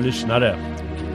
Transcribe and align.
Kära 0.00 0.06
lyssnare, 0.06 0.56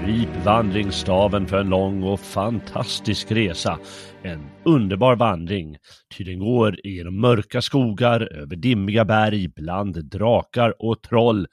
grip 0.06 0.46
vandringsstaven 0.46 1.48
för 1.48 1.60
en 1.60 1.70
lång 1.70 2.04
och 2.04 2.20
fantastisk 2.20 3.32
resa. 3.32 3.80
En 4.24 4.50
underbar 4.66 5.16
vandring, 5.16 5.78
ty 6.18 6.24
den 6.24 6.40
går 6.40 6.80
genom 6.84 7.22
mörka 7.22 7.62
skogar, 7.62 8.34
över 8.34 8.56
dimmiga 8.56 9.06
berg, 9.06 9.48
bland 9.48 10.06
drakar 10.06 10.74
och 10.80 11.02
troll, 11.02 11.48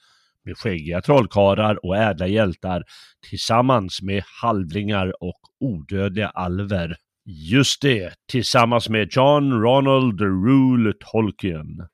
med 0.44 0.56
skäggiga 0.56 1.00
trollkarlar 1.00 1.86
och 1.86 1.96
ädla 1.96 2.26
hjältar, 2.26 2.84
tillsammans 3.30 4.02
med 4.02 4.22
halvlingar 4.42 5.12
och 5.20 5.40
odödliga 5.60 6.28
alver. 6.28 6.96
Just 7.24 7.82
det, 7.82 8.12
tillsammans 8.30 8.88
med 8.88 9.08
John 9.10 9.52
Ronald 9.52 10.20
Rule 10.20 10.92
Tolkien. 11.12 11.88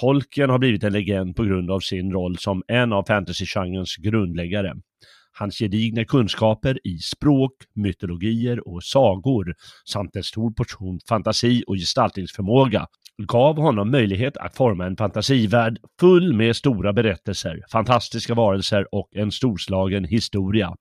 Tolkien 0.00 0.50
har 0.50 0.58
blivit 0.58 0.84
en 0.84 0.92
legend 0.92 1.36
på 1.36 1.44
grund 1.44 1.70
av 1.70 1.80
sin 1.80 2.12
roll 2.12 2.38
som 2.38 2.62
en 2.68 2.92
av 2.92 3.04
fantasygenrens 3.08 3.96
grundläggare. 3.96 4.74
Hans 5.32 5.58
gedigna 5.58 6.04
kunskaper 6.04 6.78
i 6.86 6.98
språk, 6.98 7.52
mytologier 7.74 8.68
och 8.68 8.84
sagor 8.84 9.54
samt 9.84 10.16
en 10.16 10.22
stor 10.22 10.50
portion 10.50 11.00
fantasi 11.08 11.64
och 11.66 11.76
gestaltningsförmåga 11.76 12.86
gav 13.18 13.56
honom 13.56 13.90
möjlighet 13.90 14.36
att 14.36 14.56
forma 14.56 14.86
en 14.86 14.96
fantasivärld 14.96 15.78
full 16.00 16.34
med 16.34 16.56
stora 16.56 16.92
berättelser, 16.92 17.62
fantastiska 17.72 18.34
varelser 18.34 18.94
och 18.94 19.08
en 19.12 19.32
storslagen 19.32 20.04
historia. 20.04 20.74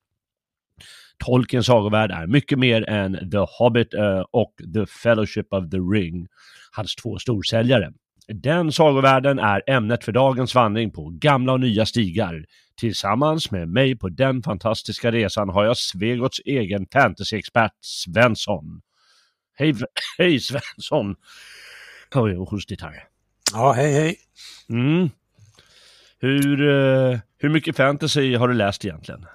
Tolkiens 1.25 1.65
sagovärld 1.65 2.11
är 2.11 2.27
mycket 2.27 2.59
mer 2.59 2.89
än 2.89 3.31
The 3.31 3.45
Hobbit 3.59 3.93
eh, 3.93 4.23
och 4.31 4.53
The 4.73 4.85
Fellowship 4.85 5.53
of 5.53 5.69
the 5.69 5.77
Ring, 5.77 6.27
hans 6.71 6.95
två 6.95 7.17
storsäljare. 7.17 7.91
Den 8.33 8.71
sagovärlden 8.71 9.39
är 9.39 9.63
ämnet 9.67 10.03
för 10.03 10.11
dagens 10.11 10.55
vandring 10.55 10.91
på 10.91 11.09
gamla 11.09 11.53
och 11.53 11.59
nya 11.59 11.85
stigar. 11.85 12.45
Tillsammans 12.79 13.51
med 13.51 13.69
mig 13.69 13.97
på 13.97 14.09
den 14.09 14.43
fantastiska 14.43 15.11
resan 15.11 15.49
har 15.49 15.65
jag 15.65 15.77
Svegots 15.77 16.41
egen 16.45 16.87
fantasyexpert 16.93 17.73
Svensson. 17.81 18.81
Hej, 19.53 19.75
hej 20.17 20.39
Svensson! 20.39 21.15
Oj, 22.15 22.35
vad 22.35 22.49
hostigt 22.49 22.81
här. 22.81 23.03
Ja, 23.53 23.71
hej 23.71 23.93
hej. 23.93 24.15
Mm. 24.69 25.09
Hur, 26.19 26.61
uh, 26.61 27.19
hur 27.37 27.49
mycket 27.49 27.77
fantasy 27.77 28.35
har 28.35 28.47
du 28.47 28.53
läst 28.53 28.85
egentligen? 28.85 29.25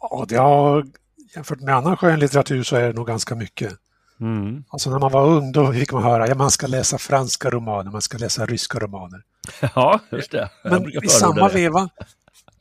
Ja, 0.00 0.26
det 0.28 0.36
har, 0.36 0.86
jämfört 1.34 1.60
med 1.60 1.74
annan 1.74 1.96
skönlitteratur 1.96 2.62
så 2.62 2.76
är 2.76 2.86
det 2.86 2.92
nog 2.92 3.06
ganska 3.06 3.34
mycket. 3.34 3.72
Mm. 4.24 4.64
Alltså 4.68 4.90
när 4.90 4.98
man 4.98 5.12
var 5.12 5.26
ung 5.26 5.52
då 5.52 5.72
fick 5.72 5.92
man 5.92 6.02
höra 6.02 6.24
att 6.24 6.38
man 6.38 6.50
ska 6.50 6.66
läsa 6.66 6.98
franska 6.98 7.50
romaner, 7.50 7.90
man 7.90 8.02
ska 8.02 8.18
läsa 8.18 8.46
ryska 8.46 8.78
romaner. 8.78 9.22
Ja, 9.74 10.00
just 10.12 10.30
det. 10.30 10.50
Men 10.64 11.04
i 11.04 11.08
samma 11.08 11.48
det. 11.48 11.54
veva 11.54 11.88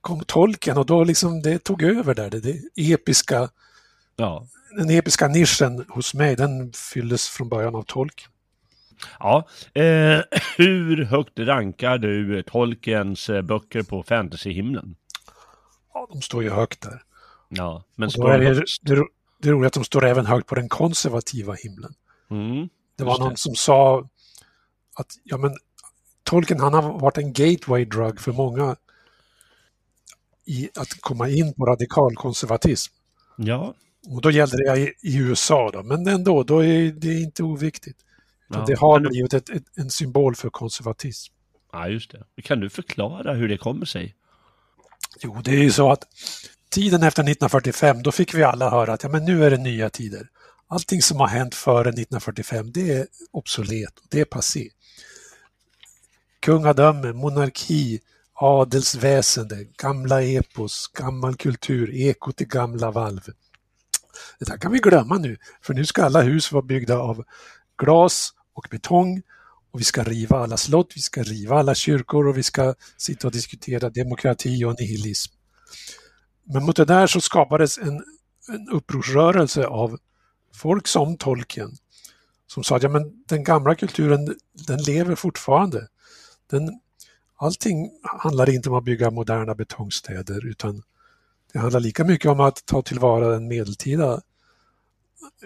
kom 0.02 0.24
tolken 0.24 0.78
och 0.78 0.86
då 0.86 1.04
liksom 1.04 1.42
det 1.42 1.64
tog 1.64 1.84
över 1.84 2.16
där. 2.16 2.30
Det, 2.30 2.40
det 2.40 2.60
episka, 2.76 3.50
ja. 4.16 4.48
Den 4.78 4.90
episka 4.90 5.28
nischen 5.28 5.86
hos 5.90 6.14
mig, 6.14 6.36
den 6.36 6.74
fylldes 6.74 7.28
från 7.30 7.50
början 7.50 7.76
av 7.76 7.84
tolk. 7.84 8.28
Ja, 9.20 9.48
eh, 9.74 10.20
hur 10.58 11.06
högt 11.06 11.40
rankar 11.40 11.98
du 11.98 12.44
Tolkiens 12.44 13.30
eh, 13.30 13.42
böcker 13.42 13.84
på 13.84 14.04
fantasyhimlen? 14.04 14.96
Ja, 15.94 16.08
de 16.12 16.22
står 16.22 16.44
ju 16.44 16.50
högt 16.50 16.82
där. 16.82 17.02
Ja, 17.50 17.84
men 17.96 18.12
står 18.12 18.38
de 18.38 18.46
högst? 18.46 18.82
Det, 19.44 19.52
det 19.52 19.58
är 19.58 19.66
att 19.66 19.74
de 19.74 19.84
står 19.84 20.06
även 20.06 20.26
högt 20.26 20.48
på 20.48 20.56
den 20.56 20.70
konservativa 20.70 21.54
himlen. 21.54 21.94
Mm, 22.30 22.70
det 22.98 23.04
var 23.04 23.20
någon 23.20 23.30
det. 23.30 23.38
som 23.38 23.56
sa 23.56 24.10
att 24.96 25.08
ja, 25.24 25.38
men, 25.38 25.56
Tolkien 26.24 26.60
han 26.60 26.74
har 26.74 27.00
varit 27.00 27.18
en 27.18 27.34
gateway 27.34 27.86
drug 27.86 28.20
för 28.20 28.32
många 28.32 28.76
i 30.46 30.70
att 30.76 31.02
komma 31.02 31.30
in 31.30 31.54
på 31.54 31.66
radikal 31.66 32.16
konservatism. 32.16 32.94
Ja. 33.38 33.74
Och 34.08 34.22
då 34.22 34.32
gällde 34.32 34.58
det 34.58 34.80
i, 34.80 34.94
i 35.02 35.18
USA 35.18 35.70
då, 35.74 35.84
men 35.84 36.08
ändå, 36.08 36.44
då 36.44 36.64
är 36.64 36.92
det 36.92 37.20
inte 37.20 37.44
oviktigt. 37.44 37.98
Ja. 38.48 38.64
Det 38.68 38.80
har 38.80 39.00
blivit 39.00 39.34
ett, 39.34 39.50
ett, 39.50 39.64
en 39.76 39.90
symbol 39.90 40.36
för 40.36 40.50
konservatism. 40.50 41.34
Ja, 41.72 41.88
just 41.88 42.12
det. 42.12 42.42
Kan 42.42 42.60
du 42.60 42.70
förklara 42.70 43.34
hur 43.34 43.48
det 43.48 43.58
kommer 43.58 43.86
sig? 43.86 44.16
Jo, 45.22 45.42
det 45.44 45.52
är 45.52 45.64
ju 45.64 45.72
så 45.72 45.92
att 45.92 46.04
tiden 46.74 47.04
efter 47.04 47.24
1945, 47.24 48.04
då 48.04 48.12
fick 48.12 48.34
vi 48.34 48.44
alla 48.44 48.70
höra 48.70 48.94
att 48.94 49.04
ja, 49.04 49.10
men 49.10 49.26
nu 49.26 49.46
är 49.46 49.52
det 49.52 49.58
nya 49.58 49.90
tider. 49.90 50.30
Allting 50.68 51.02
som 51.02 51.20
har 51.20 51.28
hänt 51.28 51.56
före 51.56 51.90
1945, 51.90 52.72
det 52.72 52.92
är 52.92 53.08
obsolet, 53.32 53.94
det 54.10 54.20
är 54.20 54.26
passé. 54.26 54.70
Kungadöme, 56.40 57.14
monarki, 57.14 58.00
adelsväsende, 58.34 59.68
gamla 59.78 60.24
epos, 60.24 60.88
gammal 60.88 61.36
kultur, 61.36 61.96
ekot 61.96 62.42
i 62.42 62.46
gamla 62.46 62.92
valv. 62.92 63.22
Det 64.40 64.46
där 64.46 64.58
kan 64.58 64.72
vi 64.72 64.80
glömma 64.80 65.18
nu, 65.18 65.38
för 65.62 65.74
nu 65.74 65.86
ska 65.86 66.04
alla 66.04 66.22
hus 66.22 66.52
vara 66.52 66.64
byggda 66.64 66.98
av 66.98 67.24
glas 67.78 68.30
och 68.54 68.68
betong 68.72 69.22
och 69.72 69.80
vi 69.80 69.84
ska 69.84 70.04
riva 70.04 70.38
alla 70.38 70.58
slott, 70.58 70.92
vi 70.96 71.02
ska 71.02 71.24
riva 71.24 71.60
alla 71.60 71.76
kyrkor 71.76 72.28
och 72.28 72.38
vi 72.38 72.44
ska 72.44 72.76
sitta 72.98 73.28
och 73.28 73.34
diskutera 73.34 73.90
demokrati 73.90 74.66
och 74.66 74.80
nihilism. 74.80 75.34
Men 76.44 76.66
mot 76.66 76.76
det 76.76 76.86
där 76.86 77.08
så 77.08 77.22
skapades 77.22 77.78
en, 77.78 78.04
en 78.50 78.70
upprorsrörelse 78.72 79.66
av 79.66 80.00
folk 80.54 80.88
som 80.88 81.18
Tolkien 81.18 81.78
som 82.54 82.64
sa 82.64 82.76
att 82.76 82.84
ja, 82.84 82.90
men 82.90 83.24
den 83.28 83.44
gamla 83.44 83.76
kulturen 83.76 84.36
den 84.68 84.82
lever 84.82 85.16
fortfarande. 85.16 85.88
Den, 86.48 86.80
allting 87.36 87.92
handlar 88.04 88.50
inte 88.50 88.70
om 88.70 88.76
att 88.76 88.84
bygga 88.84 89.12
moderna 89.12 89.56
betongstäder 89.56 90.46
utan 90.46 90.84
det 91.54 91.60
handlar 91.60 91.80
lika 91.80 92.04
mycket 92.04 92.32
om 92.32 92.40
att 92.40 92.66
ta 92.66 92.82
tillvara 92.82 93.28
den 93.28 93.48
medeltida 93.48 94.22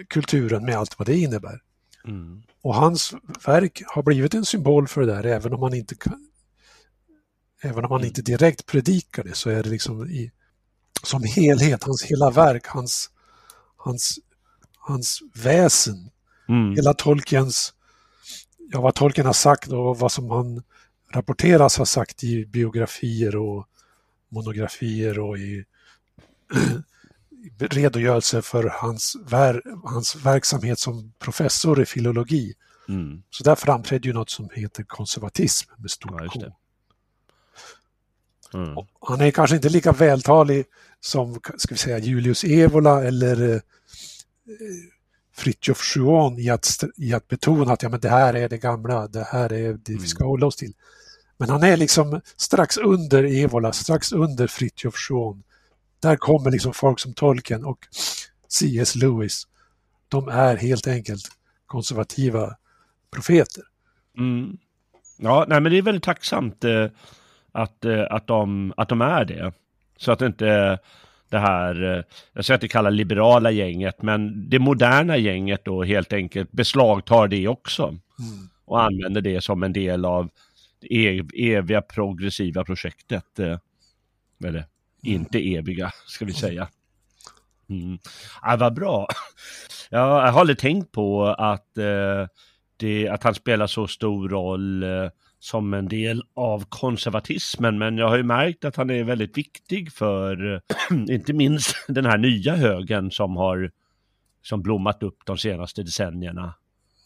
kulturen 0.08 0.66
med 0.66 0.76
allt 0.76 1.00
vad 1.00 1.05
det 1.05 1.17
innebär. 1.17 1.61
Mm. 2.05 2.43
Och 2.61 2.76
hans 2.76 3.14
verk 3.46 3.84
har 3.88 4.03
blivit 4.03 4.34
en 4.34 4.46
symbol 4.46 4.88
för 4.88 5.02
det 5.02 5.08
där 5.08 5.23
även 5.23 5.53
om 5.53 5.59
man 5.59 5.73
inte 5.73 5.96
kan, 5.96 6.29
även 7.61 7.85
om 7.85 7.90
man 7.90 8.00
mm. 8.00 8.08
inte 8.08 8.22
direkt 8.22 8.66
predikar 8.66 9.23
det 9.23 9.35
så 9.35 9.50
är 9.50 9.64
det 9.64 9.70
liksom 9.70 10.09
i, 10.09 10.32
som 11.03 11.23
helhet, 11.23 11.84
hans 11.84 12.03
hela 12.03 12.29
verk, 12.29 12.67
hans, 12.67 13.09
hans, 13.78 14.20
hans 14.78 15.20
väsen. 15.34 16.09
Mm. 16.49 16.76
Hela 16.76 16.94
Tolkiens, 16.94 17.73
ja 18.72 18.82
vad 18.82 18.96
Tolkien 18.96 19.26
har 19.26 19.34
sagt 19.34 19.72
och 19.72 19.99
vad 19.99 20.11
som 20.11 20.29
han 20.29 20.64
rapporteras 21.14 21.78
har 21.78 21.85
sagt 21.85 22.23
i 22.23 22.46
biografier 22.46 23.35
och 23.35 23.67
monografier 24.29 25.20
och 25.20 25.38
i 25.38 25.66
redogörelse 27.59 28.41
för 28.41 28.64
hans, 28.73 29.16
ver, 29.29 29.61
hans 29.84 30.16
verksamhet 30.16 30.79
som 30.79 31.14
professor 31.20 31.82
i 31.82 31.85
filologi. 31.85 32.53
Mm. 32.90 33.23
Så 33.29 33.43
där 33.43 33.55
framträdde 33.55 34.08
ju 34.08 34.14
något 34.14 34.29
som 34.29 34.50
heter 34.53 34.84
konservatism 34.84 35.72
med 35.78 35.91
stort 35.91 36.22
ja, 36.22 36.29
K. 36.29 36.41
Mm. 38.53 38.76
Han 39.02 39.22
är 39.22 39.32
kanske 39.32 39.55
inte 39.55 39.70
lika 39.70 39.91
vältalig 39.91 40.66
som 40.99 41.40
ska 41.58 41.73
vi 41.73 41.78
säga, 41.78 41.99
Julius 41.99 42.44
Evola 42.44 43.03
eller 43.03 43.53
eh, 43.53 43.59
Fritjof 45.35 45.82
Schuon 45.82 46.40
i 46.40 46.49
att, 46.49 46.84
i 46.96 47.14
att 47.14 47.28
betona 47.28 47.73
att 47.73 47.84
ja, 47.84 47.90
men 47.90 47.99
det 47.99 48.09
här 48.09 48.34
är 48.34 48.49
det 48.49 48.58
gamla, 48.58 49.08
det 49.08 49.23
här 49.23 49.53
är 49.53 49.73
det 49.73 49.94
vi 49.94 50.08
ska 50.08 50.26
hålla 50.26 50.46
oss 50.46 50.55
till. 50.55 50.73
Men 51.38 51.49
han 51.49 51.64
är 51.64 51.78
liksom 51.78 52.22
strax 52.38 52.78
under 52.78 53.23
Evola, 53.23 53.73
strax 53.73 54.11
under 54.11 54.47
Fritjof 54.47 54.96
Schuon. 54.96 55.43
Där 56.00 56.16
kommer 56.16 56.52
liksom 56.52 56.73
folk 56.73 57.00
som 57.00 57.14
Tolkien 57.14 57.66
och 57.66 57.79
C.S. 58.50 58.96
Lewis. 58.96 59.47
De 60.08 60.28
är 60.28 60.55
helt 60.55 60.88
enkelt 60.88 61.23
konservativa 61.66 62.55
profeter. 63.11 63.64
Mm. 64.17 64.58
Ja, 65.17 65.46
nej, 65.47 65.61
men 65.61 65.72
det 65.72 65.78
är 65.78 65.82
väldigt 65.82 66.03
tacksamt 66.03 66.64
eh, 66.64 66.85
att, 67.57 67.85
eh, 67.85 68.05
att, 68.09 68.27
de, 68.27 68.73
att 68.77 68.89
de 68.89 69.01
är 69.01 69.25
det. 69.25 69.53
Så 69.97 70.11
att 70.11 70.21
inte 70.21 70.79
det 71.29 71.37
här, 71.37 71.83
eh, 71.83 72.03
jag 72.33 72.45
ska 72.45 72.53
inte 72.53 72.67
kalla 72.67 72.89
liberala 72.89 73.51
gänget, 73.51 74.01
men 74.01 74.49
det 74.49 74.59
moderna 74.59 75.17
gänget 75.17 75.65
då 75.65 75.83
helt 75.83 76.13
enkelt 76.13 76.51
beslagtar 76.51 77.27
det 77.27 77.47
också. 77.47 77.83
Mm. 77.83 77.99
Och 78.65 78.83
använder 78.83 79.21
det 79.21 79.41
som 79.41 79.63
en 79.63 79.73
del 79.73 80.05
av 80.05 80.29
det 80.79 81.07
ev 81.07 81.29
eviga 81.33 81.81
progressiva 81.81 82.63
projektet. 82.63 83.39
Eh, 83.39 83.57
eller 84.45 84.65
inte 85.03 85.55
eviga, 85.55 85.91
ska 86.07 86.25
vi 86.25 86.33
säga. 86.33 86.67
Mm. 87.69 87.99
Ja, 88.41 88.55
vad 88.59 88.73
bra. 88.73 89.07
Ja, 89.89 90.25
jag 90.25 90.31
har 90.31 90.39
aldrig 90.39 90.59
tänkt 90.59 90.91
på 90.91 91.25
att, 91.27 91.77
eh, 91.77 92.27
det, 92.77 93.07
att 93.07 93.23
han 93.23 93.35
spelar 93.35 93.67
så 93.67 93.87
stor 93.87 94.29
roll 94.29 94.83
eh, 94.83 95.09
som 95.47 95.73
en 95.73 95.88
del 95.88 96.23
av 96.34 96.66
konservatismen, 96.70 97.78
men 97.78 97.97
jag 97.97 98.09
har 98.09 98.17
ju 98.17 98.23
märkt 98.23 98.66
att 98.66 98.76
han 98.76 98.90
är 98.90 99.03
väldigt 99.03 99.38
viktig 99.38 99.94
för, 99.94 100.53
eh, 100.53 100.61
inte 101.09 101.34
minst 101.34 101.76
den 101.88 102.05
här 102.05 102.17
nya 102.17 102.55
högen 102.55 103.11
som 103.11 103.38
har 103.38 103.72
som 104.41 104.61
blommat 104.61 105.03
upp 105.03 105.17
de 105.26 105.38
senaste 105.38 105.84
decennierna. 105.84 106.53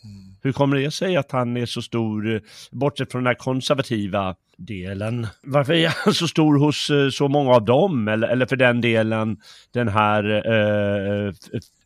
Mm. 0.03 0.35
Hur 0.41 0.51
kommer 0.51 0.77
det 0.77 0.91
sig 0.91 1.17
att 1.17 1.31
han 1.31 1.57
är 1.57 1.65
så 1.65 1.81
stor, 1.81 2.35
eh, 2.35 2.41
bortsett 2.71 3.11
från 3.11 3.23
den 3.23 3.27
här 3.27 3.39
konservativa 3.39 4.35
delen? 4.57 5.27
Varför 5.43 5.73
är 5.73 5.93
han 6.05 6.13
så 6.13 6.27
stor 6.27 6.59
hos 6.59 6.89
eh, 6.89 7.09
så 7.09 7.27
många 7.27 7.51
av 7.51 7.65
dem? 7.65 8.07
Eller, 8.07 8.27
eller 8.27 8.45
för 8.45 8.55
den 8.55 8.81
delen 8.81 9.37
den 9.71 9.87
här 9.87 10.23
eh, 10.53 11.33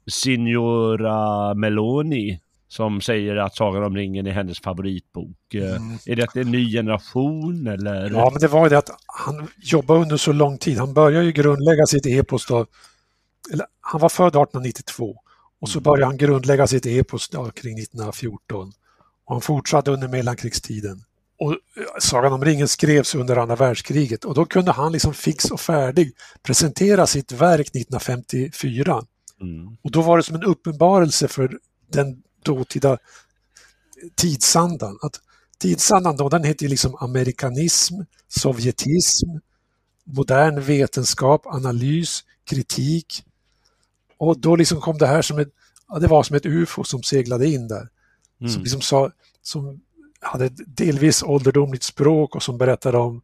Signora 0.07 1.53
Meloni 1.53 2.39
som 2.75 3.01
säger 3.01 3.35
att 3.35 3.55
Sagan 3.55 3.83
om 3.83 3.95
ringen 3.95 4.27
är 4.27 4.31
hennes 4.31 4.59
favoritbok. 4.59 5.53
Mm. 5.53 5.97
Är 6.05 6.15
det 6.15 6.35
en 6.35 6.51
ny 6.51 6.71
generation 6.71 7.67
eller? 7.67 8.11
Ja, 8.11 8.29
men 8.31 8.41
det 8.41 8.47
var 8.47 8.63
ju 8.63 8.69
det 8.69 8.77
att 8.77 8.89
han 9.05 9.47
jobbade 9.57 9.99
under 9.99 10.17
så 10.17 10.31
lång 10.31 10.57
tid. 10.57 10.77
Han 10.77 10.93
började 10.93 11.25
ju 11.25 11.31
grundlägga 11.31 11.85
sitt 11.85 12.05
epos 12.05 12.47
då, 12.47 12.65
eller 13.53 13.65
han 13.81 14.01
var 14.01 14.09
född 14.09 14.27
1892 14.27 15.17
och 15.61 15.69
så 15.69 15.79
mm. 15.79 15.83
började 15.83 16.05
han 16.05 16.17
grundlägga 16.17 16.67
sitt 16.67 16.85
epos 16.85 17.29
då, 17.29 17.51
kring 17.51 17.79
1914. 17.79 18.71
Och 19.25 19.35
han 19.35 19.41
fortsatte 19.41 19.91
under 19.91 20.07
mellankrigstiden. 20.07 21.03
Och 21.39 21.51
eh, 21.51 21.57
Sagan 21.99 22.33
om 22.33 22.45
ringen 22.45 22.67
skrevs 22.67 23.15
under 23.15 23.37
andra 23.37 23.55
världskriget 23.55 24.25
och 24.25 24.33
då 24.33 24.45
kunde 24.45 24.71
han 24.71 24.91
liksom 24.91 25.13
fix 25.13 25.51
och 25.51 25.59
färdig 25.59 26.11
presentera 26.43 27.07
sitt 27.07 27.31
verk 27.31 27.67
1954. 27.67 29.03
Mm. 29.41 29.77
Och 29.83 29.91
då 29.91 30.01
var 30.01 30.17
det 30.17 30.23
som 30.23 30.35
en 30.35 30.43
uppenbarelse 30.43 31.27
för 31.27 31.59
den 31.91 32.21
dåtida 32.45 32.97
tidsandan. 34.15 34.97
Att 35.01 35.19
tidsandan 35.59 36.17
då, 36.17 36.29
den 36.29 36.43
heter 36.43 36.67
liksom 36.67 36.95
amerikanism, 36.99 37.95
sovjetism, 38.27 39.29
modern 40.03 40.61
vetenskap, 40.61 41.45
analys, 41.45 42.23
kritik. 42.45 43.23
Och 44.17 44.39
då 44.39 44.55
liksom 44.55 44.81
kom 44.81 44.97
det 44.97 45.07
här 45.07 45.21
som 45.21 45.39
ett, 45.39 45.49
ja, 45.87 45.99
det 45.99 46.07
var 46.07 46.23
som 46.23 46.35
ett 46.35 46.45
ufo 46.45 46.83
som 46.83 47.03
seglade 47.03 47.47
in 47.47 47.67
där. 47.67 47.89
Mm. 48.41 48.53
Som, 48.53 48.61
liksom 48.61 48.81
sa, 48.81 49.11
som 49.41 49.81
hade 50.19 50.49
delvis 50.67 51.23
ålderdomligt 51.23 51.83
språk 51.83 52.35
och 52.35 52.43
som 52.43 52.57
berättade 52.57 52.97
om 52.97 53.21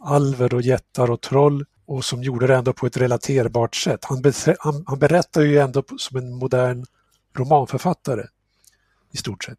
alver 0.00 0.54
och 0.54 0.62
jättar 0.62 1.10
och 1.10 1.20
troll 1.20 1.64
och 1.86 2.04
som 2.04 2.22
gjorde 2.22 2.46
det 2.46 2.56
ändå 2.56 2.72
på 2.72 2.86
ett 2.86 2.96
relaterbart 2.96 3.76
sätt. 3.76 4.04
Han, 4.04 4.22
han, 4.58 4.84
han 4.86 4.98
berättar 4.98 5.42
ju 5.42 5.58
ändå 5.58 5.82
som 5.98 6.16
en 6.16 6.34
modern 6.34 6.84
romanförfattare 7.36 8.26
i 9.12 9.16
stort 9.16 9.44
sett. 9.44 9.58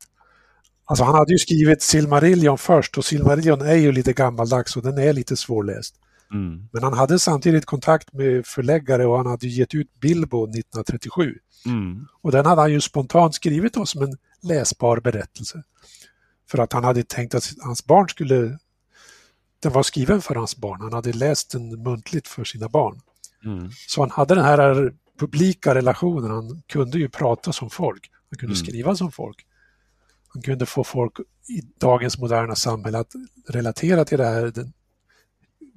Alltså 0.86 1.04
han 1.04 1.16
hade 1.16 1.32
ju 1.32 1.38
skrivit 1.38 1.82
Silmarillion 1.82 2.58
först 2.58 2.98
och 2.98 3.06
Silmarillion 3.06 3.62
är 3.62 3.76
ju 3.76 3.92
lite 3.92 4.14
gammaldags 4.14 4.78
och 4.78 4.84
den 4.84 4.98
är 4.98 5.14
lite 5.14 5.38
svårläst. 5.38 5.96
Mm. 6.34 6.68
Men 6.72 6.84
han 6.84 6.94
hade 6.94 7.20
samtidigt 7.20 7.66
kontakt 7.66 8.14
med 8.14 8.46
förläggare 8.46 9.06
och 9.06 9.18
han 9.18 9.26
hade 9.26 9.48
gett 9.48 9.74
ut 9.76 10.00
Bilbo 10.00 10.44
1937. 10.44 11.36
Mm. 11.66 12.08
Och 12.22 12.32
den 12.32 12.46
hade 12.46 12.62
han 12.62 12.72
ju 12.72 12.82
spontant 12.82 13.36
skrivit 13.36 13.74
då 13.74 13.86
som 13.86 14.02
en 14.02 14.18
läsbar 14.42 15.00
berättelse. 15.00 15.64
För 16.52 16.58
att 16.58 16.74
han 16.74 16.84
hade 16.84 17.04
tänkt 17.04 17.36
att 17.36 17.54
hans 17.62 17.86
barn 17.86 18.10
skulle... 18.10 18.58
Den 19.62 19.72
var 19.72 19.84
skriven 19.84 20.22
för 20.22 20.36
hans 20.36 20.58
barn, 20.58 20.82
han 20.82 20.94
hade 20.94 21.12
läst 21.12 21.52
den 21.52 21.84
muntligt 21.84 22.28
för 22.28 22.44
sina 22.44 22.70
barn. 22.70 23.02
Mm. 23.46 23.70
Så 23.88 24.02
han 24.02 24.12
hade 24.12 24.36
den 24.36 24.46
här 24.46 24.94
publika 25.20 25.76
relationen, 25.76 26.32
han 26.32 26.62
kunde 26.68 26.98
ju 26.98 27.10
prata 27.10 27.54
som 27.54 27.70
folk. 27.70 28.12
Han 28.30 28.38
kunde 28.38 28.56
mm. 28.56 28.66
skriva 28.66 28.96
som 28.96 29.12
folk. 29.12 29.46
Han 30.34 30.42
kunde 30.42 30.66
få 30.66 30.84
folk 30.84 31.20
i 31.48 31.62
dagens 31.80 32.18
moderna 32.18 32.56
samhälle 32.56 33.00
att 33.00 33.12
relatera 33.48 34.06
till 34.06 34.18
det 34.18 34.26
här, 34.26 34.52
den 34.52 34.74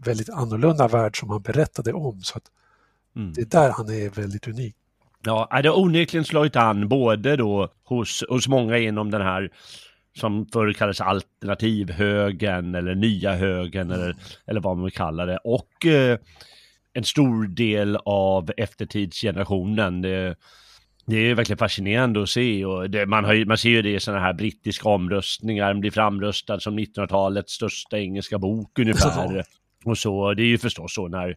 väldigt 0.04 0.30
annorlunda 0.30 0.88
värld 0.88 1.20
som 1.20 1.30
han 1.30 1.42
berättade 1.42 1.92
om. 1.92 2.20
Så 2.22 2.38
att 2.38 2.44
mm. 3.16 3.32
Det 3.32 3.40
är 3.40 3.46
där 3.46 3.70
han 3.70 3.88
är 3.88 4.10
väldigt 4.10 4.48
unik. 4.48 4.76
Ja, 5.24 5.60
det 5.62 5.68
har 5.68 5.78
onekligen 5.78 6.24
slagit 6.24 6.56
an 6.56 6.88
både 6.88 7.36
då 7.36 7.72
hos, 7.84 8.24
hos 8.28 8.48
många 8.48 8.78
inom 8.78 9.10
den 9.10 9.22
här 9.22 9.50
som 10.18 10.46
förr 10.52 10.72
kallades 10.72 11.00
alternativhögen 11.00 12.74
eller 12.74 12.94
nya 12.94 13.34
högen 13.34 13.90
eller, 13.90 14.10
mm. 14.10 14.18
eller 14.46 14.60
vad 14.60 14.76
man 14.76 14.84
vill 14.84 14.92
kalla 14.92 15.26
det 15.26 15.36
och 15.36 15.86
eh, 15.86 16.18
en 16.92 17.04
stor 17.04 17.46
del 17.46 17.96
av 18.04 18.50
eftertidsgenerationen. 18.56 20.02
Det, 20.02 20.36
det 21.04 21.16
är 21.16 21.34
verkligen 21.34 21.58
fascinerande 21.58 22.22
att 22.22 22.28
se 22.28 22.64
och 22.64 22.90
det, 22.90 23.06
man, 23.06 23.24
har, 23.24 23.44
man 23.44 23.58
ser 23.58 23.70
ju 23.70 23.82
det 23.82 23.94
i 23.94 24.00
sådana 24.00 24.22
här 24.22 24.32
brittiska 24.32 24.88
omröstningar, 24.88 25.68
den 25.68 25.80
blir 25.80 25.90
framröstad 25.90 26.60
som 26.60 26.78
1900-talets 26.78 27.52
största 27.52 27.98
engelska 27.98 28.38
bok 28.38 28.78
ungefär. 28.78 29.44
och 29.84 29.98
så, 29.98 30.34
det 30.34 30.42
är 30.42 30.46
ju 30.46 30.58
förstås 30.58 30.94
så 30.94 31.08
när, 31.08 31.36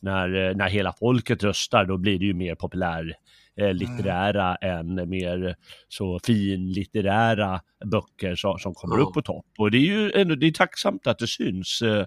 när, 0.00 0.54
när 0.54 0.68
hela 0.68 0.92
folket 0.92 1.44
röstar, 1.44 1.84
då 1.84 1.96
blir 1.96 2.18
det 2.18 2.24
ju 2.24 2.34
mer 2.34 2.54
populär 2.54 3.14
eh, 3.56 3.74
litterära 3.74 4.56
mm. 4.56 4.98
än 4.98 5.08
mer 5.08 5.56
så 5.88 6.20
finlitterära 6.24 7.60
böcker 7.84 8.34
som, 8.34 8.58
som 8.58 8.74
kommer 8.74 8.96
ja. 8.96 9.02
upp 9.02 9.14
på 9.14 9.22
topp. 9.22 9.46
Och 9.58 9.70
det 9.70 9.78
är 9.78 9.86
ju 9.86 10.12
ändå, 10.12 10.34
det 10.34 10.46
är 10.46 10.52
tacksamt 10.52 11.06
att 11.06 11.18
det 11.18 11.26
syns 11.26 11.82
eh, 11.82 12.04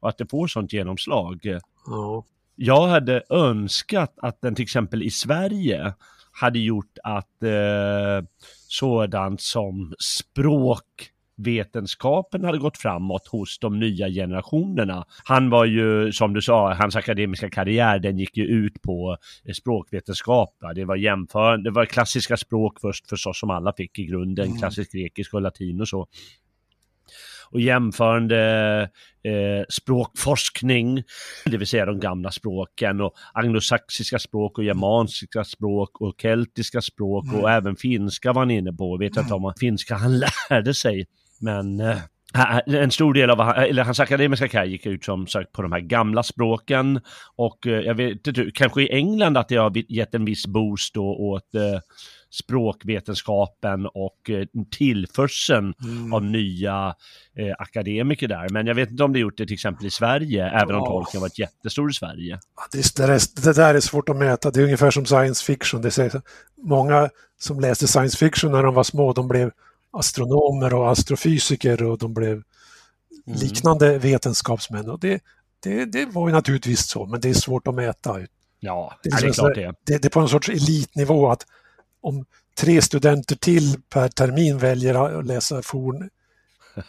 och 0.00 0.08
att 0.08 0.18
det 0.18 0.30
får 0.30 0.46
sånt 0.46 0.72
genomslag. 0.72 1.58
Ja. 1.86 2.24
Jag 2.56 2.86
hade 2.86 3.22
önskat 3.30 4.14
att 4.22 4.40
den 4.40 4.54
till 4.54 4.62
exempel 4.62 5.02
i 5.02 5.10
Sverige 5.10 5.94
hade 6.34 6.58
gjort 6.58 6.98
att 7.02 7.42
eh, 7.42 8.20
sådant 8.68 9.40
som 9.40 9.94
språkvetenskapen 9.98 12.44
hade 12.44 12.58
gått 12.58 12.78
framåt 12.78 13.28
hos 13.28 13.58
de 13.58 13.78
nya 13.78 14.08
generationerna. 14.08 15.04
Han 15.24 15.50
var 15.50 15.64
ju, 15.64 16.12
som 16.12 16.34
du 16.34 16.42
sa, 16.42 16.74
hans 16.74 16.96
akademiska 16.96 17.50
karriär, 17.50 17.98
den 17.98 18.18
gick 18.18 18.36
ju 18.36 18.44
ut 18.44 18.82
på 18.82 19.16
eh, 19.44 19.52
språkvetenskap. 19.52 20.54
Det 20.74 20.84
var 20.84 20.96
jämförande, 20.96 21.70
det 21.70 21.74
var 21.74 21.86
klassiska 21.86 22.36
språk 22.36 22.80
först 22.80 23.08
förstås 23.08 23.40
som 23.40 23.50
alla 23.50 23.72
fick 23.72 23.98
i 23.98 24.04
grunden, 24.04 24.46
mm. 24.46 24.58
klassisk 24.58 24.92
grekisk 24.92 25.34
och 25.34 25.42
latin 25.42 25.80
och 25.80 25.88
så 25.88 26.06
och 27.50 27.60
jämförande 27.60 28.38
eh, 29.24 29.64
språkforskning, 29.68 31.02
det 31.44 31.56
vill 31.56 31.66
säga 31.66 31.86
de 31.86 32.00
gamla 32.00 32.30
språken 32.30 33.00
och 33.00 33.14
anglosaxiska 33.32 34.18
språk 34.18 34.58
och 34.58 34.64
germanska 34.64 35.44
språk 35.44 36.00
och 36.00 36.14
keltiska 36.22 36.80
språk 36.80 37.24
mm. 37.24 37.40
och 37.40 37.50
även 37.50 37.76
finska 37.76 38.32
var 38.32 38.40
han 38.40 38.50
inne 38.50 38.72
på. 38.72 38.94
Jag 38.94 38.98
vet 38.98 39.16
inte 39.16 39.34
om 39.34 39.44
han, 39.44 39.54
finska 39.60 39.94
han 39.94 40.22
lärde 40.50 40.74
sig, 40.74 41.06
men 41.40 41.80
eh, 41.80 41.98
en 42.66 42.90
stor 42.90 43.14
del 43.14 43.30
av 43.30 43.40
eller 43.40 43.84
hans 43.84 44.00
akademiska 44.00 44.48
karriär 44.48 44.70
gick 44.70 44.86
ut 44.86 45.04
som 45.04 45.26
sagt 45.26 45.52
på 45.52 45.62
de 45.62 45.72
här 45.72 45.80
gamla 45.80 46.22
språken 46.22 47.00
och 47.36 47.66
eh, 47.66 47.80
jag 47.80 47.94
vet 47.94 48.26
inte, 48.26 48.50
kanske 48.54 48.82
i 48.82 48.92
England 48.92 49.36
att 49.36 49.48
det 49.48 49.56
har 49.56 49.92
gett 49.92 50.14
en 50.14 50.24
viss 50.24 50.46
boost 50.46 50.94
då 50.94 51.04
åt 51.04 51.54
eh, 51.54 51.80
språkvetenskapen 52.34 53.86
och 53.86 54.30
eh, 54.30 54.46
tillförseln 54.70 55.74
mm. 55.84 56.12
av 56.12 56.24
nya 56.24 56.94
eh, 57.36 57.54
akademiker 57.58 58.28
där. 58.28 58.48
Men 58.48 58.66
jag 58.66 58.74
vet 58.74 58.90
inte 58.90 59.04
om 59.04 59.12
det 59.12 59.18
gjort 59.18 59.38
det 59.38 59.46
till 59.46 59.54
exempel 59.54 59.86
i 59.86 59.90
Sverige, 59.90 60.50
även 60.50 60.74
om 60.74 60.86
tolken 60.86 61.20
varit 61.20 61.38
jättestor 61.38 61.90
i 61.90 61.94
Sverige. 61.94 62.38
Det, 62.72 62.96
det, 62.96 63.44
det 63.44 63.52
där 63.52 63.74
är 63.74 63.80
svårt 63.80 64.08
att 64.08 64.16
mäta. 64.16 64.50
Det 64.50 64.60
är 64.60 64.64
ungefär 64.64 64.90
som 64.90 65.06
science 65.06 65.44
fiction. 65.44 65.82
Det 65.82 65.90
säger, 65.90 66.22
många 66.56 67.10
som 67.40 67.60
läste 67.60 67.88
science 67.88 68.16
fiction 68.16 68.52
när 68.52 68.62
de 68.62 68.74
var 68.74 68.84
små, 68.84 69.12
de 69.12 69.28
blev 69.28 69.50
astronomer 69.90 70.74
och 70.74 70.90
astrofysiker 70.90 71.82
och 71.82 71.98
de 71.98 72.14
blev 72.14 72.32
mm. 72.32 72.42
liknande 73.26 73.98
vetenskapsmän. 73.98 74.90
Och 74.90 75.00
det, 75.00 75.22
det, 75.62 75.84
det 75.84 76.06
var 76.06 76.28
ju 76.28 76.34
naturligtvis 76.34 76.86
så, 76.86 77.06
men 77.06 77.20
det 77.20 77.28
är 77.28 77.34
svårt 77.34 77.68
att 77.68 77.74
mäta. 77.74 78.20
Ja, 78.60 78.98
det 79.02 79.08
är, 79.08 79.20
det 79.20 79.28
är 79.28 79.32
klart 79.32 79.54
det. 79.54 79.74
det. 79.84 79.98
Det 79.98 80.04
är 80.04 80.10
på 80.10 80.20
en 80.20 80.28
sorts 80.28 80.48
elitnivå 80.48 81.30
att 81.30 81.46
om 82.04 82.24
tre 82.60 82.82
studenter 82.82 83.36
till 83.36 83.76
per 83.88 84.08
termin 84.08 84.58
väljer 84.58 85.18
att 85.18 85.26
läsa 85.26 85.62
forn 85.62 86.10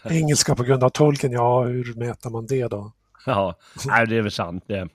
engelska 0.04 0.56
på 0.56 0.64
grund 0.64 0.84
av 0.84 0.90
tolken, 0.90 1.32
ja 1.32 1.64
hur 1.64 1.94
mäter 1.94 2.30
man 2.30 2.46
det 2.46 2.68
då? 2.68 2.92
Ja, 3.26 3.56
nej, 3.86 4.08
det 4.08 4.18
är 4.18 4.22
väl 4.22 4.32
sant 4.32 4.64
det. 4.68 4.88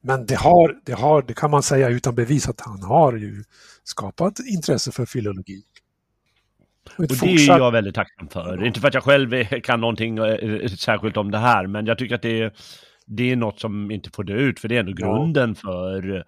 Men 0.00 0.26
det, 0.26 0.34
har, 0.34 0.76
det, 0.84 0.92
har, 0.92 1.22
det 1.22 1.34
kan 1.34 1.50
man 1.50 1.62
säga 1.62 1.88
utan 1.88 2.14
bevis 2.14 2.48
att 2.48 2.60
han 2.60 2.82
har 2.82 3.12
ju 3.12 3.44
skapat 3.84 4.38
intresse 4.38 4.92
för 4.92 5.06
filologi. 5.06 5.62
Och, 6.96 7.00
och 7.00 7.08
det 7.08 7.14
fortsatt... 7.14 7.56
är 7.56 7.58
jag 7.58 7.72
väldigt 7.72 7.94
tacksam 7.94 8.28
för. 8.28 8.64
Inte 8.64 8.80
för 8.80 8.88
att 8.88 8.94
jag 8.94 9.04
själv 9.04 9.44
kan 9.62 9.80
någonting 9.80 10.18
eh, 10.18 10.66
särskilt 10.66 11.16
om 11.16 11.30
det 11.30 11.38
här, 11.38 11.66
men 11.66 11.86
jag 11.86 11.98
tycker 11.98 12.14
att 12.14 12.22
det 12.22 12.40
är, 12.42 12.52
det 13.06 13.32
är 13.32 13.36
något 13.36 13.60
som 13.60 13.90
inte 13.90 14.10
får 14.10 14.24
dö 14.24 14.34
ut, 14.34 14.60
för 14.60 14.68
det 14.68 14.76
är 14.76 14.80
ändå 14.80 14.92
grunden 14.92 15.56
ja. 15.62 15.70
för 15.70 16.24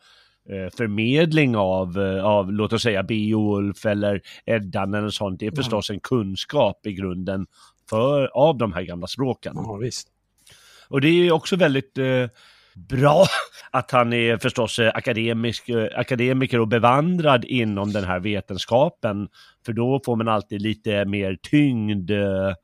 förmedling 0.77 1.57
av, 1.57 1.99
eh, 1.99 2.25
av, 2.25 2.53
låt 2.53 2.73
oss 2.73 2.83
säga, 2.83 3.03
Beowulf 3.03 3.87
eller 3.87 4.21
Eddan 4.47 4.95
eller 4.95 5.09
sånt. 5.09 5.41
Det 5.41 5.47
är 5.47 5.57
förstås 5.57 5.91
en 5.91 6.01
kunskap 6.01 6.87
i 6.87 6.93
grunden 6.93 7.47
för, 7.91 8.27
av 8.27 8.59
de 8.59 8.73
här 8.73 8.83
gamla 8.83 9.07
språken. 9.07 9.53
Ja, 9.57 9.77
visst. 9.77 10.09
Och 10.89 11.01
det 11.01 11.09
är 11.09 11.33
också 11.33 11.57
väldigt 11.57 11.99
eh, 11.99 12.27
bra 12.75 13.27
att 13.71 13.91
han 13.91 14.13
är 14.13 14.37
förstås 14.37 14.79
eh, 14.79 14.93
akademisk, 14.95 15.69
eh, 15.69 15.89
akademiker 15.95 16.61
och 16.61 16.69
bevandrad 16.69 17.45
inom 17.45 17.93
den 17.93 18.05
här 18.05 18.21
vetenskapen. 18.21 19.29
För 19.67 19.73
då 19.73 20.01
får 20.05 20.17
man 20.17 20.29
alltid 20.29 20.63
lite 20.63 21.05
mer 21.05 21.39
tyngd 21.43 22.11
eh, 22.11 22.55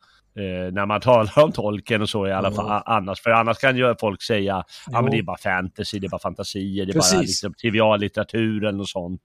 när 0.72 0.86
man 0.86 1.00
talar 1.00 1.38
om 1.38 1.52
tolken 1.52 2.02
och 2.02 2.08
så 2.08 2.26
i 2.26 2.32
alla 2.32 2.52
fall 2.52 2.82
annars. 2.86 3.20
För 3.20 3.30
annars 3.30 3.58
kan 3.58 3.76
ju 3.76 3.94
folk 4.00 4.22
säga, 4.22 4.64
ja 4.86 5.02
men 5.02 5.10
det 5.10 5.18
är 5.18 5.22
bara 5.22 5.38
fantasy, 5.38 5.98
det 5.98 6.06
är 6.06 6.08
bara 6.08 6.20
fantasier, 6.20 6.86
det 6.86 6.92
är 6.92 6.94
Precis. 6.94 7.12
bara 7.12 7.20
liksom, 7.20 7.54
triviallitteratur 7.54 8.64
eller 8.64 8.78
något 8.78 8.88
sånt. 8.88 9.22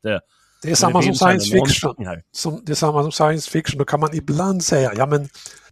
Det 0.64 0.72
är 0.72 0.76
samma 0.76 1.00
det 1.00 1.06
som 1.06 1.16
science 1.16 1.52
fiction. 1.52 1.96
Som, 2.32 2.62
det 2.66 2.72
är 2.72 2.76
samma 2.76 3.02
som 3.02 3.12
science 3.12 3.52
fiction, 3.52 3.78
då 3.78 3.86
kan 3.86 4.00
man 4.00 4.16
ibland 4.16 4.64
säga, 4.64 4.94
ja 4.96 5.06
men 5.06 5.30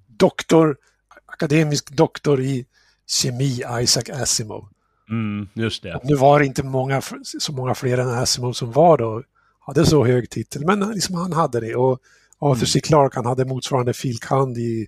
doktor, 0.08 0.78
akademisk 1.26 1.92
doktor 1.92 2.42
i 2.42 2.66
kemi, 3.08 3.64
Isaac 3.82 4.04
Asimov. 4.10 4.68
Mm, 5.10 5.48
just 5.54 5.84
det. 5.84 6.00
Nu 6.04 6.16
var 6.16 6.40
det 6.40 6.46
inte 6.46 6.64
många, 6.64 7.02
så 7.40 7.54
många 7.54 7.76
fler 7.76 7.98
än 7.98 8.10
Asimov 8.10 8.54
som 8.54 8.72
var 8.72 8.98
då, 8.98 9.24
hade 9.60 9.86
så 9.86 10.06
hög 10.06 10.30
titel, 10.30 10.66
men 10.66 10.80
liksom 10.80 11.16
han 11.16 11.34
hade 11.34 11.60
det. 11.60 11.76
Och 11.76 12.00
Arthur 12.40 12.60
mm. 12.60 12.68
C. 12.68 12.80
Clarke, 12.80 13.18
han 13.18 13.26
hade 13.26 13.46
motsvarande 13.46 13.94
filkand 13.94 14.58
i 14.58 14.88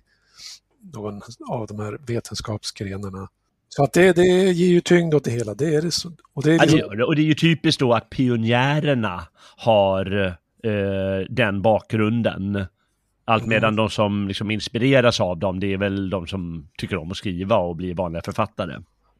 någon 0.94 1.20
av 1.48 1.66
de 1.66 1.78
här 1.80 1.98
vetenskapsgrenarna. 2.06 3.28
Så 3.68 3.84
att 3.84 3.92
det, 3.92 4.12
det 4.12 4.22
ger 4.52 4.68
ju 4.68 4.80
tyngd 4.80 5.14
åt 5.14 5.24
det 5.24 5.30
hela. 5.30 5.54
Det 5.54 5.74
är 5.74 5.82
det 5.82 5.90
så, 5.90 6.12
och, 6.34 6.42
det 6.42 6.54
är 6.54 6.58
liksom... 6.58 6.78
ja, 6.78 6.94
det 6.94 7.04
Och 7.04 7.16
det 7.16 7.22
är 7.22 7.26
ju 7.26 7.34
typiskt 7.34 7.80
då 7.80 7.92
att 7.92 8.10
pionjärerna 8.10 9.26
har 9.56 10.36
eh, 10.64 11.26
den 11.28 11.62
bakgrunden. 11.62 12.66
Allt 13.24 13.46
medan 13.46 13.68
mm. 13.68 13.76
de 13.76 13.90
som 13.90 14.28
liksom 14.28 14.50
inspireras 14.50 15.20
av 15.20 15.38
dem, 15.38 15.60
det 15.60 15.72
är 15.72 15.76
väl 15.76 16.10
de 16.10 16.26
som 16.26 16.68
tycker 16.78 16.96
om 16.96 17.10
att 17.10 17.16
skriva 17.16 17.56
och 17.56 17.76
bli 17.76 17.92
vanliga 17.92 18.22
författare. 18.22 18.78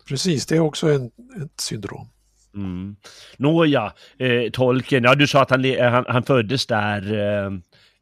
Precis, 0.09 0.47
det 0.47 0.57
är 0.57 0.61
också 0.61 0.93
en, 0.93 1.07
ett 1.45 1.61
syndrom. 1.61 2.09
Mm. 2.55 2.97
Nåja, 3.37 3.93
eh, 4.19 4.51
tolken, 4.53 5.05
ja 5.05 5.15
du 5.15 5.27
sa 5.27 5.43
att 5.43 5.51
han, 5.51 5.65
han, 5.81 6.05
han 6.09 6.23
föddes 6.23 6.67
där 6.67 7.13
eh, 7.13 7.53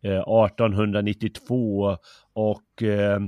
1892 0.02 1.90
eh, 1.90 1.96
och 2.32 2.82
eh, 2.82 3.20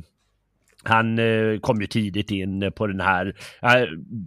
han 0.85 1.19
eh, 1.19 1.59
kom 1.61 1.81
ju 1.81 1.87
tidigt 1.87 2.31
in 2.31 2.73
på 2.77 2.87
den 2.87 3.01
här, 3.01 3.35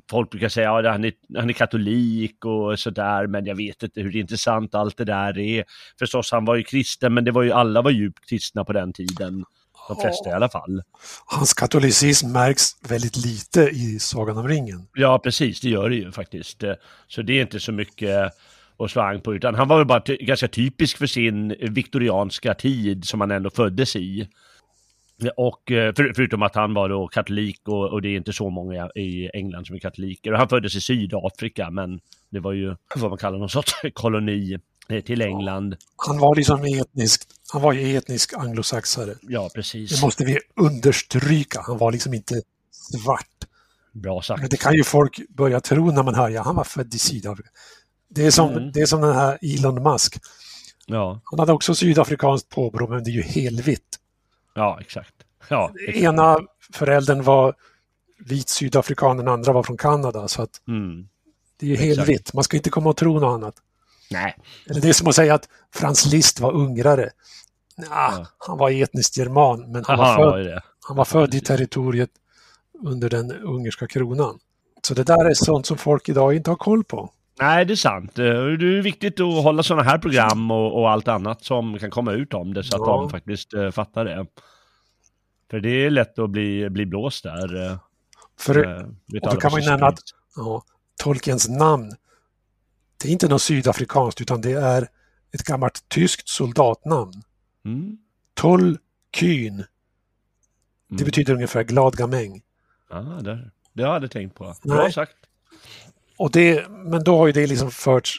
folk 0.09 0.29
brukar 0.29 0.49
säga 0.49 0.75
att 0.75 0.85
ja, 0.85 0.91
han, 0.91 1.05
är, 1.05 1.13
han 1.37 1.49
är 1.49 1.53
katolik 1.53 2.45
och 2.45 2.79
sådär, 2.79 3.27
men 3.27 3.45
jag 3.45 3.55
vet 3.55 3.83
inte 3.83 4.01
hur 4.01 4.15
intressant 4.15 4.75
allt 4.75 4.97
det 4.97 5.05
där 5.05 5.39
är. 5.39 5.63
Förstås, 5.99 6.31
han 6.31 6.45
var 6.45 6.55
ju 6.55 6.63
kristen, 6.63 7.13
men 7.13 7.25
det 7.25 7.31
var 7.31 7.43
ju, 7.43 7.51
alla 7.51 7.81
var 7.81 7.91
djupt 7.91 8.29
kristna 8.29 8.65
på 8.65 8.73
den 8.73 8.93
tiden. 8.93 9.45
De 9.87 10.01
flesta 10.01 10.29
i 10.29 10.33
alla 10.33 10.49
fall. 10.49 10.81
Hans 11.25 11.53
katolicism 11.53 12.31
märks 12.31 12.63
väldigt 12.89 13.17
lite 13.17 13.61
i 13.61 13.99
Sagan 13.99 14.37
om 14.37 14.47
ringen. 14.47 14.87
Ja, 14.93 15.19
precis, 15.19 15.61
det 15.61 15.69
gör 15.69 15.89
det 15.89 15.95
ju 15.95 16.11
faktiskt. 16.11 16.63
Så 17.07 17.21
det 17.21 17.33
är 17.33 17.41
inte 17.41 17.59
så 17.59 17.71
mycket 17.71 18.31
slå 18.89 19.01
an 19.01 19.21
på, 19.21 19.35
utan 19.35 19.55
han 19.55 19.67
var 19.67 19.77
väl 19.77 19.87
bara 19.87 20.03
ganska 20.19 20.47
typisk 20.47 20.97
för 20.97 21.07
sin 21.07 21.55
viktorianska 21.59 22.53
tid 22.53 23.05
som 23.05 23.21
han 23.21 23.31
ändå 23.31 23.49
föddes 23.49 23.95
i. 23.95 24.27
Och 25.37 25.71
eh, 25.71 25.93
för, 25.93 26.13
förutom 26.15 26.41
att 26.41 26.55
han 26.55 26.73
var 26.73 26.89
då 26.89 27.07
katolik 27.07 27.61
och, 27.67 27.93
och, 27.93 28.01
det 28.01 28.07
är 28.07 28.17
inte 28.17 28.33
så 28.33 28.49
många 28.49 28.89
i 28.95 29.29
England 29.33 29.67
som 29.67 29.75
är 29.75 29.79
katoliker. 29.79 30.31
Och 30.31 30.39
han 30.39 30.49
föddes 30.49 30.75
i 30.75 30.81
Sydafrika, 30.81 31.69
men 31.69 31.99
det 32.29 32.39
var 32.39 32.53
ju 32.53 32.75
vad 32.95 33.09
man 33.09 33.17
kallar 33.17 33.37
någon 33.37 33.49
sorts 33.49 33.73
koloni 33.93 34.57
eh, 34.89 35.03
till 35.03 35.21
England. 35.21 35.75
Han 36.07 36.19
var 36.19 36.35
liksom 36.35 36.63
etnisk, 36.65 37.21
han 37.53 37.61
var 37.61 37.73
ju 37.73 37.97
etnisk 37.97 38.33
anglosaxare. 38.33 39.15
Ja, 39.21 39.49
precis. 39.55 39.99
Det 39.99 40.05
måste 40.05 40.25
vi 40.25 40.39
understryka. 40.55 41.61
Han 41.67 41.77
var 41.77 41.91
liksom 41.91 42.13
inte 42.13 42.41
svart. 42.71 43.27
Bra 43.91 44.21
sagt. 44.21 44.41
Men 44.41 44.49
det 44.49 44.57
kan 44.57 44.73
ju 44.73 44.83
folk 44.83 45.21
börja 45.29 45.59
tro 45.59 45.91
när 45.91 46.03
man 46.03 46.15
hör, 46.15 46.29
ja 46.29 46.41
han 46.41 46.55
var 46.55 46.63
född 46.63 46.93
i 46.93 46.99
Sydafrika. 46.99 47.49
Det 48.09 48.25
är 48.25 48.31
som, 48.31 48.51
mm. 48.51 48.71
det 48.71 48.81
är 48.81 48.85
som 48.85 49.01
den 49.01 49.15
här 49.15 49.37
Elon 49.41 49.83
Musk. 49.83 50.19
Ja. 50.85 51.21
Han 51.23 51.39
hade 51.39 51.53
också 51.53 51.75
sydafrikanskt 51.75 52.49
påbrå, 52.49 52.87
men 52.87 53.03
det 53.03 53.09
är 53.09 53.13
ju 53.13 53.21
helvitt. 53.21 53.99
Ja, 54.55 54.77
exakt. 54.81 55.13
Ja, 55.49 55.71
exakt. 55.79 55.97
Ena 55.97 56.39
föräldern 56.73 57.23
var 57.23 57.55
vit 58.19 58.49
sydafrikan, 58.49 59.17
den 59.17 59.27
andra 59.27 59.53
var 59.53 59.63
från 59.63 59.77
Kanada. 59.77 60.27
Så 60.27 60.41
att 60.41 60.61
mm. 60.67 61.07
Det 61.57 61.65
är 61.65 61.69
ju 61.69 61.75
helvitt, 61.75 62.33
man 62.33 62.43
ska 62.43 62.57
inte 62.57 62.69
komma 62.69 62.89
och 62.89 62.97
tro 62.97 63.19
något 63.19 63.33
annat. 63.33 63.55
Nej. 64.11 64.37
Eller 64.69 64.81
det 64.81 64.89
är 64.89 64.93
som 64.93 65.07
att 65.07 65.15
säga 65.15 65.33
att 65.33 65.49
Frans 65.73 66.05
Liszt 66.05 66.39
var 66.39 66.51
ungrare. 66.51 67.09
Nah, 67.77 67.87
ja. 67.89 68.27
Han 68.37 68.57
var 68.57 68.69
etniskt 68.71 69.17
german, 69.17 69.71
men 69.71 69.85
han, 69.85 69.99
Aha, 69.99 70.17
var, 70.17 70.31
född, 70.31 70.45
var 70.45 70.63
han 70.87 70.97
var 70.97 71.05
född 71.05 71.33
i 71.33 71.41
territoriet 71.41 72.09
under 72.83 73.09
den 73.09 73.31
ungerska 73.31 73.87
kronan. 73.87 74.39
Så 74.81 74.93
det 74.93 75.03
där 75.03 75.25
är 75.25 75.33
sånt 75.33 75.65
som 75.65 75.77
folk 75.77 76.09
idag 76.09 76.35
inte 76.35 76.51
har 76.51 76.57
koll 76.57 76.83
på. 76.83 77.11
Nej, 77.39 77.65
det 77.65 77.73
är 77.73 77.75
sant. 77.75 78.15
Det 78.15 78.27
är 78.27 78.81
viktigt 78.81 79.19
att 79.19 79.43
hålla 79.43 79.63
sådana 79.63 79.83
här 79.83 79.97
program 79.97 80.51
och, 80.51 80.79
och, 80.79 80.89
allt 80.89 81.07
annat 81.07 81.43
som 81.43 81.79
kan 81.79 81.91
komma 81.91 82.11
ut 82.11 82.33
om 82.33 82.53
det 82.53 82.63
så 82.63 82.75
att 82.75 82.87
ja. 82.87 82.97
de 82.97 83.09
faktiskt 83.09 83.53
uh, 83.53 83.71
fattar 83.71 84.05
det. 84.05 84.25
För 85.49 85.59
det 85.59 85.69
är 85.69 85.89
lätt 85.89 86.19
att 86.19 86.29
bli, 86.29 86.69
bli 86.69 86.85
blåst 86.85 87.23
där. 87.23 87.55
Uh, 87.55 87.77
För, 88.39 88.57
uh, 88.57 88.85
och 89.23 89.31
då 89.31 89.35
kan 89.35 89.51
man 89.51 89.61
ju 89.61 89.69
nämna 89.69 89.87
att 89.87 89.99
ja, 90.35 90.63
Tolkiens 91.03 91.49
namn, 91.49 91.91
det 93.01 93.07
är 93.07 93.11
inte 93.11 93.27
något 93.27 93.41
sydafrikanskt 93.41 94.21
utan 94.21 94.41
det 94.41 94.51
är 94.51 94.87
ett 95.31 95.43
gammalt 95.43 95.89
tyskt 95.89 96.29
soldatnamn. 96.29 97.23
Mm. 97.65 97.97
Tolkyn. 98.33 99.57
Det 100.87 100.95
mm. 100.95 101.05
betyder 101.05 101.33
ungefär 101.33 101.63
glad 101.63 101.95
gamäng. 101.95 102.41
Ah, 102.89 103.01
det, 103.01 103.51
det 103.73 103.83
har 103.83 103.89
jag 103.89 103.95
aldrig 103.95 104.11
tänkt 104.11 104.35
på. 104.35 104.55
Bra 104.63 104.75
Nej. 104.75 104.93
sagt. 104.93 105.15
Och 106.17 106.31
det, 106.31 106.69
men 106.69 107.03
då 107.03 107.17
har 107.17 107.27
ju 107.27 107.33
det 107.33 107.47
liksom 107.47 107.71
förts 107.71 108.17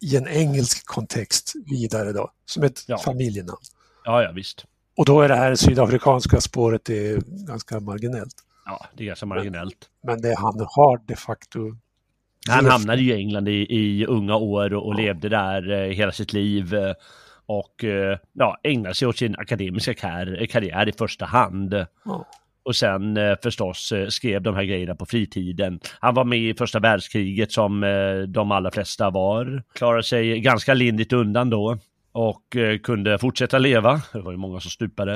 i 0.00 0.16
en 0.16 0.28
engelsk 0.28 0.86
kontext 0.86 1.52
vidare 1.66 2.12
då, 2.12 2.30
som 2.46 2.62
ett 2.62 2.84
ja. 2.86 2.98
familjenamn. 2.98 3.58
Ja, 4.04 4.22
ja, 4.22 4.32
visst. 4.32 4.66
Och 4.96 5.04
då 5.04 5.20
är 5.20 5.28
det 5.28 5.36
här 5.36 5.54
sydafrikanska 5.54 6.40
spåret 6.40 6.84
det 6.84 7.26
ganska 7.26 7.80
marginellt. 7.80 8.34
Ja, 8.64 8.86
det 8.96 9.04
är 9.04 9.06
ganska 9.06 9.26
marginellt. 9.26 9.90
Men, 10.02 10.12
men 10.12 10.22
det 10.22 10.34
han 10.38 10.66
har 10.68 11.00
de 11.06 11.16
facto... 11.16 11.76
Han 12.48 12.66
hamnade 12.66 13.02
ju 13.02 13.12
i 13.12 13.16
England 13.16 13.48
i, 13.48 13.66
i 13.70 14.06
unga 14.06 14.36
år 14.36 14.74
och, 14.74 14.86
och 14.86 14.94
ja. 14.94 14.98
levde 14.98 15.28
där 15.28 15.70
eh, 15.70 15.94
hela 15.94 16.12
sitt 16.12 16.32
liv. 16.32 16.74
Eh, 16.74 16.94
och 17.46 17.84
eh, 17.84 18.18
ja, 18.32 18.58
ägnade 18.62 18.94
sig 18.94 19.08
åt 19.08 19.18
sin 19.18 19.36
akademiska 19.38 19.94
kar 19.94 20.46
karriär 20.46 20.88
i 20.88 20.92
första 20.92 21.24
hand. 21.24 21.86
Ja. 22.04 22.26
Och 22.64 22.76
sen 22.76 23.16
eh, 23.16 23.34
förstås 23.42 23.92
eh, 23.92 24.08
skrev 24.08 24.42
de 24.42 24.54
här 24.54 24.64
grejerna 24.64 24.94
på 24.94 25.06
fritiden. 25.06 25.80
Han 26.00 26.14
var 26.14 26.24
med 26.24 26.38
i 26.38 26.54
första 26.54 26.80
världskriget 26.80 27.52
som 27.52 27.84
eh, 27.84 28.18
de 28.28 28.52
allra 28.52 28.70
flesta 28.70 29.10
var. 29.10 29.62
Klarade 29.74 30.02
sig 30.02 30.40
ganska 30.40 30.74
lindrigt 30.74 31.12
undan 31.12 31.50
då 31.50 31.78
och 32.12 32.56
eh, 32.56 32.78
kunde 32.78 33.18
fortsätta 33.18 33.58
leva. 33.58 34.02
Det 34.12 34.20
var 34.20 34.32
ju 34.32 34.38
många 34.38 34.60
som 34.60 34.70
stupade. 34.70 35.12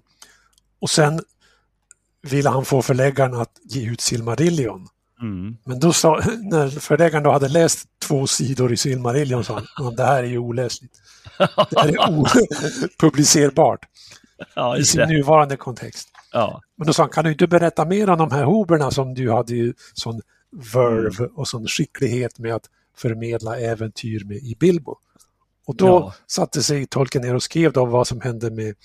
Och 0.79 0.89
sen 0.89 1.19
ville 2.31 2.49
han 2.49 2.65
få 2.65 2.81
förläggaren 2.81 3.33
att 3.33 3.61
ge 3.63 3.91
ut 3.91 4.01
Silmarillion. 4.01 4.87
Mm. 5.21 5.57
Men 5.63 5.79
då 5.79 5.93
sa, 5.93 6.21
när 6.51 6.69
förläggaren 6.69 7.23
då 7.23 7.31
hade 7.31 7.47
läst 7.47 7.87
två 8.07 8.27
sidor 8.27 8.73
i 8.73 8.77
Silmarillion 8.77 9.43
sa 9.43 9.53
han, 9.53 9.65
"Ja, 9.77 9.91
det 9.97 10.03
här 10.03 10.23
är 10.23 10.27
ju 10.27 10.37
oläsligt. 10.37 10.91
Det 11.69 11.79
här 11.79 11.87
är 11.89 12.19
opublicerbart 12.99 13.79
Ja, 14.55 14.77
i 14.77 14.83
sin 14.83 14.99
det. 14.99 15.07
nuvarande 15.07 15.57
kontext. 15.57 16.09
Ja. 16.31 16.61
Men 16.77 16.87
då 16.87 16.93
sa 16.93 17.03
han, 17.03 17.09
kan 17.09 17.23
du 17.25 17.31
inte 17.31 17.47
berätta 17.47 17.85
mer 17.85 18.09
om 18.09 18.17
de 18.17 18.31
här 18.31 18.43
hoberna 18.43 18.91
som 18.91 19.13
du 19.13 19.31
hade 19.31 19.55
ju 19.55 19.73
sån 19.93 20.21
verve 20.73 21.23
Mm. 21.23 21.35
och 21.35 21.47
sån 21.47 21.67
skicklighet 21.67 22.39
med 22.39 22.55
att 22.55 22.69
förmedla 22.97 23.59
äventyr 23.59 24.23
med 24.25 24.37
i 24.37 24.55
Bilbo. 24.59 24.95
Och 25.67 25.75
då 25.75 25.85
Ja. 25.87 26.13
satte 26.27 26.63
sig 26.63 26.87
tolken 26.87 27.21
ner 27.21 27.35
och 27.35 27.43
skrev 27.43 27.71
då 27.73 27.85
vad 27.85 28.07
som 28.07 28.21
hände 28.21 28.51
med 28.51 28.75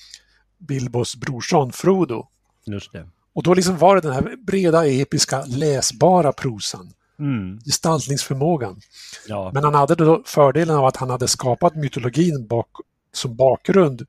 Bilbos 0.59 1.17
brorson 1.17 1.73
Frodo. 1.73 2.27
Just 2.67 2.93
det. 2.93 3.07
Och 3.33 3.43
då 3.43 3.55
liksom 3.55 3.79
var 3.79 3.95
det 3.95 4.01
den 4.01 4.13
här 4.13 4.37
breda, 4.47 4.87
episka, 4.87 5.45
läsbara 5.47 6.33
prosan, 6.33 6.93
Mm. 7.19 7.59
gestaltningsförmågan. 7.67 8.81
Ja. 9.29 9.51
Men 9.55 9.65
han 9.65 9.75
hade 9.75 9.95
då 9.95 10.23
fördelen 10.27 10.77
av 10.77 10.85
att 10.87 10.97
han 10.97 11.11
hade 11.11 11.29
skapat 11.29 11.75
mytologin 11.77 12.47
bak, 12.47 12.69
som 13.13 13.37
bakgrund. 13.37 14.07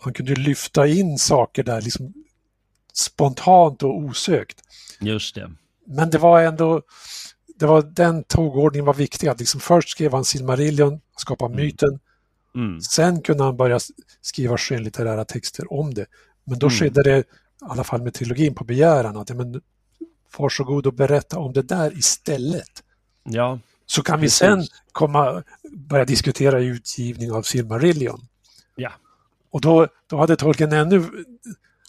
Han 0.00 0.12
kunde 0.12 0.34
lyfta 0.34 0.86
in 0.86 1.18
saker 1.18 1.62
där 1.62 1.80
liksom 1.80 2.12
spontant 2.92 3.82
och 3.82 3.98
osökt. 3.98 4.60
Just 5.00 5.34
det. 5.34 5.50
Men 5.86 6.10
det 6.10 6.18
var 6.18 6.42
ändå, 6.42 6.82
det 7.58 7.66
var, 7.66 7.82
den 7.82 8.24
tågordningen 8.24 8.86
var 8.86 8.94
viktig. 8.94 9.28
Att 9.28 9.38
liksom 9.40 9.60
först 9.60 9.88
skrev 9.88 10.12
han 10.12 10.24
Silmarillion, 10.24 11.00
skapade 11.16 11.54
myten. 11.56 11.98
Mm. 12.54 12.80
Sen 12.80 13.22
kunde 13.22 13.44
han 13.44 13.56
börja 13.56 13.80
skriva 14.22 14.58
skönlitterära 14.58 15.24
texter 15.24 15.72
om 15.72 15.94
det. 15.94 16.06
Men 16.44 16.58
då 16.58 16.66
Mm. 16.66 16.78
skedde 16.78 17.02
det, 17.02 17.24
i 17.62 17.64
alla 17.70 17.84
fall 17.84 18.02
med 18.02 18.14
trilogin, 18.14 18.54
på 18.54 18.64
begäran. 18.64 19.16
Att, 19.16 19.28
ja, 19.28 19.34
men, 19.34 19.60
varsågod 20.38 20.86
och 20.86 20.94
berätta 20.94 21.38
om 21.38 21.52
det 21.52 21.62
där 21.62 21.98
istället. 21.98 22.82
Ja. 23.24 23.58
Så 23.86 24.02
kan 24.02 24.20
vi 24.20 24.24
Precis. 24.24 24.38
sen 24.38 24.64
komma, 24.92 25.42
börja 25.72 26.04
diskutera 26.04 26.60
utgivning 26.60 27.32
av 27.32 27.42
Silmarillion. 27.42 28.20
Ja. 28.76 28.92
Och 29.50 29.60
då, 29.60 29.88
då 30.06 30.16
hade 30.16 30.36
Tolkien 30.36 30.72
ännu, 30.72 31.04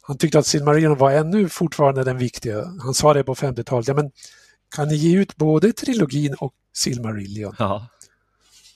han 0.02 0.18
tyckte 0.18 0.40
att 0.40 0.46
Silmarillion 0.46 0.98
var 0.98 1.12
ännu 1.12 1.50
fortfarande 1.50 2.04
den 2.04 2.18
viktiga. 2.18 2.66
Han 2.82 2.94
sa 2.94 3.14
det 3.14 3.24
på 3.24 3.36
50-talet, 3.36 3.88
ja 3.88 3.94
men 3.94 4.12
kan 4.76 4.88
ni 4.88 4.96
ge 4.96 5.18
ut 5.18 5.36
både 5.36 5.74
trilogin 5.74 6.36
och 6.40 6.54
Silmarillion? 6.74 7.56
Ja. 7.60 7.88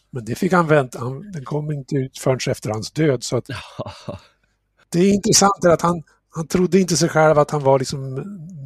Men 0.09 0.25
det 0.25 0.35
fick 0.35 0.53
han 0.53 0.67
vänta, 0.67 0.99
han, 0.99 1.31
den 1.31 1.45
kom 1.45 1.71
inte 1.71 1.95
ut 1.95 2.17
förrän 2.17 2.39
efter 2.51 2.69
hans 2.69 2.91
död. 2.91 3.23
Så 3.23 3.37
att 3.37 3.49
det 4.89 4.99
är 4.99 5.13
intressant 5.13 5.65
att 5.65 5.81
han, 5.81 6.03
han 6.35 6.47
trodde 6.47 6.79
inte 6.79 6.97
sig 6.97 7.09
själv 7.09 7.39
att 7.39 7.51
han 7.51 7.63
var 7.63 7.79
liksom 7.79 8.13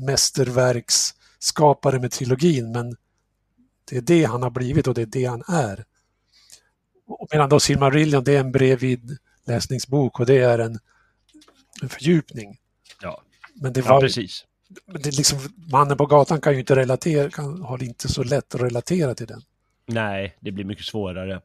mästerverksskapare 0.05 2.00
med 2.00 2.12
trilogin, 2.12 2.71
men 2.71 2.95
det 3.89 3.97
är 3.97 4.01
det 4.01 4.24
han 4.24 4.43
har 4.43 4.50
blivit 4.50 4.88
och 4.88 4.93
det 4.93 5.01
är 5.01 5.05
det 5.05 5.25
han 5.25 5.43
är. 5.47 5.86
Och 7.07 7.27
medan 7.31 7.50
då 7.50 7.59
Silmarillion, 7.59 8.24
det 8.24 8.36
är 8.36 8.39
en 8.39 8.51
bredvid 8.51 9.17
läsningsbok 9.45 10.19
och 10.19 10.25
det 10.25 10.38
är 10.38 10.59
en, 10.59 10.79
en 11.81 11.89
fördjupning. 11.89 12.57
Ja. 13.01 13.21
Men 13.53 13.74
det 13.74 13.79
ja, 13.79 13.93
var, 13.93 14.01
precis. 14.01 14.45
men 14.86 15.01
det 15.01 15.09
är 15.09 15.17
liksom, 15.17 15.39
mannen 15.71 15.97
på 15.97 16.05
gatan 16.05 16.41
kan 16.41 16.53
ju 16.53 16.59
inte 16.59 16.75
relatera, 16.75 17.29
kan, 17.29 17.62
har 17.62 17.83
inte 17.83 18.07
så 18.07 18.24
lätt 18.24 18.55
att 18.55 18.62
relatera 18.62 19.15
till 19.15 19.27
den. 19.27 19.41
Nej, 19.86 20.38
det 20.39 20.51
blir 20.51 20.65
mycket 20.65 20.86
svårare. 20.86 21.41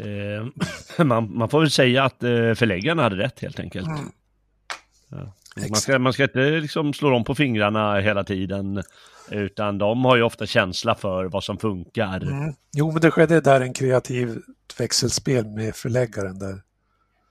Eh, 0.00 1.04
man, 1.04 1.36
man 1.36 1.48
får 1.48 1.60
väl 1.60 1.70
säga 1.70 2.04
att 2.04 2.22
eh, 2.22 2.54
förläggarna 2.54 3.02
hade 3.02 3.16
rätt 3.16 3.40
helt 3.40 3.60
enkelt. 3.60 3.88
Mm. 3.88 4.12
Ja. 5.08 5.32
Man, 5.70 5.80
ska, 5.80 5.98
man 5.98 6.12
ska 6.12 6.22
inte 6.22 6.50
liksom 6.60 6.92
slå 6.92 7.10
dem 7.10 7.24
på 7.24 7.34
fingrarna 7.34 7.98
hela 8.00 8.24
tiden, 8.24 8.82
utan 9.30 9.78
de 9.78 10.04
har 10.04 10.16
ju 10.16 10.22
ofta 10.22 10.46
känsla 10.46 10.94
för 10.94 11.24
vad 11.24 11.44
som 11.44 11.58
funkar. 11.58 12.22
Mm. 12.22 12.54
Jo, 12.72 12.92
men 12.92 13.00
det 13.00 13.10
skedde 13.10 13.40
där 13.40 13.60
en 13.60 13.72
kreativ 13.72 14.38
växelspel 14.78 15.46
med 15.46 15.74
förläggaren 15.76 16.38
där. 16.38 16.62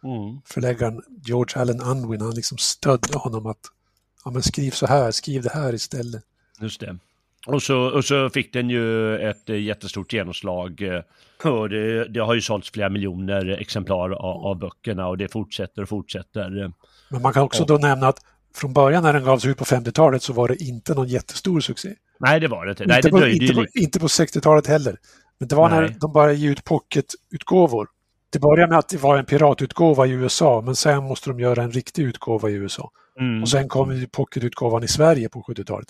Mm. 0.04 0.42
Förläggaren 0.46 1.02
George 1.26 1.62
Allen 1.62 1.82
Unwin, 1.82 2.22
han 2.22 2.36
liksom 2.36 2.58
stödde 2.58 3.18
honom 3.18 3.46
att 3.46 3.62
ja, 4.26 4.32
men 4.32 4.42
skriv 4.42 4.72
så 4.72 4.88
här, 4.88 5.12
skriv 5.12 5.42
det 5.42 5.54
här 5.54 5.74
istället. 5.74 6.24
Just 6.62 6.80
det. 6.80 6.98
Och 7.48 7.64
så, 7.64 7.78
och 7.80 8.06
så 8.06 8.30
fick 8.30 8.54
den 8.54 8.70
ju 8.70 9.18
ett 9.30 9.50
eh, 9.50 9.56
jättestort 9.62 10.14
genomslag. 10.14 10.82
eh, 10.82 11.52
Och 11.52 11.70
det, 11.70 12.08
det 12.08 12.20
har 12.20 12.34
ju 12.34 12.42
sålts 12.42 12.72
flera 12.72 12.90
miljoner 12.90 13.48
exemplar 13.48 14.12
av, 14.12 14.46
av 14.46 14.60
böckerna 14.60 15.08
och 15.08 15.18
det 15.18 15.28
fortsätter 15.32 15.82
och 15.82 15.90
fortsätter. 15.90 16.72
Men 17.10 17.22
man 17.22 17.34
kan 17.34 17.44
också 17.44 17.66
då 17.66 17.78
nämna 17.78 18.08
att 18.08 18.20
från 18.56 18.74
början 18.74 19.04
när 19.04 19.14
den 19.14 19.24
gavs 19.24 19.46
ut 19.46 19.58
på 19.58 19.66
50-talet 19.66 20.24
så 20.24 20.34
var 20.34 20.48
det 20.48 20.56
inte 20.56 20.94
någon 20.94 21.08
jättestor 21.08 21.60
succé. 21.60 21.94
Nej, 22.20 22.40
det 22.40 22.48
var 22.48 22.66
det 22.66 22.72
inte. 22.72 22.86
Nej, 22.86 23.02
det 23.02 23.10
på, 23.10 23.20
dröjde 23.20 23.46
inte, 23.46 23.56
på, 23.56 23.66
inte 23.74 24.00
på 24.00 24.08
60-talet 24.08 24.68
heller. 24.68 24.98
Men 25.40 25.48
det 25.48 25.56
var 25.56 25.70
när 25.70 25.82
Nej. 25.82 25.98
de 26.00 26.14
började 26.14 26.36
ge 26.36 26.50
ut 26.50 26.64
pocketutgåvor. 26.64 27.88
Det 28.30 28.40
började 28.40 28.70
med 28.70 28.80
att 28.80 28.90
det 28.90 28.98
var 28.98 29.18
en 29.18 29.26
piratutgåva 29.26 30.08
i 30.08 30.12
USA, 30.12 30.62
men 30.66 30.76
sen 30.76 31.04
måste 31.04 31.30
de 31.30 31.40
göra 31.40 31.64
en 31.64 31.72
riktig 31.72 32.04
utgåva 32.04 32.50
i 32.50 32.54
USA. 32.54 32.92
Mm. 33.20 33.42
Och 33.42 33.50
sen 33.50 33.68
kom 33.68 34.06
pocketutgåvan 34.12 34.84
i 34.84 34.88
Sverige 34.88 35.30
på 35.30 35.42
70-talet. 35.42 35.88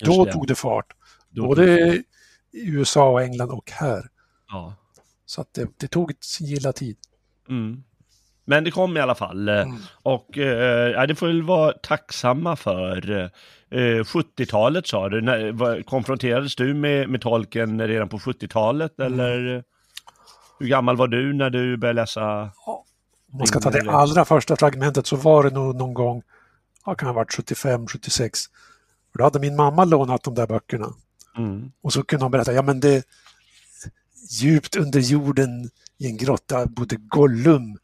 Just 0.00 0.16
Då 0.16 0.24
det. 0.24 0.32
tog 0.32 0.46
det 0.46 0.54
fart. 0.54 0.86
Då 1.30 1.46
Både 1.46 1.66
det 1.66 2.02
i 2.52 2.68
USA 2.68 3.10
och 3.10 3.22
England 3.22 3.50
och 3.50 3.70
här. 3.70 4.08
Ja. 4.48 4.74
Så 5.26 5.40
att 5.40 5.54
det, 5.54 5.68
det 5.76 5.88
tog 5.88 6.12
sin 6.20 6.46
gilla 6.46 6.72
tid. 6.72 6.96
Mm. 7.48 7.82
Men 8.48 8.64
det 8.64 8.70
kom 8.70 8.96
i 8.96 9.00
alla 9.00 9.14
fall. 9.14 9.48
eh, 9.48 9.54
Mm. 9.62 9.76
Och 10.02 10.38
eh, 10.38 11.06
det 11.06 11.14
får 11.14 11.26
vi 11.26 11.40
vara 11.40 11.72
tacksamma 11.72 12.56
för. 12.56 13.10
Eh, 13.70 13.78
70-talet 14.04 14.86
sa 14.86 15.08
du, 15.08 15.20
när, 15.20 15.52
var, 15.52 15.82
konfronterades 15.82 16.56
du 16.56 16.74
med, 16.74 17.08
med 17.08 17.20
tolken 17.20 17.88
redan 17.88 18.08
på 18.08 18.18
70-talet 18.18 18.98
Mm. 19.00 19.12
eller? 19.12 19.56
eh, 19.56 19.62
Hur 20.60 20.66
gammal 20.66 20.96
var 20.96 21.08
du 21.08 21.32
när 21.34 21.50
du 21.50 21.76
började 21.76 22.00
läsa? 22.00 22.50
Om 23.32 23.38
man 23.38 23.46
ska 23.46 23.60
ta 23.60 23.70
det 23.70 23.90
allra 23.90 24.24
första 24.24 24.56
fragmentet 24.56 25.06
så 25.06 25.16
var 25.16 25.44
det 25.44 25.50
nog 25.50 25.76
någon 25.76 25.94
gång, 25.94 26.22
ja, 26.86 26.94
kan 26.94 27.06
ha 27.08 27.14
varit 27.14 27.34
75, 27.34 27.86
76. 27.86 28.40
För 29.12 29.18
då 29.18 29.24
hade 29.24 29.38
min 29.40 29.56
mamma 29.56 29.84
lånat 29.84 30.22
de 30.24 30.34
där 30.34 30.46
böckerna. 30.46 30.88
Mm. 31.36 31.72
Och 31.82 31.92
så 31.92 32.02
kunde 32.02 32.24
hon 32.24 32.30
berätta, 32.32 32.52
ja 32.52 32.62
men 32.62 32.80
det 32.80 33.04
djupt 34.40 34.76
under 34.76 35.00
jorden 35.00 35.70
i 35.98 36.06
en 36.06 36.16
grotta 36.16 36.66
bodde 36.66 36.96
Gollum. 36.96 37.78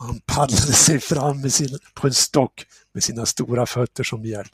Och 0.00 0.06
han 0.06 0.20
paddlade 0.26 0.72
sig 0.72 1.00
fram 1.00 1.40
med 1.40 1.52
sin, 1.52 1.78
på 1.94 2.06
en 2.06 2.14
stock 2.14 2.66
med 2.92 3.02
sina 3.02 3.26
stora 3.26 3.66
fötter 3.66 4.04
som 4.04 4.24
hjälp. 4.24 4.52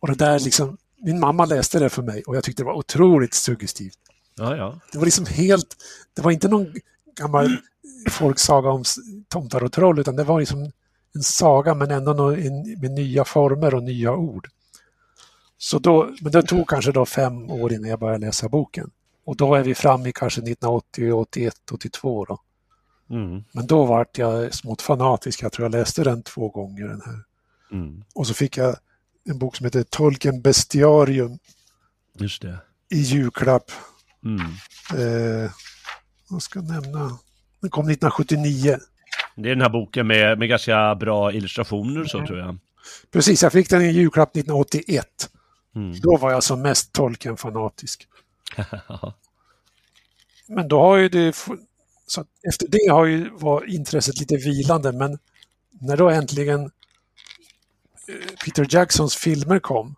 Och 0.00 0.08
det 0.08 0.14
där 0.14 0.40
liksom, 0.40 0.78
min 1.02 1.20
mamma 1.20 1.44
läste 1.44 1.78
det 1.78 1.88
för 1.88 2.02
mig 2.02 2.22
och 2.22 2.36
jag 2.36 2.44
tyckte 2.44 2.62
det 2.62 2.66
var 2.66 2.74
otroligt 2.74 3.34
suggestivt. 3.34 3.98
Ja, 4.34 4.56
ja. 4.56 4.80
Det 4.92 4.98
var 4.98 5.04
liksom 5.04 5.26
helt, 5.26 5.76
det 6.14 6.22
var 6.22 6.30
inte 6.30 6.48
någon 6.48 6.74
gammal 7.18 7.56
folksaga 8.10 8.70
om 8.70 8.84
tomtar 9.28 9.64
och 9.64 9.72
troll 9.72 9.98
utan 9.98 10.16
det 10.16 10.24
var 10.24 10.40
liksom 10.40 10.70
en 11.14 11.22
saga 11.22 11.74
men 11.74 11.90
ändå 11.90 12.14
med 12.80 12.90
nya 12.90 13.24
former 13.24 13.74
och 13.74 13.82
nya 13.82 14.12
ord. 14.12 14.48
Så 15.58 15.78
då, 15.78 16.14
men 16.20 16.32
det 16.32 16.42
tog 16.42 16.68
kanske 16.68 16.92
då 16.92 17.06
fem 17.06 17.50
år 17.50 17.72
innan 17.72 17.90
jag 17.90 17.98
började 17.98 18.26
läsa 18.26 18.48
boken. 18.48 18.90
Och 19.24 19.36
då 19.36 19.54
är 19.54 19.62
vi 19.62 19.74
framme 19.74 20.08
i 20.08 20.12
kanske 20.12 20.40
1980, 20.40 21.12
81, 21.12 21.54
82 21.72 22.24
då. 22.24 22.40
Mm. 23.12 23.44
Men 23.52 23.66
då 23.66 23.84
vart 23.84 24.18
jag 24.18 24.54
smått 24.54 24.82
fanatisk. 24.82 25.42
Jag 25.42 25.52
tror 25.52 25.64
jag 25.64 25.72
läste 25.72 26.04
den 26.04 26.22
två 26.22 26.48
gånger 26.48 26.88
den 26.88 27.02
här. 27.06 27.18
Mm. 27.72 28.04
Och 28.14 28.26
så 28.26 28.34
fick 28.34 28.56
jag 28.56 28.76
en 29.24 29.38
bok 29.38 29.56
som 29.56 29.64
heter 29.64 29.82
Tolkien 29.82 30.42
Bestiarium 30.42 31.38
Just 32.18 32.42
det. 32.42 32.58
i 32.90 32.98
julklapp. 32.98 33.70
Mm. 34.24 34.40
Eh, 34.94 35.50
jag 36.30 36.42
ska 36.42 36.60
nämna, 36.60 37.18
den 37.60 37.70
kom 37.70 37.84
1979. 37.84 38.78
Det 39.36 39.48
är 39.48 39.54
den 39.54 39.62
här 39.62 39.68
boken 39.68 40.06
med, 40.06 40.38
med 40.38 40.48
ganska 40.48 40.94
bra 40.94 41.32
illustrationer 41.32 42.04
så 42.04 42.26
tror 42.26 42.38
jag. 42.38 42.58
Precis, 43.10 43.42
jag 43.42 43.52
fick 43.52 43.70
den 43.70 43.82
i 43.82 43.90
julklapp 43.90 44.36
1981. 44.36 45.06
Mm. 45.74 46.00
Då 46.00 46.16
var 46.16 46.32
jag 46.32 46.42
som 46.42 46.62
mest 46.62 46.92
Tolkien-fanatisk. 46.92 48.06
Men 50.46 50.68
då 50.68 50.80
har 50.80 50.96
ju 50.96 51.08
det... 51.08 51.36
Så 52.14 52.24
efter 52.48 52.68
det 52.68 52.92
har 52.92 53.04
ju 53.04 53.30
var 53.30 53.64
intresset 53.70 54.20
lite 54.20 54.36
vilande, 54.36 54.92
men 54.92 55.18
när 55.70 55.96
då 55.96 56.10
äntligen 56.10 56.60
eh, 58.08 58.34
Peter 58.44 58.66
Jacksons 58.70 59.16
filmer 59.16 59.58
kom, 59.58 59.94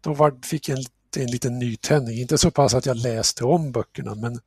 då 0.00 0.14
var, 0.14 0.38
fick 0.44 0.68
jag 0.68 0.78
en, 0.78 0.84
en 1.22 1.30
liten 1.30 1.58
nytändning. 1.58 2.18
Inte 2.18 2.38
så 2.38 2.50
pass 2.50 2.74
att 2.74 2.86
jag 2.86 2.96
läste 2.96 3.44
om 3.44 3.72
böckerna, 3.72 4.14
men 4.14 4.40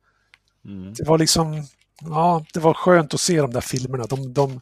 Mm. 0.64 0.94
det 0.94 1.04
var 1.08 1.18
liksom... 1.18 1.62
Ja, 2.00 2.44
det 2.52 2.60
var 2.60 2.74
skönt 2.74 3.14
att 3.14 3.20
se 3.20 3.40
de 3.40 3.52
där 3.52 3.60
filmerna. 3.60 4.04
De, 4.04 4.32
de, 4.32 4.60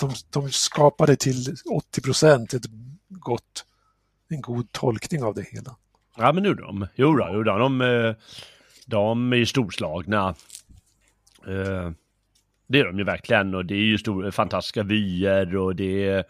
de, 0.00 0.12
de 0.30 0.50
skapade 0.50 1.16
till 1.16 1.56
80 1.70 2.00
procent 2.00 2.54
ett 2.54 2.64
gott, 3.08 3.64
en 4.28 4.40
god 4.40 4.72
tolkning 4.72 5.22
av 5.22 5.34
det 5.34 5.42
hela. 5.50 5.76
Ja 6.16 6.32
men 6.32 6.42
nu 6.42 6.54
de. 6.54 6.86
Jo 6.94 7.16
då, 7.16 7.30
jo 7.32 7.42
då. 7.42 7.58
De, 7.58 7.80
eh, 7.80 8.14
de 8.86 9.32
är 9.32 9.44
storslagna. 9.44 10.34
Eh, 11.46 11.90
Det 12.66 12.80
är 12.80 12.84
de 12.84 12.98
ju 12.98 13.04
verkligen 13.04 13.54
och 13.54 13.66
det 13.66 13.74
är 13.74 13.78
ju 13.84 13.98
stor, 13.98 14.30
fantastiska 14.30 14.82
vyer 14.82 15.56
och 15.56 15.76
det 15.76 16.08
är, 16.08 16.24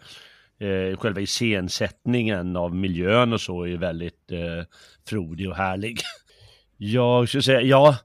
eh, 0.59 0.97
själva 0.97 1.21
iscensättningen 1.21 2.55
av 2.55 2.75
miljön 2.75 3.33
och 3.33 3.41
så 3.41 3.67
är 3.67 3.77
väldigt 3.77 4.31
eh, 4.31 4.65
frodig 5.09 5.49
och 5.49 5.55
härlig. 5.55 5.99
Jag 6.77 7.29
skulle 7.29 7.43
säga, 7.43 7.61
ja, 7.61 7.97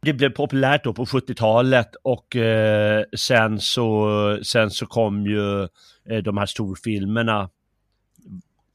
det 0.00 0.12
blev 0.12 0.30
populärt 0.30 0.84
då 0.84 0.92
på 0.92 1.04
70-talet 1.04 1.96
och 2.02 2.36
eh, 2.36 3.04
sen, 3.16 3.60
så, 3.60 4.38
sen 4.42 4.70
så 4.70 4.86
kom 4.86 5.26
ju 5.26 5.62
eh, 6.08 6.22
de 6.24 6.38
här 6.38 6.46
storfilmerna 6.46 7.50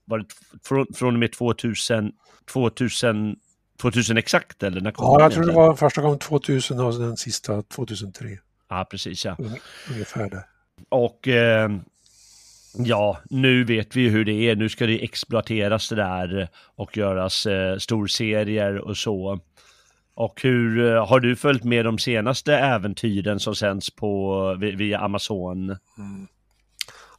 var 0.06 0.18
det 0.18 0.26
från, 0.64 0.86
från 0.96 1.14
och 1.14 1.20
med 1.20 1.32
2000, 1.32 2.12
2000, 2.54 3.36
2000 3.84 4.17
exakt 4.17 4.63
eller 4.63 4.82
när 4.82 4.91
kom 4.91 5.06
Ja, 5.06 5.22
jag 5.22 5.32
tror 5.32 5.46
det 5.46 5.52
var 5.54 5.76
första 5.76 6.02
gången 6.02 6.19
2000 6.19 6.80
och 6.80 7.00
den 7.00 7.17
sista 7.17 7.62
2003. 7.62 8.28
Ja, 8.69 8.88
precis 8.91 9.26
ja. 9.26 9.36
Un- 9.39 9.60
Ungefär 9.91 10.30
där. 10.30 10.43
Och 10.89 11.28
eh, 11.28 11.69
ja, 12.78 13.17
nu 13.30 13.63
vet 13.63 13.96
vi 13.96 14.10
hur 14.10 14.26
det 14.26 14.32
är. 14.50 14.56
Nu 14.56 14.69
ska 14.69 14.86
det 14.86 15.04
exploateras 15.04 15.89
det 15.89 15.96
där 15.96 16.50
och 16.76 16.98
göras 16.98 17.46
eh, 17.46 17.78
storserier 17.78 18.78
och 18.78 18.98
så. 18.98 19.39
Och 20.15 20.41
hur 20.41 20.93
eh, 20.96 21.08
har 21.08 21.19
du 21.19 21.36
följt 21.36 21.63
med 21.63 21.86
de 21.86 21.98
senaste 22.00 22.54
äventyren 22.58 23.39
som 23.39 23.56
sänds 23.56 23.96
på 23.96 24.56
vi- 24.60 24.72
via 24.76 25.00
Amazon? 25.00 25.67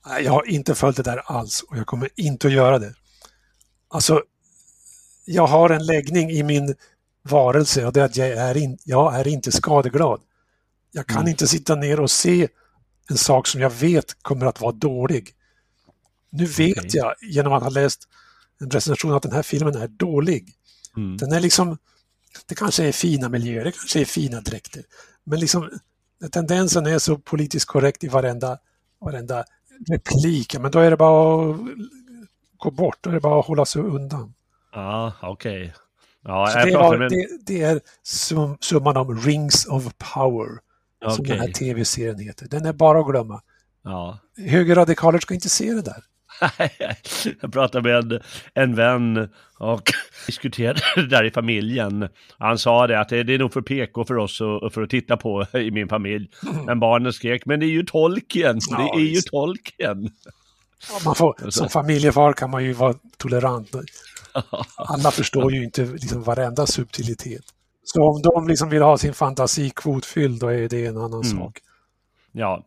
Nej, 0.07 0.25
Jag 0.25 0.33
har 0.33 0.49
inte 0.51 0.75
följt 0.75 0.97
det 0.97 1.03
där 1.03 1.19
alls 1.25 1.63
och 1.63 1.77
jag 1.79 1.87
kommer 1.87 2.09
inte 2.17 2.47
att 2.47 2.53
göra 2.53 2.79
det. 2.79 2.95
Alltså, 3.89 4.23
jag 5.25 5.47
har 5.47 5.71
en 5.71 5.87
läggning 5.87 6.31
i 6.31 6.43
min 6.43 6.75
varelse 7.23 7.87
och 7.87 7.93
det 7.93 8.01
är 8.01 8.05
att 8.05 8.17
jag 8.17 8.29
är, 8.29 8.57
in, 8.57 8.79
jag 8.85 9.15
är 9.21 9.29
inte 9.29 9.53
skadeglad. 9.53 10.21
Jag 10.93 11.07
kan 11.07 11.17
Mm. 11.19 11.29
inte 11.31 11.47
sitta 11.49 11.75
ner 11.75 12.01
och 12.01 12.11
se 12.11 12.49
en 13.11 13.17
sak 13.17 13.47
som 13.47 13.61
jag 13.61 13.71
vet 13.71 14.23
kommer 14.23 14.47
att 14.47 14.61
vara 14.61 14.73
dålig. 14.73 15.31
Nu 16.31 16.45
vet 16.47 16.79
Okej. 16.79 16.91
jag 16.93 17.15
genom 17.23 17.53
att 17.53 17.63
ha 17.63 17.71
läst 17.71 18.09
en 18.61 18.71
recension 18.71 19.13
att 19.15 19.23
den 19.23 19.33
här 19.33 19.43
filmen 19.43 19.75
är 19.77 19.89
dålig. 19.89 20.53
Mm. 20.97 21.17
Den 21.17 21.33
är 21.33 21.41
liksom, 21.41 21.79
det 22.47 22.55
kanske 22.55 22.85
är 22.85 22.93
fina 22.93 23.29
miljöer, 23.29 23.65
det 23.65 23.73
kanske 23.73 24.01
är 24.01 24.05
fina 24.05 24.41
dräkter. 24.41 24.83
Men 25.25 25.41
liksom 25.41 25.71
tendensen 26.31 26.87
är 26.87 26.99
så 26.99 27.19
politiskt 27.19 27.67
korrekt 27.67 28.05
i 28.05 28.09
varenda, 28.09 28.59
varenda 29.01 29.45
replik. 29.89 30.59
Men 30.59 30.71
då 30.71 30.79
är 30.79 30.91
det 30.91 30.97
bara 30.97 31.51
att 31.51 31.57
gå 32.57 32.71
bort, 32.71 32.99
då 33.01 33.11
är 33.11 33.15
det 33.15 33.21
bara 33.21 33.41
att 33.41 33.47
hålla 33.47 33.65
sig 33.65 33.83
undan. 33.83 34.35
Ja, 34.75 35.13
okej. 35.23 35.75
Ja, 36.25 36.47
Så 36.47 36.59
jag 36.59 36.67
det, 36.67 36.73
pratade 36.73 36.91
var, 36.91 36.99
med... 36.99 37.11
det, 37.11 37.27
det 37.47 37.63
är 37.63 37.81
sum, 38.03 38.57
summan 38.61 38.97
av 38.97 39.17
Rings 39.25 39.67
of 39.67 39.85
Power, 40.15 40.49
som 41.15 41.27
den 41.27 41.41
här 41.41 41.49
tv-serien 41.49 42.19
heter. 42.19 42.47
Den 42.49 42.67
är 42.67 42.73
bara 42.73 43.01
att 43.01 43.07
glömma. 43.07 43.41
Ja. 43.85 44.19
Högerradikaler 44.37 45.19
ska 45.19 45.35
inte 45.35 45.49
se 45.49 45.73
det 45.73 45.83
där. 45.83 46.03
Jag 47.41 47.53
pratade 47.53 47.89
med 47.89 48.13
en, 48.13 48.21
en 48.55 48.75
vän 48.75 49.29
och 49.59 49.93
diskuterade 50.27 50.81
det 50.97 51.07
där 51.07 51.25
i 51.25 51.31
familjen. 51.31 52.09
Han 52.39 52.59
sa 52.59 52.87
det 52.87 53.01
att 53.01 53.09
det, 53.09 53.23
det 53.23 53.35
är 53.35 53.39
nog 53.39 53.53
för 53.53 53.63
PK 53.63 54.05
för 54.05 54.17
oss 54.17 54.41
att, 54.63 54.75
för 54.75 54.83
att 54.83 54.91
titta 54.91 55.17
på 55.17 55.47
i 55.53 55.71
min 55.71 55.89
familj. 55.89 56.29
Men 56.67 56.81
barnen 56.81 57.13
skrek, 57.13 57.47
men 57.47 57.61
det 57.61 57.67
är 57.67 57.71
ju 57.71 57.83
tolken, 57.83 58.59
Ja, 58.71 58.77
det 58.95 59.01
är 59.01 59.05
ju 59.05 59.21
tolken. 59.21 60.11
Ja, 60.91 61.01
Man 61.05 61.15
får, 61.15 61.51
som 61.51 61.69
familjefar 61.69 62.33
kan 62.33 62.51
man 62.51 62.65
ju 62.65 62.73
vara 62.73 62.95
tolerant. 63.17 63.71
Alla 64.77 65.11
förstår 65.11 65.53
ju 65.53 65.65
inte 65.65 65.85
liksom 65.85 66.23
varenda 66.23 66.67
subtilitet. 66.67 67.45
Så 67.85 68.03
om 68.03 68.23
de 68.23 68.49
liksom 68.49 68.69
vill 68.69 68.83
ha 68.83 68.99
sin 68.99 69.15
fantasi 69.15 69.71
kvotfylld, 69.71 70.41
då 70.41 70.49
är 70.49 70.69
det 70.69 70.87
en 70.87 70.97
annan 70.97 71.23
Mm. 71.25 71.39
sak. 71.39 71.59
Ja, 72.33 72.67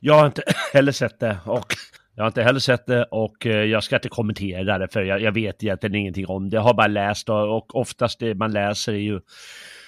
jag 0.00 0.14
har 0.14 0.26
inte 0.26 0.42
heller 0.72 0.92
sett 0.92 1.20
det 1.20 1.38
och 1.44 1.74
jag 2.14 2.22
har 2.22 2.28
inte 2.28 2.42
heller 2.42 2.60
sett 2.60 2.86
det 2.86 3.04
och 3.04 3.46
eh, 3.46 3.64
jag 3.64 3.84
ska 3.84 3.96
inte 3.96 4.08
kommentera 4.08 4.78
det 4.78 4.88
för 4.92 5.02
jag, 5.02 5.22
jag 5.22 5.32
vet 5.32 5.62
egentligen 5.64 5.94
ingenting 5.94 6.26
om 6.26 6.50
det. 6.50 6.56
Jag 6.56 6.62
har 6.62 6.74
bara 6.74 6.86
läst 6.86 7.28
och, 7.28 7.56
och 7.56 7.76
oftast 7.76 8.18
det 8.18 8.34
man 8.34 8.52
läser 8.52 8.92
är 8.92 8.96
ju 8.98 9.20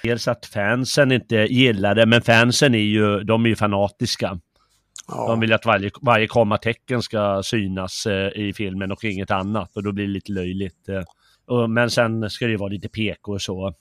dels 0.02 0.28
att 0.28 0.46
fansen 0.46 1.12
inte 1.12 1.36
gillar 1.36 1.94
det, 1.94 2.06
men 2.06 2.22
fansen 2.22 2.74
är 2.74 2.78
ju, 2.78 3.20
de 3.20 3.44
är 3.44 3.48
ju 3.48 3.56
fanatiska. 3.56 4.38
Ja. 5.08 5.26
De 5.28 5.40
vill 5.40 5.52
att 5.52 5.66
varje, 5.66 5.90
varje 6.02 6.26
kommatecken 6.26 7.02
ska 7.02 7.42
synas 7.44 8.06
eh, 8.06 8.28
i 8.28 8.52
filmen 8.56 8.92
och 8.92 9.04
inget 9.04 9.30
annat 9.30 9.76
och 9.76 9.82
då 9.82 9.92
blir 9.92 10.06
det 10.06 10.12
lite 10.12 10.32
löjligt. 10.32 10.88
Och, 11.50 11.70
men 11.70 11.90
sen 11.90 12.30
ska 12.30 12.44
det 12.44 12.50
ju 12.50 12.56
vara 12.56 12.68
lite 12.68 12.88
PK 12.88 13.32
och 13.32 13.42
så. 13.42 13.74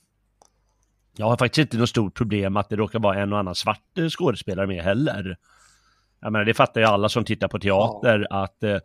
Jag 1.16 1.26
har 1.26 1.36
faktiskt 1.36 1.58
inte 1.58 1.76
något 1.76 1.88
stort 1.88 2.14
problem 2.14 2.56
att 2.56 2.68
det 2.68 2.76
råkar 2.76 2.98
vara 2.98 3.18
en 3.20 3.32
och 3.32 3.38
annan 3.38 3.54
svart 3.54 3.98
eh, 3.98 4.08
skådespelare 4.08 4.66
med 4.66 4.84
heller. 4.84 5.36
Jag 6.20 6.32
menar, 6.32 6.44
det 6.44 6.54
fattar 6.54 6.80
ju 6.80 6.86
alla 6.86 7.08
som 7.08 7.24
tittar 7.24 7.48
på 7.48 7.58
teater 7.58 8.26
att 8.30 8.62
eh, 8.62 8.78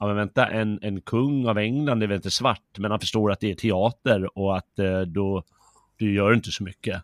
Ja 0.00 0.06
men 0.06 0.16
vänta, 0.16 0.46
en, 0.46 0.78
en 0.82 1.00
kung 1.00 1.46
av 1.48 1.58
England 1.58 2.02
är 2.02 2.06
väl 2.06 2.16
inte 2.16 2.30
svart, 2.30 2.78
men 2.78 2.90
han 2.90 3.00
förstår 3.00 3.32
att 3.32 3.40
det 3.40 3.50
är 3.50 3.54
teater 3.54 4.38
och 4.38 4.56
att 4.56 4.78
eh, 4.78 5.00
då, 5.00 5.42
då 5.98 6.06
gör 6.06 6.34
inte 6.34 6.50
så 6.50 6.62
mycket. 6.64 7.02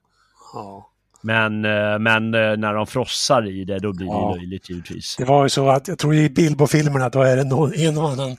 Ja. 0.54 0.90
Men, 1.22 1.64
eh, 1.64 1.98
men 1.98 2.30
när 2.30 2.74
de 2.74 2.86
frossar 2.86 3.48
i 3.48 3.64
det, 3.64 3.78
då 3.78 3.92
blir 3.92 4.06
det 4.06 4.12
Ja. 4.12 4.34
löjligt 4.34 4.70
givetvis. 4.70 5.16
Det 5.18 5.24
var 5.24 5.42
ju 5.42 5.48
så 5.48 5.68
att 5.68 5.88
jag 5.88 5.98
tror 5.98 6.14
i 6.14 6.30
Bilbo-filmerna 6.30 7.08
då 7.08 7.22
är 7.22 7.36
det 7.36 7.44
någon, 7.44 7.74
en 7.74 7.98
och 7.98 8.08
annan 8.10 8.36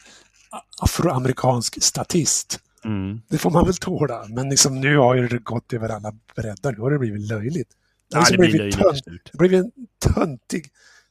afroamerikansk 0.81 1.83
statist. 1.83 2.59
Mm. 2.85 3.21
Det 3.29 3.37
får 3.37 3.51
man 3.51 3.65
väl 3.65 3.75
tåla. 3.75 4.25
Men 4.29 4.49
liksom 4.49 4.81
nu 4.81 4.97
har 4.97 5.15
ju 5.15 5.27
det 5.27 5.37
gått 5.37 5.73
över 5.73 5.89
alla 5.89 6.13
breddar. 6.35 6.71
Nu 6.71 6.79
har 6.79 6.91
det 6.91 6.99
blivit 6.99 7.29
löjligt. 7.29 7.69
Det 8.09 8.17
har 8.17 8.21
Ja, 8.21 8.29
liksom 8.29 8.37
det 8.37 8.37
blir 8.37 8.59
blivit 8.59 8.79
löjligt 8.79 9.05
tönt- 9.05 9.29
det 9.31 9.37
blivit 9.37 9.59
en 9.59 9.71
töntig... 10.13 10.63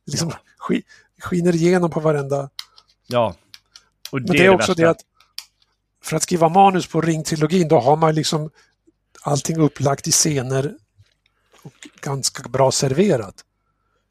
Det 0.05 0.13
liksom 0.13 0.33
ski, 0.59 0.83
skiner 1.21 1.55
igenom 1.55 1.91
på 1.91 2.01
varenda... 2.01 2.51
Ja. 3.07 3.35
Och 4.11 4.21
Men 4.21 4.27
det 4.27 4.45
är 4.45 4.51
också 4.51 4.75
det 4.75 4.91
att 4.91 5.01
för 6.03 6.17
att 6.17 6.23
skriva 6.23 6.49
manus 6.49 6.87
på 6.87 7.01
Ring-trilogin 7.01 7.69
då 7.69 7.81
har 7.81 7.97
man 7.97 8.15
liksom 8.15 8.51
allting 9.23 9.57
upplagt 9.57 10.09
i 10.09 10.13
scener 10.13 10.75
och 11.63 11.89
ganska 12.01 12.49
bra 12.49 12.71
serverat. 12.71 13.45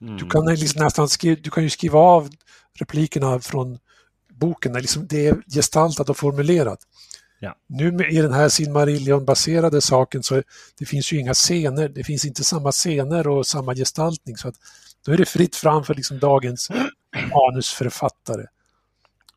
Mm. 0.01 0.17
Du 0.17 0.29
kan, 0.29 0.45
liksom 0.45 0.83
nästan 0.83 1.09
skriva, 1.09 1.41
du 1.41 1.49
kan 1.49 1.63
ju 1.63 1.69
skriva 1.69 1.99
av 1.99 2.29
replikerna 2.73 3.39
från 3.39 3.79
boken. 4.29 4.73
Liksom 4.73 5.07
det 5.07 5.27
är 5.27 5.41
gestaltat 5.47 6.09
och 6.09 6.17
formulerat. 6.17 6.79
Ja. 7.43 7.55
Nu 7.67 8.07
i 8.09 8.21
den 8.21 8.33
här 8.33 8.49
Silmarillion-baserade 8.49 9.81
saken 9.81 10.23
så 10.23 10.43
det 10.79 10.85
finns 10.85 11.13
ju 11.13 11.19
inga 11.19 11.33
scener. 11.33 11.89
Det 11.89 12.03
finns 12.03 12.25
inte 12.25 12.43
samma 12.43 12.71
scener 12.71 13.27
och 13.27 13.47
samma 13.47 13.75
gestaltning. 13.75 14.37
Så 14.37 14.47
att 14.47 14.55
då 15.05 15.11
är 15.11 15.17
det 15.17 15.25
fritt 15.25 15.55
fram 15.55 15.83
för 15.83 15.95
liksom 15.95 16.19
dagens 16.19 16.69
manusförfattare. 17.33 18.45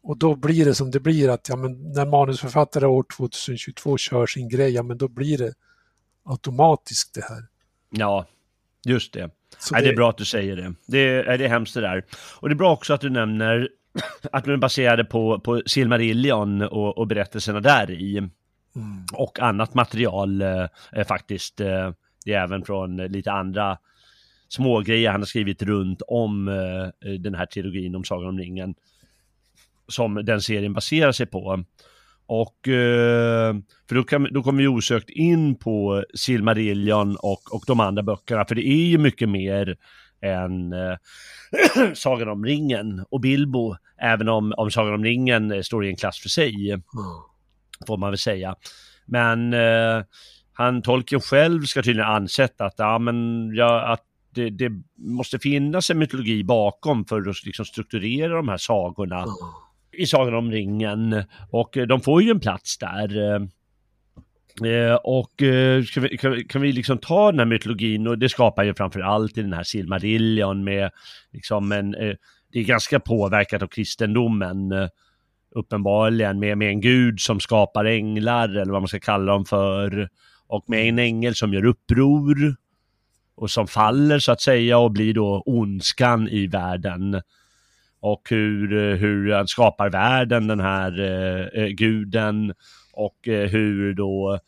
Och 0.03 0.19
då 0.19 0.37
blir 0.37 0.65
det 0.65 0.75
som 0.75 0.91
det 0.91 1.01
blir 1.01 1.29
att 1.29 1.49
ja, 1.49 1.57
men 1.57 1.93
när 1.93 2.07
manusförfattare 2.07 2.87
år 2.87 3.05
2022 3.17 3.99
kör 3.99 4.27
sin 4.27 4.49
grej, 4.49 4.71
ja 4.71 4.83
men 4.83 4.99
då 4.99 5.09
blir 5.09 5.39
det 5.39 5.53
automatiskt 6.25 7.15
det 7.15 7.25
här. 7.25 7.45
Ja, 7.91 8.27
just 8.85 9.13
det. 9.13 9.31
Så 9.59 9.75
Nej, 9.75 9.83
det 9.83 9.89
är 9.89 9.97
bra 9.97 10.11
att 10.11 10.19
du 10.19 10.25
säger 10.25 10.57
det. 10.57 10.75
Det 10.87 10.99
är, 10.99 11.39
det 11.39 11.45
är 11.45 11.49
hemskt 11.49 11.75
det 11.75 11.81
där. 11.81 12.05
Och 12.41 12.49
det 12.49 12.53
är 12.53 12.57
bra 12.57 12.73
också 12.73 12.95
att 12.95 13.01
du 13.01 13.11
nämner 13.11 13.69
att 14.33 14.45
de 14.45 14.51
är 14.51 14.57
baserade 14.57 15.05
på, 15.05 15.41
på 15.41 15.63
Silmarillion 15.67 16.63
och, 16.63 16.99
och 16.99 17.07
berättelserna 17.07 17.61
där 17.61 17.91
i. 17.91 18.19
Mm. 18.19 18.31
Och 19.13 19.41
annat 19.41 19.75
material 19.75 20.43
eh, 20.43 20.67
eh, 20.93 21.07
faktiskt. 21.07 21.61
Eh, 21.61 21.91
det 22.25 22.33
är 22.33 22.43
även 22.43 22.65
från 22.65 23.01
eh, 23.01 23.09
lite 23.09 23.33
andra 23.33 23.79
små 24.49 24.81
grejer 24.81 25.11
han 25.11 25.21
har 25.21 25.27
skrivit 25.27 25.63
runt 25.63 26.03
om 26.09 26.49
eh, 26.49 27.11
den 27.13 27.35
här 27.35 27.47
trilogin 27.47 27.95
om 27.95 28.05
Sagan 28.05 28.29
om 28.29 28.39
ringen. 28.39 28.75
Som 29.89 30.15
den 30.15 30.41
serien 30.41 30.73
baserar 30.73 31.13
sig 31.13 31.27
på. 31.27 31.65
Och, 32.27 32.69
eh, 32.69 33.55
för 33.89 33.95
då, 33.95 34.03
kan, 34.03 34.29
då 34.31 34.43
kommer 34.43 34.63
vi 34.63 34.69
osökt 34.69 35.11
in 35.11 35.55
på 35.55 36.05
Silmarillion 36.15 37.17
och, 37.17 37.55
och 37.55 37.65
de 37.67 37.81
andra 37.81 38.03
böckerna, 38.03 38.45
för 38.45 38.55
det 38.55 38.69
är 38.69 38.87
ju 38.87 38.99
mycket 38.99 39.29
mer 39.29 39.77
än 40.23 40.73
eh, 40.73 40.97
Sagan 41.95 42.29
om 42.29 42.45
ringen 42.45 43.05
och 43.11 43.21
Bilbo, 43.21 43.77
även 44.01 44.29
om, 44.29 44.55
om 44.57 44.71
Sagan 44.71 44.95
om 44.95 45.05
ringen 45.05 45.53
eh, 45.53 45.61
står 45.63 45.85
i 45.87 45.89
en 45.89 45.97
klass 45.97 46.19
för 46.21 46.29
sig, 46.29 46.69
Ja. 46.69 47.27
får 47.87 47.97
man 47.97 48.11
väl 48.11 48.19
säga. 48.19 48.55
Men 49.07 49.53
eh, 49.53 50.03
han, 50.53 50.83
tolken 50.83 51.21
själv 51.21 51.63
ska 51.63 51.83
tydligen 51.83 52.11
ansett 52.11 52.61
att, 52.61 52.75
ja, 52.79 52.99
men, 52.99 53.51
ja, 53.55 53.81
att 53.93 54.03
det, 54.35 54.51
det 54.51 54.73
måste 54.97 55.39
finnas 55.39 55.91
en 55.91 55.99
mytologi 55.99 56.45
bakom 56.45 57.05
för 57.05 57.29
att 57.29 57.45
liksom 57.45 57.65
strukturera 57.65 58.37
de 58.37 58.49
här 58.49 58.57
sagorna 58.57 59.17
Ja. 59.27 59.37
i 59.93 60.07
Sagan 60.07 60.35
om 60.35 60.51
ringen. 60.51 61.25
Och 61.51 61.77
de 61.89 62.01
får 62.01 62.23
ju 62.23 62.31
en 62.31 62.41
plats 62.41 62.79
där 62.79 63.39
eh, 64.65 64.95
och 64.95 65.43
eh, 65.43 65.83
vi, 65.97 66.17
kan, 66.19 66.33
vi- 66.33 66.45
kan 66.45 66.63
vi 66.63 66.73
liksom 66.73 66.99
ta 66.99 67.31
den 67.31 67.39
här 67.39 67.47
mytologin 67.47 68.07
och 68.07 68.19
det 68.19 68.29
skapar 68.29 68.65
ju 68.65 68.75
framför 68.75 69.01
allt 69.01 69.39
i 69.39 69.43
den 69.43 69.53
här 69.53 69.63
Silmarillion 69.63 70.65
med 70.65 70.91
liksom 71.33 71.73
en, 71.73 71.95
eh, 71.95 72.15
det 72.53 72.59
är 72.59 72.65
ganska 72.65 73.01
påverkat 73.01 73.63
av 73.63 73.67
kristendomen 73.67 74.73
eh, 74.73 74.89
uppenbarligen 75.55 76.39
med, 76.39 76.59
med 76.59 76.69
en 76.69 76.81
gud 76.81 77.21
som 77.21 77.41
skapar 77.41 77.85
änglar 77.85 78.49
eller 78.49 78.73
vad 78.73 78.83
man 78.83 78.89
ska 78.89 79.01
kalla 79.01 79.33
dem 79.33 79.45
för 79.45 80.09
och 80.47 80.65
med 80.67 80.89
en 80.89 80.99
ängel 80.99 81.35
som 81.35 81.53
gör 81.55 81.65
uppror 81.65 82.57
och 83.37 83.51
som 83.51 83.67
faller 83.67 84.19
så 84.19 84.33
att 84.33 84.41
säga 84.41 84.79
och 84.79 84.91
blir 84.93 85.15
då 85.15 85.43
ondskan 85.47 86.29
i 86.29 86.47
världen. 86.47 87.23
och 88.01 88.23
hur, 88.31 88.73
eh, 88.73 88.97
hur 88.97 89.33
han 89.33 89.49
skapar 89.49 89.91
världen, 89.91 90.47
den 90.47 90.61
här 90.61 91.01
eh, 91.01 91.63
eh 91.63 91.69
guden 91.69 92.55
och 92.97 93.29
eh, 93.29 93.49
hur 93.49 93.95
då 93.95 94.39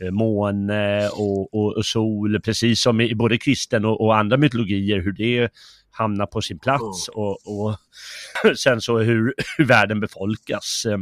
eh, 0.00 0.10
måne 0.10 1.08
och, 1.08 1.54
och, 1.54 1.76
och, 1.76 1.86
sol, 1.86 2.40
precis 2.40 2.82
som 2.82 3.00
i 3.00 3.14
både 3.14 3.38
kristen 3.38 3.84
och, 3.84 4.00
och, 4.00 4.16
andra 4.16 4.36
mytologier, 4.36 5.00
hur 5.00 5.12
det 5.12 5.52
hamnar 5.90 6.26
på 6.26 6.42
sin 6.42 6.58
plats 6.58 7.08
och, 7.08 7.30
och 7.30 7.76
sen 8.56 8.80
så 8.80 8.98
hur, 8.98 9.34
hur 9.56 9.64
världen 9.64 10.00
befolkas 10.00 10.86
eh, 10.88 10.98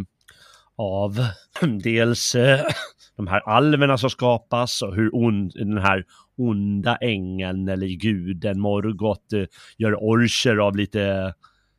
av 0.77 1.27
dels 1.83 2.37
de 3.17 3.27
här 3.27 3.41
alverna 3.49 3.99
som 3.99 4.11
skapas 4.11 4.83
och 4.83 4.95
hur 4.95 5.15
on, 5.15 5.49
den 5.49 5.79
här 5.79 6.05
onda 6.37 6.97
ängeln 6.97 7.69
eller 7.69 7.87
guden 7.87 8.61
Morgoth 8.61 9.35
gör 9.79 9.95
orcher 10.03 10.57
av 10.57 10.77
lite, 10.77 11.35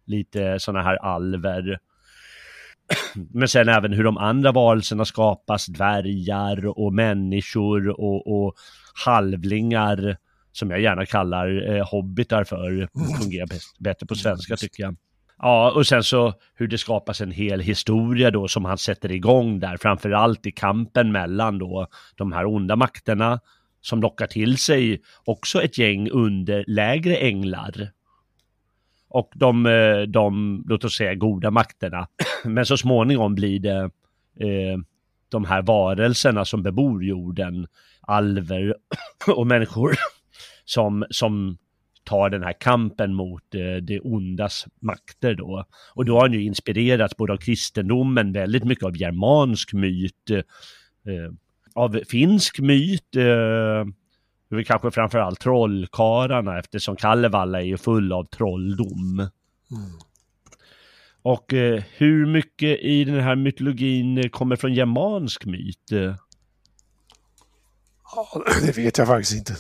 lite 0.06 0.60
sådana 0.60 0.84
här 0.84 0.96
alver. 0.96 1.80
Men 3.34 3.48
sen 3.48 3.70
även 3.70 3.94
hur 3.94 4.04
de 4.04 4.18
andra 4.18 4.52
varelserna 4.52 5.06
skapas, 5.06 5.66
dvärgar 5.66 6.80
och 6.80 6.94
människor 6.94 7.90
och, 7.90 8.46
och 8.46 8.56
halvlingar 9.06 10.18
som 10.52 10.70
jag 10.72 10.82
gärna 10.82 11.06
kallar 11.06 11.76
eh, 11.76 11.88
hobbitar 11.92 12.44
för, 12.44 12.88
fungerar 13.22 13.48
bättre 13.80 14.06
på 14.06 14.16
svenska 14.16 14.58
tycker 14.58 14.84
jag. 14.84 14.96
Ja, 15.38 15.72
och 15.72 15.88
sen 15.88 16.04
så 16.04 16.34
hur 16.56 16.68
det 16.68 16.78
skapas 16.78 17.22
en 17.22 17.32
hel 17.32 17.60
historia 17.60 18.32
då 18.32 18.48
som 18.48 18.66
han 18.66 18.78
sätter 18.78 19.12
igång 19.12 19.60
där, 19.60 19.78
framförallt 19.78 20.46
i 20.46 20.52
kampen 20.52 21.12
mellan 21.12 21.60
då 21.60 21.88
de 22.16 22.32
här 22.32 22.46
onda 22.46 22.76
makterna 22.76 23.40
som 23.82 24.02
lockar 24.02 24.28
till 24.28 24.58
sig 24.58 25.02
också 25.26 25.62
ett 25.62 25.78
gäng 25.78 26.10
underlägre 26.10 27.16
änglar 27.16 27.92
och 29.14 29.32
de, 29.36 29.66
eh, 29.66 30.02
de, 30.02 30.64
låt 30.68 30.84
oss 30.84 30.98
säga, 30.98 31.16
goda 31.16 31.52
makterna. 31.52 32.08
Men 32.46 32.66
så 32.66 32.78
småningom 32.78 33.36
blir 33.36 33.60
det 33.60 33.80
eh, 34.40 34.78
de 35.30 35.46
här 35.46 35.62
varelserna 35.62 36.46
som 36.46 36.64
bebor 36.64 37.04
jorden, 37.04 37.68
alver 38.02 38.76
och 39.36 39.48
människor, 39.48 39.96
som, 40.66 41.06
som 41.10 41.58
tar 42.04 42.30
den 42.30 42.44
här 42.44 42.54
kampen 42.60 43.14
mot 43.14 43.56
eh, 43.56 43.76
det 43.76 44.00
ondas 44.00 44.66
makter 44.82 45.34
då. 45.34 45.66
Och 45.96 46.06
då 46.06 46.14
har 46.14 46.22
han 46.22 46.34
ju 46.34 46.44
inspirerats 46.44 47.18
både 47.18 47.34
av 47.34 47.38
kristendomen, 47.38 48.32
väldigt 48.34 48.64
mycket 48.64 48.86
av 48.86 48.98
germansk 48.98 49.74
myt, 49.74 50.30
eh, 50.30 51.34
av 51.76 52.00
finsk 52.10 52.60
myt, 52.60 53.16
eh, 53.16 53.86
det 54.56 54.62
är 54.62 54.64
kanske 54.64 54.92
framförallt 54.92 55.40
trollkarlarna 55.40 56.60
eftersom 56.60 56.96
Kalevala 56.96 57.62
är 57.62 57.66
ju 57.66 57.78
full 57.78 58.14
av 58.14 58.24
trolldom. 58.24 59.20
Mm. 59.72 59.92
Och 61.22 61.54
eh, 61.54 61.84
hur 61.98 62.26
mycket 62.26 62.80
i 62.80 63.04
den 63.04 63.20
här 63.20 63.36
mytologin 63.36 64.30
kommer 64.30 64.56
från 64.56 64.74
germansk 64.74 65.46
myt? 65.46 65.92
Ja, 68.16 68.44
det 68.66 68.78
vet 68.78 68.98
jag 68.98 69.08
faktiskt 69.08 69.34
inte. 69.34 69.56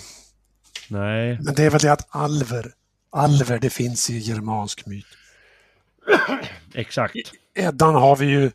Nej. 0.89 1.39
Men 1.41 1.55
det 1.55 1.63
är 1.63 1.69
väl 1.69 1.79
det 1.79 1.91
att 1.91 2.07
alver, 2.09 2.73
alver 3.09 3.59
det 3.59 3.69
finns 3.69 4.09
i 4.09 4.17
germansk 4.17 4.85
myt. 4.85 5.05
Exakt. 6.73 7.15
I 7.15 7.23
Eddan 7.55 7.95
har 7.95 8.15
vi 8.15 8.25
ju, 8.25 8.51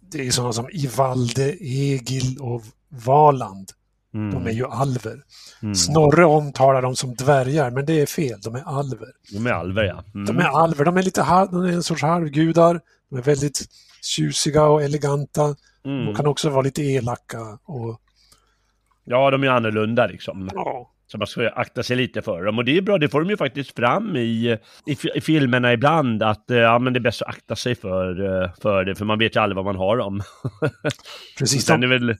det 0.00 0.26
är 0.26 0.30
sådana 0.30 0.52
som 0.52 0.68
Ivalde, 0.72 1.56
Egil 1.60 2.38
och 2.40 2.62
Valand. 2.88 3.72
Mm. 4.14 4.34
De 4.34 4.46
är 4.46 4.54
ju 4.54 4.66
alver. 4.66 5.22
Mm. 5.62 5.74
Snorre 5.74 6.24
omtalar 6.24 6.82
dem 6.82 6.96
som 6.96 7.14
dvärgar, 7.14 7.70
men 7.70 7.86
det 7.86 8.00
är 8.00 8.06
fel. 8.06 8.40
De 8.40 8.54
är 8.54 8.62
alver. 8.66 9.08
De 9.32 9.46
är 9.46 9.52
alver, 9.52 9.84
ja. 9.84 10.04
Mm. 10.14 10.26
De 10.26 10.38
är 10.38 10.62
alver. 10.62 10.84
De 10.84 10.96
är 10.96 11.02
lite 11.02 11.22
halv, 11.22 11.50
de 11.50 11.64
är 11.64 11.72
en 11.72 11.82
sorts 11.82 12.02
halvgudar. 12.02 12.80
De 13.10 13.18
är 13.18 13.22
väldigt 13.22 13.60
tjusiga 14.02 14.64
och 14.64 14.82
eleganta. 14.82 15.56
Mm. 15.84 16.06
De 16.06 16.14
kan 16.14 16.26
också 16.26 16.50
vara 16.50 16.62
lite 16.62 16.82
elaka. 16.82 17.58
Och... 17.64 18.00
Ja, 19.04 19.30
de 19.30 19.44
är 19.44 19.48
annorlunda 19.48 20.06
liksom. 20.06 20.50
Ja. 20.54 20.90
Så 21.06 21.18
man 21.18 21.26
ska 21.26 21.48
akta 21.48 21.82
sig 21.82 21.96
lite 21.96 22.22
för 22.22 22.44
dem. 22.44 22.58
Och 22.58 22.64
det 22.64 22.76
är 22.76 22.82
bra, 22.82 22.98
det 22.98 23.08
får 23.08 23.20
de 23.20 23.30
ju 23.30 23.36
faktiskt 23.36 23.76
fram 23.76 24.16
i, 24.16 24.58
i, 24.86 24.96
i 25.14 25.20
filmerna 25.20 25.72
ibland, 25.72 26.22
att 26.22 26.50
eh, 26.50 26.56
ja, 26.56 26.78
men 26.78 26.92
det 26.92 26.98
är 26.98 27.00
bäst 27.00 27.22
att 27.22 27.28
akta 27.28 27.56
sig 27.56 27.74
för, 27.74 28.42
eh, 28.42 28.50
för 28.62 28.84
det, 28.84 28.94
för 28.94 29.04
man 29.04 29.18
vet 29.18 29.36
ju 29.36 29.40
aldrig 29.40 29.56
vad 29.56 29.64
man 29.64 29.76
har 29.76 29.96
dem. 29.96 30.22
Precis. 31.38 31.64
Sen 31.64 31.82
är 31.82 31.86
väl 31.86 32.16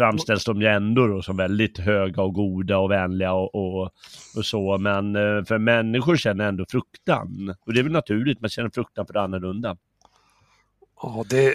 framställs 0.00 0.44
de 0.44 0.60
ju 0.62 0.66
ändå 0.66 1.06
då 1.06 1.22
som 1.22 1.36
väldigt 1.36 1.78
höga 1.78 2.22
och 2.22 2.34
goda 2.34 2.78
och 2.78 2.90
vänliga 2.90 3.32
och, 3.32 3.54
och, 3.54 3.90
och, 4.36 4.44
så. 4.44 4.78
Men 4.78 5.16
eh, 5.16 5.44
för 5.44 5.58
människor 5.58 6.16
känner 6.16 6.48
ändå 6.48 6.64
fruktan. 6.68 7.54
Och 7.66 7.72
det 7.74 7.80
är 7.80 7.82
väl 7.82 7.92
naturligt, 7.92 8.40
man 8.40 8.50
känner 8.50 8.70
fruktan 8.70 9.06
för 9.06 9.12
det 9.12 9.20
annorlunda. 9.20 9.76
Ja, 11.02 11.24
det, 11.30 11.54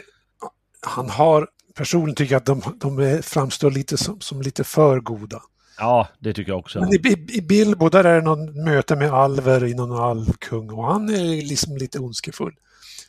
han 0.81 1.09
har, 1.09 1.47
personligen 1.75 2.15
tycker 2.15 2.33
jag 2.33 2.39
att 2.39 2.45
de, 2.45 2.61
de 2.79 3.21
framstår 3.23 3.71
lite 3.71 3.97
som, 3.97 4.21
som 4.21 4.41
lite 4.41 4.63
för 4.63 4.99
goda. 4.99 5.41
Ja, 5.77 6.07
det 6.19 6.33
tycker 6.33 6.51
jag 6.51 6.59
också. 6.59 6.79
Men 6.79 6.93
i, 6.93 6.95
i, 6.95 7.37
i 7.37 7.41
Bilbo 7.41 7.89
där 7.89 8.03
är 8.03 8.15
det 8.15 8.25
någon 8.25 8.63
möte 8.63 8.95
med 8.95 9.13
alver 9.13 9.63
i 9.63 9.73
någon 9.73 9.99
alvkung 9.99 10.69
och 10.69 10.85
han 10.85 11.09
är 11.09 11.47
liksom 11.47 11.77
lite 11.77 11.99
ondskefull. 11.99 12.53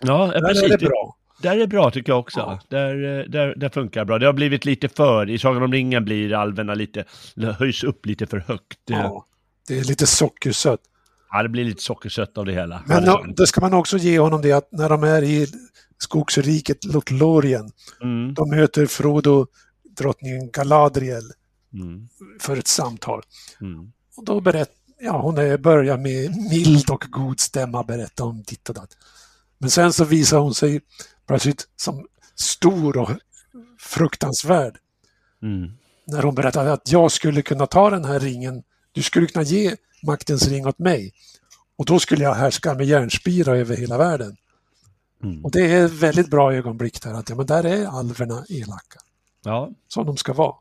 Ja, 0.01 0.27
där 0.27 0.41
precis. 0.41 0.63
är 0.63 0.69
det 0.69 0.87
bra. 0.87 1.17
Där 1.43 1.59
är 1.59 1.67
bra 1.67 1.91
tycker 1.91 2.13
jag 2.13 2.21
också. 2.21 2.41
Ja. 2.41 2.61
Där, 2.69 3.19
eh, 3.19 3.25
där, 3.25 3.55
där 3.57 3.69
funkar 3.69 4.05
bra. 4.05 4.19
Det 4.19 4.27
har 4.27 4.33
blivit 4.33 4.65
lite 4.65 4.89
för, 4.89 5.31
i 5.31 5.39
Sagan 5.39 5.63
om 5.63 5.73
ringen 5.73 6.05
blir 6.05 6.35
alverna 6.35 6.75
lite, 6.75 7.05
höjs 7.59 7.85
upp 7.85 8.07
lite 8.07 8.27
för 8.27 8.39
högt. 8.39 8.79
Ja, 8.85 9.27
det 9.69 9.79
är 9.79 9.85
lite 9.85 10.07
sockersött. 10.07 10.81
Ja, 11.31 11.43
det 11.43 11.49
blir 11.49 11.65
lite 11.65 11.83
sockersött 11.83 12.39
av 12.39 12.47
det 12.47 12.53
hela. 12.53 12.83
Men 12.87 13.05
ja, 13.05 13.25
det 13.37 13.47
ska 13.47 13.61
man 13.61 13.75
också 13.75 13.99
ge 13.99 14.19
honom 14.19 14.43
det 14.43 14.53
att 14.53 14.73
när 14.73 14.89
de 14.89 15.05
är 15.05 15.23
i 15.23 15.47
skogsriket 15.99 16.85
Lothlorien, 16.85 17.71
mm. 18.03 18.35
de 18.35 18.51
möter 18.51 18.87
Frodo 18.87 19.47
drottningen 19.97 20.51
Galadriel 20.51 21.33
mm. 21.73 22.09
för 22.41 22.57
ett 22.57 22.69
samtal. 22.69 23.23
Mm. 23.61 23.93
Och 24.17 24.25
då 24.25 24.41
berättar, 24.41 24.75
ja 25.01 25.21
hon 25.21 25.39
är, 25.39 25.59
börjar 25.59 25.97
med 25.97 26.37
mild 26.51 26.91
och 26.91 27.05
god 27.11 27.41
stämma 27.41 27.83
berätta 27.83 28.25
om 28.25 28.43
ditt 28.43 28.69
och 28.69 28.75
datt. 28.75 28.97
Men 29.59 29.71
sen 29.71 29.93
så 29.93 30.05
visar 30.05 30.39
hon 30.39 30.55
sig 30.55 30.81
plötsligt 31.27 31.69
som 31.77 32.07
stor 32.35 32.97
och 32.97 33.11
fruktansvärd. 33.79 34.79
Mm. 35.43 35.71
När 36.07 36.23
hon 36.23 36.35
berättade 36.35 36.73
att 36.73 36.93
jag 36.93 37.13
skulle 37.13 37.43
kunna 37.43 37.67
ta 37.67 37.91
den 37.91 38.05
här 38.05 38.21
ringen, 38.21 38.63
du 38.93 39.03
skulle 39.03 39.27
kunna 39.27 39.43
ge 39.43 39.77
maktens 40.03 40.49
ring 40.49 40.67
åt 40.67 40.79
mig. 40.79 41.13
Och 41.77 41.85
då 41.85 41.99
skulle 41.99 42.25
jag 42.25 42.35
härska 42.35 42.75
med 42.75 42.87
järnspira 42.87 43.57
över 43.57 43.77
hela 43.77 43.99
världen. 43.99 44.37
Mm. 45.23 45.45
Och 45.45 45.51
det 45.51 45.73
är 45.73 45.89
väldigt 45.89 46.31
bra 46.31 46.55
ögonblick 46.55 47.03
där, 47.03 47.15
att 47.15 47.29
ja, 47.29 47.37
men 47.37 47.47
där 47.47 47.65
är 47.65 47.87
alverna 47.87 48.45
elaka. 48.49 49.01
Ja. 49.45 49.71
Som 49.89 50.07
de 50.07 50.17
ska 50.17 50.33
vara. 50.33 50.55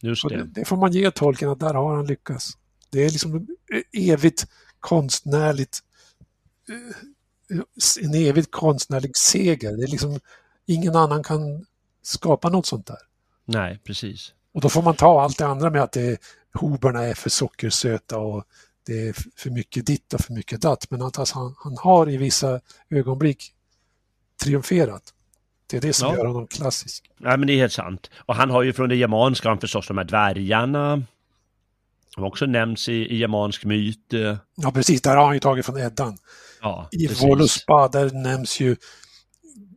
Just 0.00 0.28
det. 0.28 0.36
det. 0.36 0.44
det. 0.44 0.64
får 0.64 0.76
man 0.76 0.92
ge 0.92 1.10
tolken 1.10 1.48
att 1.48 1.60
där 1.60 1.74
har 1.74 1.96
han 1.96 2.06
lyckats. 2.06 2.50
Det 2.90 3.04
är 3.04 3.10
liksom 3.10 3.46
evigt 3.92 4.46
konstnärligt 4.80 5.78
eh, 6.68 6.96
en 8.00 8.14
evigt 8.14 8.50
konstnärlig 8.50 9.16
seger. 9.16 9.76
Det 9.76 9.82
är 9.82 9.88
liksom, 9.88 10.20
ingen 10.66 10.96
annan 10.96 11.22
kan 11.22 11.66
skapa 12.02 12.48
något 12.48 12.66
sånt 12.66 12.86
där. 12.86 12.98
Nej, 13.44 13.80
precis. 13.84 14.32
Och 14.54 14.60
då 14.60 14.68
får 14.68 14.82
man 14.82 14.94
ta 14.94 15.22
allt 15.22 15.38
det 15.38 15.46
andra 15.46 15.70
med 15.70 15.82
att 15.82 15.92
det, 15.92 16.18
hoberna 16.54 17.02
är 17.02 17.14
för 17.14 17.30
sockersöta 17.30 18.18
och 18.18 18.44
det 18.86 19.08
är 19.08 19.14
för 19.36 19.50
mycket 19.50 19.86
ditt 19.86 20.14
och 20.14 20.20
för 20.20 20.32
mycket 20.32 20.60
datt. 20.60 20.90
Men 20.90 21.02
att 21.02 21.18
alltså 21.18 21.38
han, 21.38 21.54
han 21.58 21.76
har 21.78 22.10
i 22.10 22.16
vissa 22.16 22.60
ögonblick 22.90 23.52
triumferat. 24.42 25.14
Det 25.66 25.76
är 25.76 25.80
det 25.80 25.92
som 25.92 26.08
ja. 26.08 26.16
gör 26.16 26.26
honom 26.26 26.46
klassisk. 26.46 27.10
Nej, 27.18 27.38
men 27.38 27.46
det 27.46 27.52
är 27.52 27.56
helt 27.56 27.72
sant. 27.72 28.10
Och 28.16 28.34
han 28.34 28.50
har 28.50 28.62
ju 28.62 28.72
från 28.72 28.88
det 28.88 28.96
germanska 28.96 29.48
han 29.48 29.58
förstås 29.58 29.88
de 29.88 29.98
här 29.98 30.04
dvärgarna. 30.04 31.02
Som 32.14 32.24
också 32.24 32.46
nämns 32.46 32.88
i, 32.88 32.92
i 32.92 33.16
germansk 33.16 33.64
myt. 33.64 34.12
Ja, 34.54 34.70
precis. 34.74 35.02
Där 35.02 35.16
har 35.16 35.24
han 35.24 35.34
ju 35.34 35.40
tagit 35.40 35.66
från 35.66 35.78
Eddan. 35.78 36.18
Ja, 36.62 36.88
I 36.90 37.06
Voluspa 37.06 37.88
där 37.88 38.10
nämns 38.10 38.60
ju 38.60 38.76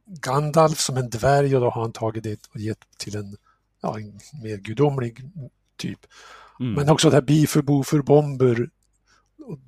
Gandalf 0.05 0.79
som 0.79 0.97
en 0.97 1.09
dvärg 1.09 1.55
och 1.55 1.61
då 1.61 1.69
har 1.69 1.81
han 1.81 1.91
tagit 1.91 2.23
det 2.23 2.47
och 2.53 2.59
gett 2.59 2.77
till 2.97 3.15
en, 3.15 3.37
ja, 3.81 3.99
en 3.99 4.19
mer 4.43 4.57
gudomlig 4.57 5.21
typ. 5.77 5.99
Mm. 6.59 6.73
Men 6.73 6.89
också 6.89 7.09
det 7.09 7.15
här 7.15 7.21
Bifur, 7.21 7.61
Bofur, 7.61 8.01
Bomber 8.01 8.69
och, 9.45 9.59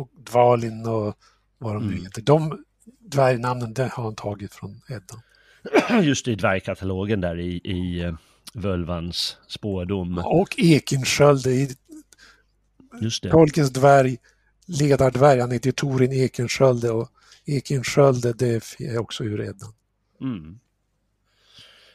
och 0.00 0.10
Dvalin 0.16 0.86
och 0.86 1.16
vad 1.58 1.74
de 1.74 1.82
mm. 1.82 2.04
heter. 2.04 2.22
De 2.22 2.64
dvärgnamnen 3.00 3.74
det 3.74 3.88
har 3.92 4.04
han 4.04 4.14
tagit 4.14 4.54
från 4.54 4.80
Eddan. 4.88 6.02
Just 6.04 6.28
i 6.28 6.34
dvärgkatalogen 6.34 7.20
där 7.20 7.38
i, 7.38 7.60
i 7.64 8.04
uh, 8.04 8.14
Völvans 8.54 9.36
spårdom. 9.48 10.18
Och 10.18 10.54
Ekensköld 10.58 11.46
i 11.46 11.68
Tolkens 13.30 13.70
dvärg 13.70 14.18
ledardvärg, 14.66 15.40
han 15.40 15.50
heter 15.50 15.72
Torin 15.72 16.12
Ekenskölde 16.12 16.90
och 16.90 17.08
Ekenskölde 17.46 18.32
det 18.32 18.80
är 18.80 18.98
också 18.98 19.24
ur 19.24 19.40
Eddan. 19.40 19.72
Mm. 20.20 20.58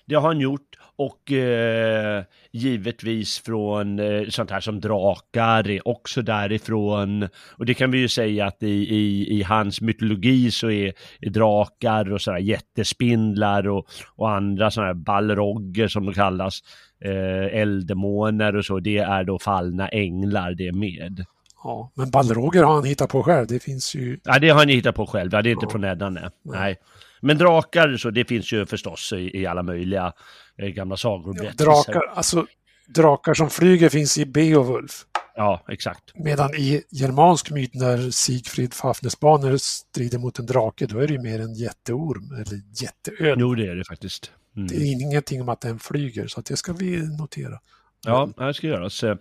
det 0.06 0.16
har 0.16 0.28
han 0.28 0.40
gjort 0.40 0.78
och 0.96 1.32
eh, 1.32 2.24
givetvis 2.52 3.40
från 3.40 4.00
eh, 4.00 4.28
sånt 4.30 4.52
här 4.52 4.60
som 4.60 4.80
drakar 4.80 5.70
är 5.70 5.88
också 5.88 6.22
därifrån. 6.22 7.28
Och 7.58 7.66
det 7.66 7.74
kan 7.74 7.92
vi 7.92 7.98
ju 7.98 8.08
säga 8.08 8.46
att 8.46 8.64
i, 8.64 8.96
i, 8.96 9.28
i 9.40 9.44
hans 9.44 9.82
mytologi 9.82 10.52
så 10.52 10.70
är, 10.70 10.94
är 11.20 11.30
drakar 11.30 12.12
och 12.12 12.22
sådana 12.22 12.40
jättespindlar 12.40 13.68
och, 13.68 13.88
och 14.16 14.32
andra 14.32 14.72
sådana 14.72 14.88
här 14.88 14.94
balrogger 14.94 15.88
som 15.88 16.06
de 16.06 16.14
kallas, 16.14 16.60
eh, 17.06 17.60
elddemoner 17.62 18.56
och 18.56 18.66
så, 18.66 18.80
det 18.80 18.98
är 18.98 19.24
då 19.24 19.40
fallna 19.40 19.88
änglar 19.88 20.52
det 20.54 20.72
med. 20.72 21.26
Ja, 21.64 21.92
men 21.96 22.12
Balroger 22.12 22.64
har 22.64 22.74
han 22.74 22.84
hittat 22.84 23.10
på 23.10 23.24
själv. 23.24 23.48
Det 23.48 23.60
finns 23.60 23.96
ju... 23.96 24.20
Ja, 24.24 24.40
det 24.40 24.50
har 24.50 24.60
han 24.60 24.70
hittat 24.70 24.96
på 24.96 25.08
själv. 25.08 25.30
Ja, 25.34 25.42
det 25.42 25.50
är 25.50 25.52
inte 25.52 25.66
Ja. 25.66 25.70
från 25.70 25.84
Eddan, 25.84 26.14
nej. 26.14 26.30
nej. 26.44 26.78
Men 27.22 27.38
drakar, 27.38 27.98
så 27.98 28.10
det 28.10 28.26
finns 28.26 28.54
ju 28.54 28.66
förstås 28.66 29.14
i, 29.14 29.40
i 29.42 29.46
alla 29.46 29.64
möjliga 29.64 30.14
eh, 30.58 30.68
gamla 30.68 30.98
sagor 30.98 31.30
och 31.30 31.36
berättelser. 31.36 31.66
Drakar, 31.66 32.14
alltså, 32.16 32.46
drakar 32.88 33.34
som 33.34 33.50
flyger 33.50 33.90
finns 33.90 34.18
i 34.18 34.26
Beowulf. 34.26 35.06
Ja, 35.36 35.66
exakt. 35.68 36.04
Medan 36.16 36.56
i 36.56 36.84
germansk 36.92 37.52
myt 37.52 37.74
när 37.74 38.12
Sigfrid 38.12 38.74
Fafnesbaner 38.74 39.58
strider 39.58 40.20
mot 40.20 40.40
en 40.40 40.46
drake, 40.46 40.86
då 40.86 41.00
är 41.00 41.08
det 41.08 41.14
ju 41.14 41.20
mer 41.20 41.40
en 41.40 41.54
jätteorm 41.54 42.32
eller 42.32 42.62
jätteörn. 42.82 43.40
Jo, 43.40 43.56
det 43.56 43.68
är 43.68 43.76
det 43.76 43.86
faktiskt. 43.86 44.32
Mm. 44.56 44.68
Det 44.68 44.76
är 44.76 44.92
ingenting 44.92 45.42
om 45.42 45.50
att 45.50 45.62
den 45.62 45.80
flyger, 45.80 46.28
så 46.28 46.42
det 46.42 46.58
ska 46.58 46.74
vi 46.74 47.18
notera. 47.18 47.60
Ja, 48.06 48.30
det 48.38 48.54
ska 48.54 48.68
göras. 48.68 49.04
Eh, 49.04 49.16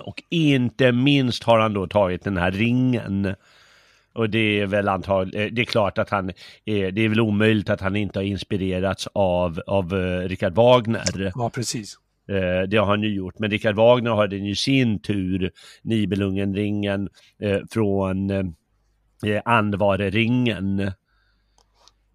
Och 0.00 0.22
inte 0.30 0.92
minst 0.92 1.42
har 1.42 1.58
han 1.58 1.72
då 1.72 1.86
tagit 1.86 2.24
den 2.24 2.36
här 2.36 2.50
ringen. 2.50 3.34
Och 4.12 4.30
det 4.30 4.60
är 4.60 4.66
väl 4.66 4.88
antagligen, 4.88 5.54
det 5.54 5.62
är 5.62 5.66
klart 5.66 5.98
att 5.98 6.10
han, 6.10 6.26
det 6.64 6.98
är 7.04 7.08
väl 7.08 7.20
omöjligt 7.20 7.70
att 7.70 7.80
han 7.80 7.96
inte 7.96 8.18
har 8.18 8.24
inspirerats 8.24 9.08
av, 9.12 9.60
av 9.66 9.94
eh, 9.94 10.28
Richard 10.28 10.54
Wagner. 10.54 11.32
Ja, 11.34 11.50
precis. 11.54 11.98
Eh, 12.28 12.68
det 12.68 12.76
har 12.76 12.86
han 12.86 13.02
ju 13.02 13.14
gjort, 13.14 13.38
men 13.38 13.50
Richard 13.50 13.74
Wagner 13.74 14.10
har 14.10 14.28
den 14.28 14.44
ju 14.44 14.54
sin 14.54 14.98
tur, 14.98 15.50
Nibelungenringen, 15.82 17.08
eh, 17.42 17.58
från 17.70 18.30
eh, 18.30 19.42
Andvareringen. 19.44 20.92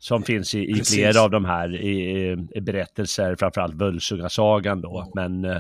Som 0.02 0.24
finns 0.24 0.56
i, 0.56 0.60
i 0.60 0.84
flera 0.84 1.22
av 1.22 1.32
de 1.32 1.46
här 1.46 1.76
i, 1.76 2.32
i 2.56 2.62
berättelser, 2.62 3.36
framförallt 3.36 3.76
Völsungasagan 3.76 4.82
då, 4.82 5.12
men 5.16 5.46
eh, 5.46 5.58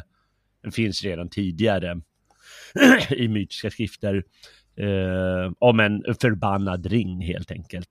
den 0.63 0.71
finns 0.71 1.03
redan 1.03 1.29
tidigare 1.29 2.01
i 3.09 3.27
mytiska 3.27 3.69
skrifter. 3.69 4.23
Eh, 4.77 5.51
om 5.59 5.79
en 5.79 6.03
förbannad 6.21 6.85
ring 6.85 7.21
helt 7.21 7.51
enkelt. 7.51 7.89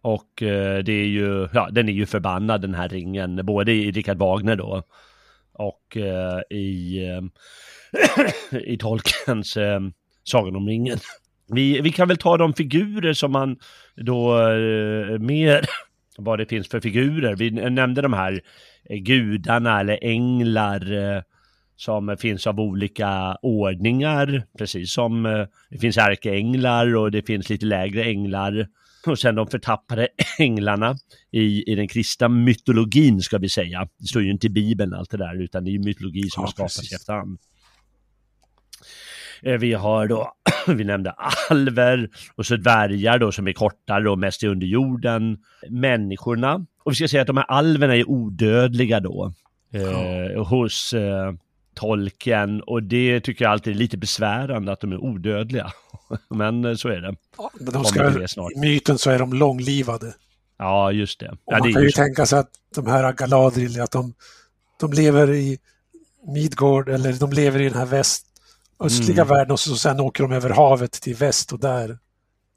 Och 0.00 0.42
eh, 0.42 0.78
det 0.84 0.92
är 0.92 1.06
ju, 1.06 1.48
ja 1.52 1.68
den 1.72 1.88
är 1.88 1.92
ju 1.92 2.06
förbannad 2.06 2.60
den 2.60 2.74
här 2.74 2.88
ringen, 2.88 3.46
både 3.46 3.72
i 3.72 3.90
Richard 3.90 4.18
Wagner 4.18 4.56
då 4.56 4.82
och 5.52 5.96
eh, 5.96 6.40
i, 6.50 6.98
eh, 7.08 7.22
i 8.64 8.78
Tolkiens 8.78 9.56
eh, 9.56 9.80
Sagan 10.24 10.56
om 10.56 10.68
ringen. 10.68 10.98
Vi, 11.48 11.80
vi 11.80 11.92
kan 11.92 12.08
väl 12.08 12.16
ta 12.16 12.36
de 12.36 12.54
figurer 12.54 13.12
som 13.12 13.32
man 13.32 13.58
då 13.96 14.38
eh, 14.38 15.18
mer, 15.18 15.66
vad 16.18 16.38
det 16.38 16.46
finns 16.46 16.68
för 16.68 16.80
figurer. 16.80 17.36
Vi 17.36 17.50
nämnde 17.50 18.02
de 18.02 18.12
här 18.12 18.40
eh, 18.90 18.96
gudarna 18.96 19.80
eller 19.80 19.98
änglar 20.02 20.92
eh, 20.92 21.22
som 21.76 22.16
finns 22.20 22.46
av 22.46 22.60
olika 22.60 23.36
ordningar, 23.42 24.42
precis 24.58 24.92
som 24.92 25.26
eh, 25.26 25.46
det 25.70 25.78
finns 25.78 25.96
ärkeänglar 25.96 26.96
och 26.96 27.10
det 27.10 27.26
finns 27.26 27.50
lite 27.50 27.66
lägre 27.66 28.04
änglar. 28.04 28.66
Och 29.06 29.18
sen 29.18 29.34
de 29.34 29.46
förtappade 29.46 30.08
änglarna 30.38 30.96
i, 31.30 31.72
i 31.72 31.74
den 31.74 31.88
kristna 31.88 32.28
mytologin 32.28 33.20
ska 33.20 33.38
vi 33.38 33.48
säga. 33.48 33.88
Det 33.98 34.06
står 34.06 34.22
ju 34.22 34.30
inte 34.30 34.46
i 34.46 34.50
Bibeln 34.50 34.94
allt 34.94 35.10
det 35.10 35.16
där 35.16 35.42
utan 35.42 35.64
det 35.64 35.74
är 35.74 35.78
mytologi 35.78 36.30
som 36.30 36.40
Ja, 36.40 36.46
har 36.46 36.50
skapats 36.50 36.92
i 36.92 36.94
efterhand. 36.94 37.38
Eh, 39.42 39.58
Vi 39.58 39.72
har 39.72 40.06
då, 40.06 40.32
vi 40.66 40.84
nämnde 40.84 41.10
alver 41.50 42.08
och 42.34 42.46
så 42.46 42.56
dvärgar 42.56 43.18
då 43.18 43.32
som 43.32 43.48
är 43.48 43.52
kortare 43.52 44.10
och 44.10 44.18
mest 44.18 44.42
i 44.42 44.46
underjorden. 44.46 45.38
Människorna. 45.70 46.66
Och 46.84 46.92
vi 46.92 46.96
ska 46.96 47.08
säga 47.08 47.20
att 47.20 47.26
de 47.26 47.36
här 47.36 47.46
alverna 47.50 47.96
är 47.96 48.10
odödliga 48.10 49.00
då. 49.00 49.32
Eh, 49.72 50.44
hos 50.46 50.92
eh, 50.92 51.32
tolken 51.74 52.62
och 52.62 52.82
det 52.82 53.20
tycker 53.20 53.44
jag 53.44 53.52
alltid 53.52 53.74
är 53.74 53.78
lite 53.78 53.96
besvärande 53.96 54.72
att 54.72 54.80
de 54.80 54.92
är 54.92 54.98
odödliga. 54.98 55.72
Men 56.30 56.64
eh, 56.64 56.74
så 56.74 56.88
är 56.88 57.00
det. 57.00 57.14
Ja, 57.38 57.50
de 57.60 57.84
ska, 57.84 58.10
till 58.10 58.20
det 58.20 58.28
snart. 58.28 58.52
I 58.52 58.60
myten 58.60 58.98
så 58.98 59.10
är 59.10 59.18
de 59.18 59.32
långlivade. 59.32 60.14
Ja, 60.58 60.92
just 60.92 61.20
det. 61.20 61.36
Ja, 61.46 61.56
det 61.56 61.60
man 61.62 61.72
kan 61.72 61.82
ju 61.82 61.88
ju 61.88 61.92
så. 61.92 61.96
tänka 62.02 62.26
sig 62.26 62.38
att 62.38 62.50
de 62.74 62.86
här 62.86 63.12
Galadriel, 63.12 63.80
att 63.80 63.90
de, 63.90 64.14
de 64.80 64.92
lever 64.92 65.30
i 65.34 65.58
Midgård 66.34 66.88
eller 66.88 67.12
de 67.12 67.32
lever 67.32 67.60
i 67.60 67.64
den 67.68 67.78
här 67.78 67.86
väst, 67.86 68.26
östliga 68.80 69.22
Mm. 69.22 69.34
världen 69.36 69.52
och 69.52 69.60
så 69.60 69.76
sen 69.76 70.00
åker 70.00 70.22
de 70.22 70.32
över 70.32 70.50
havet 70.50 70.92
till 70.92 71.14
väst 71.14 71.52
och 71.52 71.58
där 71.60 71.98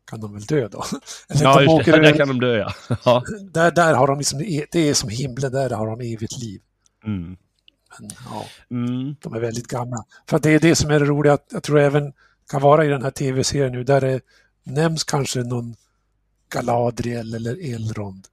kan 0.09 0.21
de 0.21 0.33
väl 0.33 0.45
dö 0.45 0.67
då. 0.67 0.83
Eller 1.29 1.43
Ja, 1.43 1.59
de 1.59 1.67
åker 1.67 1.91
det. 1.91 2.01
Där 2.11 2.17
kan 2.17 2.27
de 2.27 2.39
dö, 2.39 2.57
ja. 2.57 2.73
ja. 3.05 3.23
där, 3.51 3.71
där 3.71 3.93
har 3.93 4.07
de 4.07 4.17
liksom, 4.17 4.39
det 4.71 4.75
är 4.89 4.93
som 4.93 5.09
himlen, 5.09 5.51
där 5.51 5.69
har 5.69 5.87
de 5.87 6.13
evigt 6.13 6.37
liv. 6.37 6.61
Mm. 7.05 7.37
Men, 7.99 8.09
ja, 8.29 8.45
Mm. 8.71 9.15
de 9.21 9.33
är 9.33 9.39
väldigt 9.39 9.67
gamla. 9.67 10.05
För 10.29 10.39
det 10.39 10.49
är 10.49 10.59
det 10.59 10.75
som 10.75 10.91
är 10.91 10.99
det 10.99 11.05
roliga, 11.05 11.33
att 11.33 11.45
jag 11.51 11.63
tror 11.63 11.79
även 11.79 12.13
kan 12.49 12.61
vara 12.61 12.85
i 12.85 12.87
den 12.87 13.03
här 13.03 13.11
tv-serien 13.11 13.71
nu, 13.71 13.83
där 13.83 14.01
det 14.01 14.21
nämns 14.63 15.03
kanske 15.03 15.39
någon 15.43 15.75
Galadriel 16.49 17.33
eller 17.33 17.73
Elrond. 17.75 18.27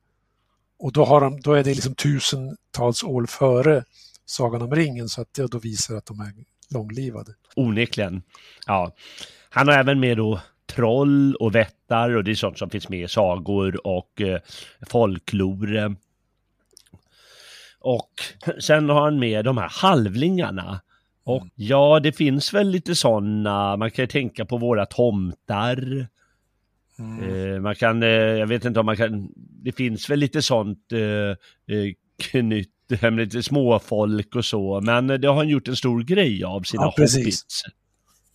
Och 0.79 0.93
då, 0.93 1.05
har 1.05 1.21
de, 1.21 1.41
då 1.41 1.53
är 1.53 1.65
det 1.65 1.75
liksom 1.75 1.95
tusentals 1.95 3.03
år 3.05 3.27
före 3.27 3.85
Sagan 4.27 4.63
om 4.63 4.75
ringen, 4.75 5.09
så 5.09 5.21
att 5.21 5.35
det 5.35 5.47
då 5.47 5.59
visar 5.59 5.95
att 5.97 6.07
de 6.07 6.21
är 6.21 6.33
långlivade. 6.71 7.35
Onekligen. 7.59 8.23
Ja. 8.67 8.95
Han 9.51 9.69
har 9.69 9.75
även 9.75 10.01
med 10.01 10.17
då 10.17 10.41
troll 10.67 11.35
och 11.35 11.55
vättar 11.55 12.17
och 12.17 12.25
det 12.25 12.31
är 12.31 12.35
sånt 12.35 12.59
som 12.59 12.71
finns 12.71 12.89
med 12.89 13.01
i 13.01 13.09
sagor 13.09 13.87
och 13.87 14.21
eh, 14.21 14.41
folklore. 14.87 15.95
Och 17.81 18.11
sen 18.61 18.89
har 18.89 19.01
han 19.01 19.19
med 19.19 19.45
de 19.45 19.59
här 19.59 19.69
halvlingarna. 19.71 20.81
Och 21.25 21.47
ja, 21.55 22.01
det 22.01 22.13
finns 22.13 22.55
väl 22.55 22.69
lite 22.69 22.95
sådana, 22.95 23.77
man 23.77 23.91
kan 23.91 24.03
ju 24.03 24.07
tänka 24.07 24.45
på 24.45 24.57
våra 24.57 24.87
tomtar. 24.87 26.07
Eh, 26.99 27.61
man 27.61 27.75
kan, 27.75 28.03
eh, 28.03 28.09
jag 28.09 28.47
vet 28.47 28.65
inte 28.65 28.81
om 28.81 28.87
man 28.87 28.97
kan, 28.97 29.29
det 29.37 29.73
finns 29.73 30.11
väl 30.11 30.19
lite 30.19 30.43
sånt 30.43 30.93
eh, 30.93 31.31
eh, 31.77 31.93
knytt, 32.89 33.03
med 33.03 33.17
lite 33.17 33.43
småfolk 33.43 34.37
och 34.37 34.45
så, 34.45 34.81
men 34.81 35.07
det 35.07 35.29
har 35.29 35.35
han 35.35 35.49
gjort 35.49 35.69
en 35.69 35.77
stor 35.77 36.03
grej 36.03 36.45
av 36.45 36.63
sina 36.63 36.83
Ja, 36.83 36.95
hobbits. 36.97 37.63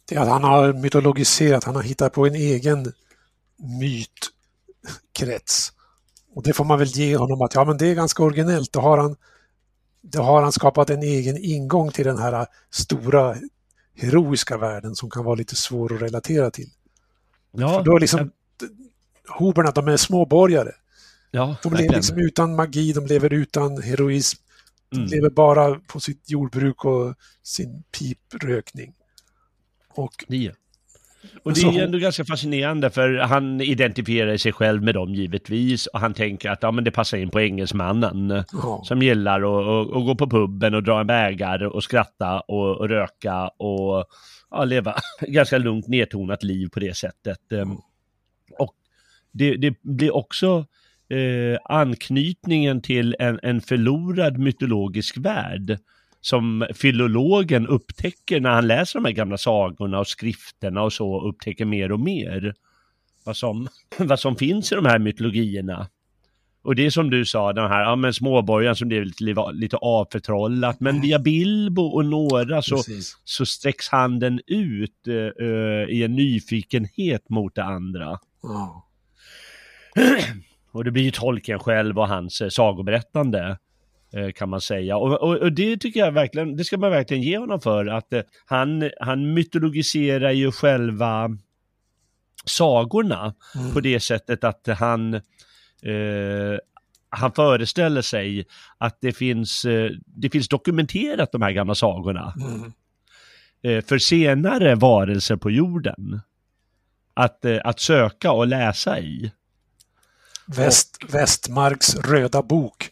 Det 0.09 0.15
är 0.15 0.19
att 0.19 0.27
han 0.27 0.43
har 0.43 0.73
mytologiserat, 0.73 1.63
han 1.63 1.75
har 1.75 1.83
hittat 1.83 2.13
på 2.13 2.27
en 2.27 2.35
egen 2.35 2.93
mytkrets. 3.79 5.71
Och 6.35 6.43
det 6.43 6.53
får 6.53 6.65
man 6.65 6.79
väl 6.79 6.87
ge 6.87 7.17
honom 7.17 7.41
att 7.41 7.55
ja 7.55 7.65
men 7.65 7.77
det 7.77 7.87
är 7.87 7.95
ganska 7.95 8.23
originellt. 8.23 8.73
Då 8.73 8.79
har 8.79 8.97
han, 8.97 9.15
då 10.01 10.21
har 10.21 10.41
han 10.41 10.51
skapat 10.51 10.89
en 10.89 11.03
egen 11.03 11.37
ingång 11.37 11.91
till 11.91 12.05
den 12.05 12.17
här 12.17 12.45
stora 12.71 13.35
heroiska 13.95 14.57
världen 14.57 14.95
som 14.95 15.09
kan 15.09 15.23
vara 15.25 15.35
lite 15.35 15.55
svår 15.55 15.95
att 15.95 16.01
relatera 16.01 16.51
till. 16.51 16.69
Ja, 17.51 17.77
För 17.77 17.83
då 17.83 17.95
är 17.95 17.99
liksom 17.99 18.31
hoberna, 19.27 19.71
de 19.71 19.87
är 19.87 19.97
småborgare. 19.97 20.71
ja, 21.31 21.55
De 21.63 21.73
lever 21.73 21.95
liksom 21.95 22.17
utan 22.17 22.55
magi, 22.55 22.93
de 22.93 23.05
lever 23.05 23.33
utan 23.33 23.81
heroism. 23.81 24.42
Mm. 24.93 25.05
lever 25.07 25.29
bara 25.29 25.75
på 25.75 25.99
sitt 25.99 26.31
jordbruk 26.31 26.85
och 26.85 27.15
sin 27.43 27.83
piprökning. 27.99 28.93
Och 29.95 30.23
är. 30.29 30.55
Och 31.43 31.53
det 31.53 31.61
är 31.61 31.65
hon- 31.65 31.79
ändå 31.79 31.97
ganska 31.97 32.25
fascinerande 32.25 32.89
för 32.89 33.13
han 33.17 33.61
identifierar 33.61 34.37
sig 34.37 34.53
själv 34.53 34.83
med 34.83 34.93
dem 34.95 35.13
givetvis 35.13 35.87
och 35.87 35.99
han 35.99 36.13
tänker 36.13 36.49
att 36.49 36.63
ja, 36.63 36.71
men 36.71 36.83
det 36.83 36.91
passar 36.91 37.17
in 37.17 37.29
på 37.29 37.41
engelsmannen 37.41 38.43
ja, 38.53 38.81
som 38.85 39.01
gillar 39.01 39.37
att, 39.39 40.05
gå 40.05 40.15
på 40.15 40.29
puben 40.29 40.73
och 40.73 40.83
dra 40.83 40.99
en 40.99 41.07
bägare 41.07 41.67
och 41.67 41.83
skratta 41.83 42.39
och, 42.39 42.77
och 42.77 42.89
röka 42.89 43.47
och 43.47 44.05
ja, 44.51 44.63
leva 44.65 44.95
ganska 45.21 45.57
lugnt 45.57 45.87
nedtonat 45.87 46.43
liv 46.43 46.67
på 46.73 46.79
det 46.79 46.97
sättet. 46.97 47.51
Ehm, 47.51 47.77
Och 48.59 48.73
det, 49.31 49.55
det 49.57 49.81
blir 49.81 50.15
också 50.15 50.65
eh, 51.13 51.59
anknytningen 51.65 52.81
till 52.81 53.15
en, 53.19 53.39
en 53.43 53.61
förlorad 53.61 54.37
mytologisk 54.37 55.17
värld 55.17 55.79
som 56.21 56.67
filologen 56.73 57.67
upptäcker 57.67 58.39
när 58.39 58.49
han 58.49 58.67
läser 58.67 58.99
de 58.99 59.05
här 59.05 59.11
gamla 59.11 59.37
sagorna 59.37 59.99
och 59.99 60.07
skrifterna 60.07 60.81
och 60.81 60.93
så, 60.93 61.21
upptäcker 61.21 61.65
mer 61.65 61.91
och 61.91 61.99
mer 61.99 62.53
vad 63.25 63.37
som, 63.37 63.67
vad 63.97 64.19
som 64.19 64.35
finns 64.35 64.71
i 64.71 64.75
de 64.75 64.85
här 64.85 64.99
mytologierna. 64.99 65.87
Och 66.63 66.75
det 66.75 66.85
är 66.85 66.89
som 66.89 67.09
du 67.09 67.25
sa, 67.25 67.53
den 67.53 67.69
här 67.69 67.81
ja, 67.81 67.95
men 67.95 68.13
småborgaren 68.13 68.75
som 68.75 68.87
blev 68.87 69.03
lite, 69.03 69.51
lite 69.53 69.77
avförtrollat, 69.77 70.79
men 70.79 71.01
via 71.01 71.19
Bilbo 71.19 71.81
och 71.81 72.05
några 72.05 72.61
så, 72.61 72.75
precis. 72.75 73.17
så 73.23 73.45
sträcks 73.45 73.89
handen 73.89 74.41
ut 74.47 75.07
eh, 75.07 75.45
i 75.95 76.03
en 76.03 76.15
nyfikenhet 76.15 77.29
mot 77.29 77.55
det 77.55 77.63
andra. 77.63 78.19
Ja. 78.43 78.87
Och 80.73 80.83
det 80.83 80.91
blir 80.91 81.03
ju 81.03 81.11
tolken 81.11 81.59
själv 81.59 81.99
och 81.99 82.07
hans 82.07 82.41
eh, 82.41 82.49
sagoberättande 82.49 83.57
eh, 84.13 84.31
kan 84.31 84.49
man 84.49 84.61
säga. 84.61 84.97
Och, 84.97 85.21
och, 85.21 85.37
och, 85.37 85.51
det 85.53 85.77
tycker 85.77 85.99
jag 85.99 86.11
verkligen, 86.11 86.55
det 86.55 86.63
ska 86.63 86.77
man 86.77 86.91
verkligen 86.91 87.23
ge 87.23 87.37
honom 87.37 87.61
för, 87.61 87.85
att 87.85 88.13
eh, 88.13 88.21
han, 88.45 88.89
han 88.99 89.33
mytologiserar 89.33 90.31
ju 90.31 90.51
själva 90.51 91.37
sagorna 92.45 93.33
mm. 93.55 93.73
på 93.73 93.79
det 93.79 93.99
sättet 93.99 94.43
att 94.43 94.67
han 94.67 95.13
eh, 95.13 96.59
han 97.15 97.31
föreställer 97.31 98.01
sig 98.01 98.45
att 98.77 98.97
det 99.01 99.13
finns, 99.13 99.65
eh, 99.65 99.91
det 100.05 100.29
finns 100.29 100.47
dokumenterat 100.47 101.31
de 101.31 101.41
här 101.41 101.51
gamla 101.51 101.75
sagorna. 101.75 102.33
Mm. 102.41 102.73
Eh, 103.63 103.85
för 103.85 103.97
senare 103.97 104.75
varelser 104.75 105.35
på 105.35 105.51
jorden. 105.51 106.21
Att, 107.13 107.45
eh, 107.45 107.59
att 107.63 107.79
söka 107.79 108.31
och 108.31 108.47
läsa 108.47 108.99
i. 108.99 109.31
Väst, 110.45 110.97
och, 111.03 111.13
Västmarks 111.13 111.95
röda 111.95 112.41
bok. 112.41 112.89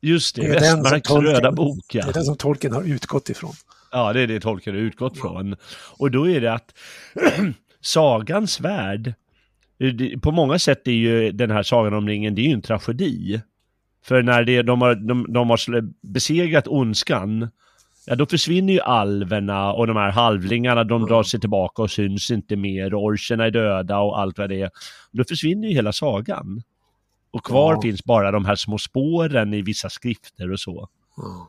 Just 0.00 0.36
det, 0.36 0.42
det 0.42 0.48
Västmarks 0.48 1.08
Tolkien, 1.08 1.34
röda 1.34 1.52
bok. 1.52 1.94
Ja. 1.94 2.04
Det 2.04 2.10
är 2.10 2.14
den 2.14 2.24
som 2.24 2.36
Tolkien 2.36 2.72
har 2.72 2.82
utgått 2.82 3.28
ifrån. 3.28 3.52
Ja, 3.92 4.12
det 4.12 4.20
är 4.20 4.26
det 4.26 4.40
Tolkien 4.40 4.76
har 4.76 4.82
utgått 4.82 5.18
från. 5.18 5.56
Och 5.98 6.10
då 6.10 6.28
är 6.28 6.40
det 6.40 6.52
att 6.52 6.74
sagans 7.80 8.60
värld, 8.60 9.14
på 10.22 10.30
många 10.30 10.58
sätt 10.58 10.88
är 10.88 10.92
ju 10.92 11.32
den 11.32 11.50
här 11.50 11.62
Sagan 11.62 11.94
om 11.94 12.08
ringen, 12.08 12.34
det 12.34 12.40
är 12.40 12.46
ju 12.46 12.52
en 12.52 12.62
tragedi. 12.62 13.40
För 14.04 14.22
när 14.22 14.44
det, 14.44 14.62
de, 14.62 14.82
har, 14.82 14.94
de, 14.94 15.26
de 15.32 15.50
har 15.50 15.58
besegrat 16.06 16.68
ondskan, 16.68 17.48
ja 18.06 18.14
då 18.14 18.26
försvinner 18.26 18.72
ju 18.72 18.80
alverna 18.80 19.72
och 19.72 19.86
de 19.86 19.96
här 19.96 20.10
halvlingarna, 20.10 20.84
de 20.84 21.06
drar 21.06 21.22
sig 21.22 21.40
tillbaka 21.40 21.82
och 21.82 21.90
syns 21.90 22.30
inte 22.30 22.56
mer 22.56 22.94
orcherna 22.94 23.46
är 23.46 23.50
döda 23.50 23.98
och 23.98 24.20
allt 24.20 24.38
vad 24.38 24.48
det 24.48 24.62
är. 24.62 24.70
Då 25.12 25.24
försvinner 25.24 25.68
ju 25.68 25.74
hela 25.74 25.92
sagan. 25.92 26.62
Och 27.30 27.44
kvar 27.44 27.74
ja. 27.74 27.82
finns 27.82 28.04
bara 28.04 28.30
de 28.30 28.44
här 28.44 28.56
små 28.56 28.78
spåren 28.78 29.54
i 29.54 29.62
vissa 29.62 29.90
skrifter 29.90 30.52
och 30.52 30.60
så. 30.60 30.88
Ja. 31.16 31.48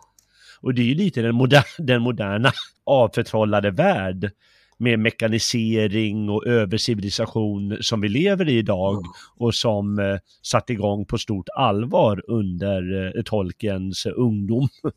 Och 0.62 0.74
det 0.74 0.82
är 0.82 0.86
ju 0.86 0.96
lite 0.96 1.22
den, 1.22 1.36
moder 1.36 1.66
den 1.78 2.02
moderna 2.02 2.52
avförtrollade 2.86 3.72
värld 3.72 4.32
med 4.78 5.00
mekanisering 5.00 6.30
och 6.30 6.48
övercivilisation 6.48 7.78
som 7.82 8.02
vi 8.02 8.10
lever 8.10 8.50
i 8.50 8.58
idag 8.58 8.94
mm. 8.94 9.12
och 9.38 9.56
som 9.56 10.00
eh, 10.00 10.18
satt 10.42 10.70
igång 10.70 11.06
på 11.06 11.18
stort 11.18 11.50
allvar 11.56 12.24
under 12.28 13.06
eh, 13.18 13.24
Tolkiens 13.24 14.06
ungdom. 14.06 14.68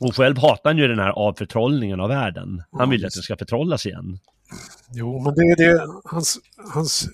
Och 0.00 0.16
själv 0.16 0.38
hatar 0.38 0.70
han 0.70 0.78
ju 0.78 0.88
den 0.88 0.98
här 0.98 1.10
avförtrollningen 1.10 2.00
av 2.00 2.08
världen. 2.08 2.62
Han 2.72 2.90
vill 2.90 3.06
att 3.06 3.12
den 3.12 3.22
ska 3.22 3.36
förtrollas 3.36 3.86
igen. 3.86 4.18
Jo, 4.92 5.22
men 5.24 5.34
det 5.34 5.40
är 5.40 5.56
det, 5.56 5.86
hans, 6.04 6.38
hans, 6.74 7.08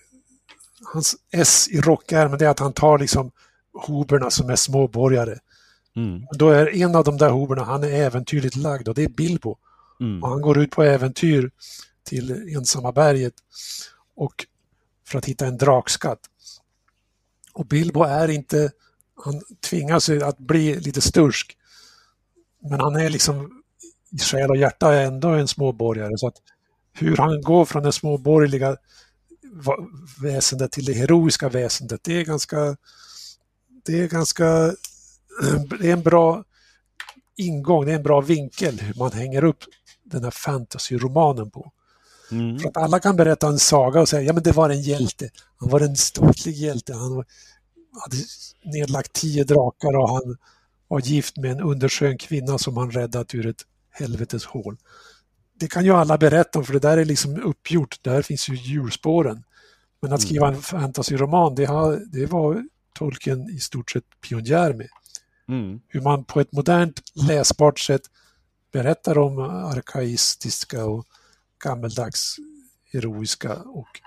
hans 0.92 1.16
S 1.32 1.68
i 1.70 1.80
rockärmen, 1.80 2.38
det 2.38 2.46
är 2.46 2.50
att 2.50 2.58
han 2.58 2.72
tar 2.72 2.98
liksom 2.98 3.30
hoberna 3.72 4.30
som 4.30 4.50
är 4.50 4.56
småborgare. 4.56 5.38
Mm. 5.96 6.26
Då 6.32 6.50
är 6.50 6.76
en 6.76 6.94
av 6.96 7.04
de 7.04 7.16
där 7.16 7.30
hoberna, 7.30 7.64
han 7.64 7.84
är 7.84 7.88
äventyrligt 7.88 8.56
lagd 8.56 8.88
och 8.88 8.94
det 8.94 9.04
är 9.04 9.08
Bilbo. 9.08 9.56
Mm. 10.00 10.22
Och 10.22 10.28
han 10.28 10.40
går 10.40 10.58
ut 10.58 10.70
på 10.70 10.82
äventyr 10.82 11.50
till 12.04 12.56
ensamma 12.56 12.92
berget 12.92 13.34
och 14.16 14.46
för 15.06 15.18
att 15.18 15.24
hitta 15.24 15.46
en 15.46 15.58
drakskatt. 15.58 16.20
Och 17.52 17.66
Bilbo 17.66 18.02
är 18.02 18.28
inte, 18.28 18.70
han 19.24 19.42
tvingas 19.70 20.08
att 20.08 20.38
bli 20.38 20.80
lite 20.80 21.00
stursk. 21.00 21.56
Men 22.62 22.80
han 22.80 22.96
är 22.96 23.10
liksom 23.10 23.62
i 24.12 24.18
själ 24.18 24.50
och 24.50 24.56
hjärta 24.56 24.94
ändå 24.94 25.28
en 25.28 25.48
småborgare. 25.48 26.18
Så 26.18 26.28
att 26.28 26.36
hur 26.92 27.16
han 27.16 27.42
går 27.42 27.64
från 27.64 27.82
det 27.82 27.92
småborgerliga 27.92 28.76
väsendet 30.22 30.72
till 30.72 30.84
det 30.84 30.92
heroiska 30.92 31.48
väsendet, 31.48 32.00
det 32.04 32.20
är 32.20 32.24
ganska, 32.24 32.76
det 33.84 34.00
är 34.02 34.08
ganska, 34.08 34.44
det 35.80 35.88
är 35.88 35.92
en 35.92 36.02
bra 36.02 36.44
ingång, 37.36 37.86
det 37.86 37.92
är 37.92 37.96
en 37.96 38.02
bra 38.02 38.20
vinkel 38.20 38.80
hur 38.80 38.94
man 38.94 39.12
hänger 39.12 39.44
upp 39.44 39.64
den 40.04 40.24
här 40.24 40.30
fantasyromanen 40.30 41.50
på. 41.50 41.72
Mm. 42.30 42.58
För 42.58 42.68
att 42.68 42.76
alla 42.76 43.00
kan 43.00 43.16
berätta 43.16 43.48
en 43.48 43.58
saga 43.58 44.00
och 44.00 44.08
säga, 44.08 44.22
ja 44.22 44.32
men 44.32 44.42
det 44.42 44.52
var 44.52 44.70
en 44.70 44.82
hjälte. 44.82 45.30
Han 45.56 45.68
var 45.68 45.80
en 45.80 45.96
ståtlig 45.96 46.54
hjälte. 46.54 46.94
Han 46.94 47.24
hade 48.02 48.16
nedlagt 48.64 49.12
tio 49.12 49.44
drakar 49.44 49.96
och 49.96 50.08
han 50.08 50.36
var 50.88 51.00
gift 51.00 51.36
med 51.36 51.50
en 51.50 51.60
underskön 51.60 52.18
kvinna 52.18 52.58
som 52.58 52.76
han 52.76 52.90
räddat 52.90 53.34
ur 53.34 53.46
ett 53.46 53.62
helvetes 53.90 54.44
hål. 54.44 54.76
Det 55.58 55.68
kan 55.68 55.84
ju 55.84 55.90
alla 55.90 56.18
berätta 56.18 56.58
om 56.58 56.64
för 56.64 56.72
det 56.72 56.78
där 56.78 56.98
är 56.98 57.04
liksom 57.04 57.42
uppgjort, 57.42 57.98
där 58.02 58.22
finns 58.22 58.48
ju 58.48 58.54
hjulspåren. 58.54 59.44
Men 60.00 60.12
att 60.12 60.22
skriva 60.22 60.48
en 60.48 60.62
fantasyroman, 60.62 61.54
det, 61.54 61.64
har, 61.64 62.02
det 62.12 62.26
var 62.26 62.64
Tolkien 62.92 63.50
i 63.50 63.58
stort 63.58 63.90
sett 63.90 64.04
pionjär 64.28 64.72
med. 64.72 64.88
Mm. 65.48 65.80
Hur 65.88 66.00
man 66.00 66.24
på 66.24 66.40
ett 66.40 66.52
modernt 66.52 67.02
läsbart 67.28 67.78
sätt 67.78 68.02
berättar 68.72 69.18
om 69.18 69.38
arkaistiska 69.38 70.84
och 70.84 71.06
gammeldags 71.64 72.36
heroiska 72.92 73.54
och 73.54 74.00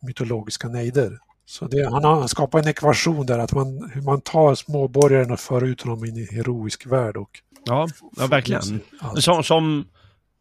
mytologiska 0.00 0.68
nejder. 0.68 1.18
Så 1.46 1.64
det, 1.64 1.90
han 1.90 2.04
har 2.04 2.26
skapat 2.26 2.62
en 2.64 2.70
ekvation 2.70 3.26
där, 3.26 3.38
att 3.38 3.52
man, 3.52 3.90
hur 3.94 4.02
man 4.02 4.20
tar 4.20 4.54
småborgaren 4.54 5.30
och 5.30 5.40
för 5.40 5.64
ut 5.64 5.82
honom 5.82 6.04
in 6.04 6.16
i 6.16 6.24
heroisk 6.24 6.86
värld. 6.86 7.16
Och 7.16 7.40
ja, 7.64 7.88
ja 8.16 8.26
verkligen. 8.26 8.80
Som, 9.16 9.42
som, 9.44 9.84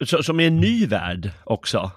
som 0.05 0.39
är 0.39 0.47
en 0.47 0.59
ny 0.59 0.87
värld 0.87 1.31
också. 1.43 1.91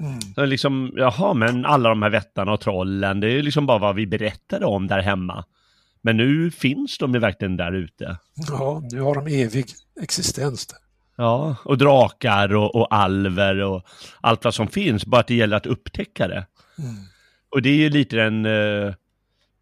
Mm. 0.00 0.20
Så 0.34 0.44
liksom, 0.44 0.92
jaha, 0.96 1.34
men 1.34 1.66
alla 1.66 1.88
de 1.88 2.02
här 2.02 2.10
vättarna 2.10 2.52
och 2.52 2.60
trollen, 2.60 3.20
det 3.20 3.32
är 3.32 3.42
liksom 3.42 3.66
bara 3.66 3.78
vad 3.78 3.94
vi 3.94 4.06
berättade 4.06 4.66
om 4.66 4.86
där 4.86 5.00
hemma. 5.00 5.44
Men 6.02 6.16
nu 6.16 6.50
finns 6.50 6.98
de 6.98 7.14
ju 7.14 7.20
verkligen 7.20 7.56
där 7.56 7.72
ute. 7.72 8.16
Ja, 8.48 8.82
nu 8.92 9.00
har 9.00 9.14
de 9.14 9.26
evig 9.26 9.66
existens 10.02 10.66
där. 10.66 10.78
Ja, 11.16 11.56
och 11.64 11.78
drakar 11.78 12.54
och, 12.54 12.74
och 12.74 12.94
alver 12.94 13.62
och 13.62 13.86
allt 14.20 14.44
vad 14.44 14.54
som 14.54 14.68
finns, 14.68 15.06
bara 15.06 15.20
att 15.20 15.26
det 15.26 15.34
gäller 15.34 15.56
att 15.56 15.66
upptäcka 15.66 16.28
det. 16.28 16.46
Mm. 16.78 16.94
Och 17.50 17.62
det 17.62 17.68
är 17.68 17.76
ju 17.76 17.90
lite 17.90 18.16
den, 18.16 18.46
eh, 18.46 18.94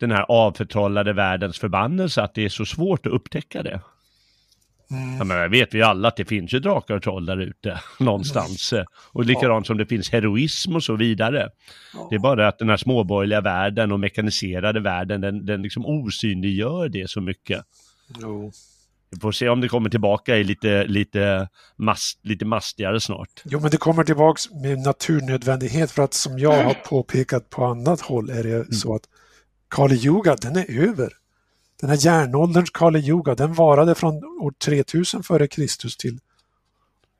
den 0.00 0.10
här 0.10 0.26
avförtrollade 0.28 1.12
världens 1.12 1.58
förbannelse, 1.58 2.22
att 2.22 2.34
det 2.34 2.44
är 2.44 2.48
så 2.48 2.64
svårt 2.64 3.06
att 3.06 3.12
upptäcka 3.12 3.62
det. 3.62 3.80
Mm. 4.90 5.28
Men 5.28 5.50
vet 5.50 5.74
vi 5.74 5.82
alla 5.82 6.08
att 6.08 6.16
det 6.16 6.24
finns 6.24 6.54
ju 6.54 6.58
drakar 6.58 6.94
och 6.94 7.02
troll 7.02 7.26
där 7.26 7.40
ute 7.40 7.80
någonstans. 7.98 8.72
Mm. 8.72 8.84
Och 9.12 9.24
likadant 9.24 9.66
ja. 9.66 9.68
som 9.68 9.78
det 9.78 9.86
finns 9.86 10.10
heroism 10.10 10.76
och 10.76 10.82
så 10.82 10.96
vidare. 10.96 11.48
Ja. 11.94 12.06
Det 12.10 12.16
är 12.16 12.20
bara 12.20 12.48
att 12.48 12.58
den 12.58 12.68
här 12.68 12.76
småborgerliga 12.76 13.40
världen 13.40 13.92
och 13.92 14.00
mekaniserade 14.00 14.80
världen, 14.80 15.20
den, 15.20 15.46
den 15.46 15.62
liksom 15.62 15.86
osynliggör 15.86 16.88
det 16.88 17.10
så 17.10 17.20
mycket. 17.20 17.64
Jo. 18.20 18.52
Vi 19.10 19.20
får 19.20 19.32
se 19.32 19.48
om 19.48 19.60
det 19.60 19.68
kommer 19.68 19.90
tillbaka 19.90 20.36
i 20.36 20.44
lite, 20.44 20.84
lite, 20.84 21.48
mast, 21.76 22.18
lite 22.22 22.44
mastigare 22.44 23.00
snart. 23.00 23.42
Jo, 23.44 23.60
men 23.60 23.70
det 23.70 23.76
kommer 23.76 24.04
tillbaka 24.04 24.40
med 24.62 24.78
naturnödvändighet 24.78 25.90
för 25.90 26.02
att 26.02 26.14
som 26.14 26.38
jag 26.38 26.64
har 26.64 26.74
påpekat 26.74 27.50
på 27.50 27.64
annat 27.64 28.00
håll 28.00 28.30
är 28.30 28.42
det 28.42 28.54
mm. 28.54 28.72
så 28.72 28.94
att 28.94 29.02
Kali 29.70 30.06
Yuga, 30.06 30.36
den 30.36 30.56
är 30.56 30.88
över. 30.88 31.12
Den 31.80 31.90
här 31.90 31.96
järnålderns 31.96 32.70
Kali 32.70 32.98
Yuga, 32.98 33.34
den 33.34 33.54
varade 33.54 33.94
från 33.94 34.24
år 34.24 34.52
3000 34.64 35.22
före 35.22 35.48
Kristus 35.48 35.96
till 35.96 36.20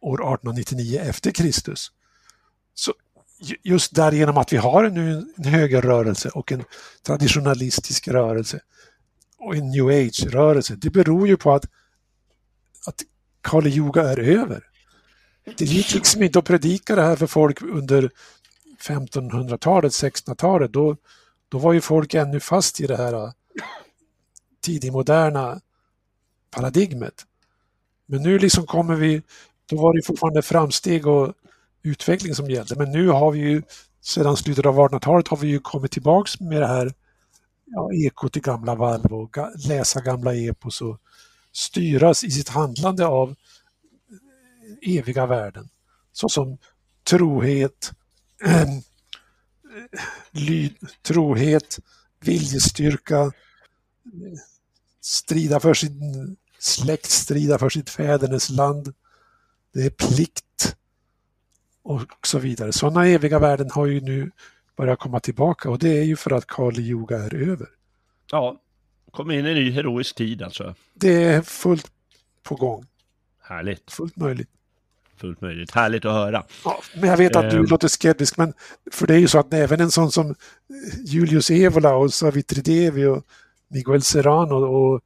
år 0.00 0.14
1899 0.14 1.00
efter 1.00 1.30
Kristus. 1.30 1.92
Så 2.74 2.94
just 3.62 3.94
därigenom 3.94 4.36
att 4.36 4.52
vi 4.52 4.56
har 4.56 4.90
nu 4.90 5.26
en 5.36 5.44
högerrörelse 5.44 6.28
och 6.28 6.52
en 6.52 6.64
traditionalistisk 7.06 8.08
rörelse 8.08 8.61
och 9.38 9.56
en 9.56 9.70
new 9.70 9.86
age-rörelse, 9.86 10.74
det 10.76 10.90
beror 10.90 11.28
ju 11.28 11.36
på 11.36 11.54
att 11.54 11.64
att 12.86 13.02
Kali 13.40 13.70
Yuga 13.70 14.02
är 14.02 14.18
över. 14.18 14.64
Det 15.58 15.64
gick 15.64 15.94
liksom 15.94 16.22
inte 16.22 16.38
att 16.38 16.44
predika 16.44 16.96
det 16.96 17.02
här 17.02 17.16
för 17.16 17.26
folk 17.26 17.62
under 17.62 18.11
1500-talet, 18.80 19.92
1600-talet. 19.92 20.72
Då, 20.72 20.96
då 21.48 21.58
var 21.58 21.72
ju 21.72 21.80
folk 21.80 22.14
ännu 22.14 22.40
fast 22.40 22.80
i 22.80 22.86
det 22.86 22.96
här 22.96 23.32
tidigmoderna 24.61 25.61
paradigmet. 26.50 27.26
Men 28.06 28.22
nu 28.22 28.38
liksom 28.38 28.66
kommer 28.66 28.94
vi, 28.94 29.22
då 29.66 29.76
var 29.76 29.94
det 29.94 30.02
fortfarande 30.06 30.42
framsteg 30.42 31.06
och 31.06 31.34
utveckling 31.82 32.34
som 32.34 32.50
gällde. 32.50 32.76
Men 32.76 32.90
nu 32.90 33.08
har 33.08 33.30
vi 33.32 33.38
ju 33.38 33.62
sedan 34.00 34.36
slutet 34.36 34.66
av 34.66 34.78
1800-talet 34.78 35.28
har 35.28 35.36
vi 35.36 35.48
ju 35.48 35.58
kommit 35.58 35.92
tillbaks 35.92 36.40
med 36.40 36.61
det 36.62 36.66
här 36.66 36.92
ja, 37.66 37.92
ekot 37.92 38.36
i 38.36 38.40
gamla 38.40 38.74
valv 38.74 39.12
och 39.12 39.32
ga, 39.32 39.50
läsa 39.68 40.00
gamla 40.00 40.34
epos 40.34 40.80
och 40.80 40.98
styras 41.52 42.24
i 42.24 42.30
sitt 42.30 42.48
handlande 42.48 43.06
av 43.06 43.34
eviga 44.82 45.26
värden. 45.26 45.68
Såsom 46.12 46.58
trohet, 47.04 47.92
eh, 48.44 48.62
äh, 48.62 48.68
lyd, 50.30 50.76
trohet, 51.02 51.78
viljestyrka, 52.20 53.32
strida 55.01 55.61
för 55.61 55.74
sin 55.74 56.36
släkt, 56.59 57.11
strida 57.11 57.59
för 57.59 57.68
sitt 57.68 57.90
fädernesland. 57.90 58.94
Det 59.74 59.82
är 59.86 59.90
plikt 59.90 60.76
och 61.82 62.26
så 62.26 62.38
vidare. 62.38 62.72
Sådana 62.72 63.07
eviga 63.07 63.38
värden 63.38 63.70
har 63.70 63.86
ju 63.86 64.01
nu 64.01 64.30
börjat 64.76 64.98
komma 64.98 65.20
tillbaka 65.20 65.70
och 65.70 65.78
det 65.78 65.98
är 65.98 66.03
ju 66.03 66.16
för 66.16 66.30
att 66.30 66.46
Kali 66.46 66.82
Yoga 66.82 67.18
är 67.18 67.34
över. 67.34 67.68
Ja, 68.30 68.61
Kommer 69.11 69.34
in 69.34 69.46
i 69.46 69.48
en 69.48 69.55
ny 69.55 69.70
heroisk 69.70 70.14
tid 70.16 70.42
alltså. 70.42 70.74
Det 70.94 71.22
är 71.24 71.42
fullt 71.42 71.90
på 72.42 72.55
gång. 72.55 72.86
Härligt. 73.42 73.92
Fullt 73.92 74.16
möjligt. 74.16 74.48
Fullt 75.16 75.40
möjligt. 75.40 75.70
Härligt 75.70 76.05
att 76.05 76.12
höra. 76.12 76.44
Ja, 76.64 76.82
men 76.94 77.11
jag 77.11 77.16
vet 77.16 77.36
att 77.36 77.51
du 77.51 77.57
Ehm. 77.57 77.64
låter 77.64 77.88
skeptisk, 77.88 78.36
men 78.36 78.53
för 78.92 79.07
det 79.07 79.14
är 79.14 79.18
ju 79.18 79.28
så 79.28 79.38
att 79.38 79.55
även 79.55 79.80
en 79.80 79.90
sån 79.90 80.12
som 80.12 80.34
Julius 81.05 81.51
Evola 81.51 81.94
och 81.94 82.14
Savitri 82.14 82.62
Devi 82.62 83.05
och 83.07 83.24
Miguel 83.70 84.02
Serrano 84.02 84.54
och 84.54 85.00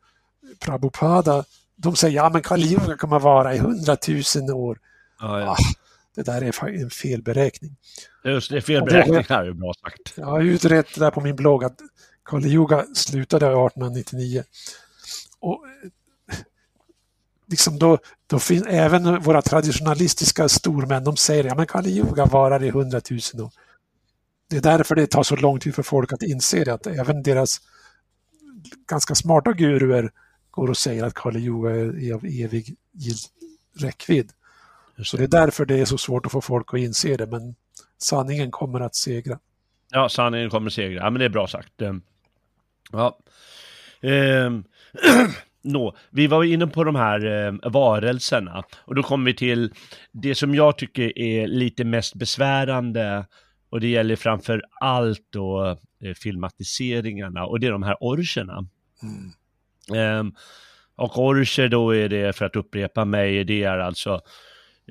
Prabhupada, 0.61 1.45
de 1.77 1.97
säger 1.97 2.17
ja 2.17 2.31
men 2.31 2.43
Kali 2.43 2.73
Yuga 2.73 2.97
kommer 2.97 3.19
vara 3.19 3.55
i 3.55 3.59
hundratusen 3.59 4.51
år. 4.51 4.79
Ja, 5.21 5.41
ja. 5.41 5.51
Ah, 5.51 5.57
det 6.15 6.23
där 6.23 6.43
är 6.43 6.83
en 6.83 6.91
felberäkning. 6.91 7.77
Just 8.25 8.51
det, 8.51 8.61
felberäkningar 8.61 9.45
är 9.45 9.53
bra 9.53 9.75
sagt. 9.75 10.13
Jag 10.17 10.27
har 10.27 10.41
utrett 10.41 10.95
det 10.95 11.01
där 11.01 11.11
på 11.11 11.21
min 11.21 11.37
blogg 11.37 11.65
att 11.65 11.79
Kali 12.25 12.49
Yuga 12.49 12.87
slutade 12.95 13.47
1899. 13.47 14.45
Och 15.41 15.67
eh, 15.67 15.91
liksom 17.47 17.79
då, 17.79 17.99
då 18.27 18.39
finns 18.39 18.67
även 18.67 19.21
våra 19.23 19.43
traditionalistiska 19.43 20.49
stormän, 20.49 21.05
de 21.05 21.17
säger 21.17 21.45
ja 21.45 21.55
men 21.55 21.67
Kali 21.67 21.91
Yuga 21.91 22.27
varar 22.27 22.63
i 22.63 22.71
hundratusen 22.71 23.41
år. 23.41 23.51
Det 24.51 24.57
är 24.57 24.61
därför 24.61 24.95
det 24.95 25.07
tar 25.07 25.23
så 25.23 25.37
lång 25.37 25.61
tid 25.61 25.75
för 25.75 25.83
folk 25.83 26.13
att 26.13 26.23
inse 26.23 26.65
det, 26.65 26.75
att 26.75 26.87
även 26.87 27.23
deras 27.23 27.61
ganska 28.89 29.15
smarta 29.15 29.53
guruer 29.53 30.11
går 30.51 30.71
och 30.71 30.77
säger 30.77 31.05
att 31.05 31.15
Kali 31.15 31.41
Yuga 31.41 31.71
är 31.71 32.15
av 32.15 32.25
evig 32.25 32.77
räckvidd. 33.79 34.31
Så 35.03 35.17
det 35.17 35.23
är 35.23 35.29
därför 35.29 35.67
det 35.67 35.81
är 35.81 35.85
så 35.85 35.99
svårt 35.99 36.27
att 36.27 36.33
få 36.33 36.41
folk 36.41 36.75
att 36.75 36.81
inse 36.81 37.17
det, 37.17 37.27
men 37.27 37.55
sanningen 37.99 38.51
kommer 38.51 38.81
att 38.81 38.95
segra. 38.95 39.39
Ja, 39.91 40.09
sanningen 40.09 40.51
kommer 40.51 40.71
segra. 40.71 41.05
Ja, 41.05 41.11
men 41.11 41.19
det 41.19 41.25
är 41.25 41.29
bra 41.29 41.47
sagt. 41.47 41.83
Ehm, 41.83 42.03
Ja. 42.93 43.19
Ehm, 44.03 44.65
Nå, 45.63 45.97
vi 46.11 46.27
var 46.27 46.45
inne 46.45 46.67
på 46.67 46.85
de 46.85 46.97
här 46.97 47.47
eh, 47.47 47.71
varelserna 47.71 48.65
och 48.85 48.95
då 48.95 49.03
kommer 49.03 49.27
vi 49.27 49.37
till 49.37 49.73
det 50.13 50.35
som 50.35 50.55
jag 50.55 50.79
tycker 50.79 51.19
är 51.19 51.47
lite 51.47 51.85
mest 51.85 52.15
besvärande 52.15 53.27
och 53.75 53.81
det 53.81 53.89
gäller 53.89 54.17
framför 54.17 54.63
allt 54.81 55.23
då 55.33 55.77
eh, 56.05 56.15
filmatiseringarna 56.15 57.47
och 57.47 57.61
det 57.61 57.67
är 57.67 57.73
de 57.73 57.83
här 57.83 57.97
orcherna. 58.01 58.67
Mm. 59.03 59.33
Ehm, 60.01 60.33
och 60.97 61.19
orcher 61.19 61.69
då 61.69 61.95
är 61.95 62.09
det, 62.09 62.37
för 62.37 62.45
att 62.45 62.57
upprepa 62.57 63.05
mig, 63.05 63.45
det 63.45 63.63
är 63.63 63.79
alltså 63.79 64.21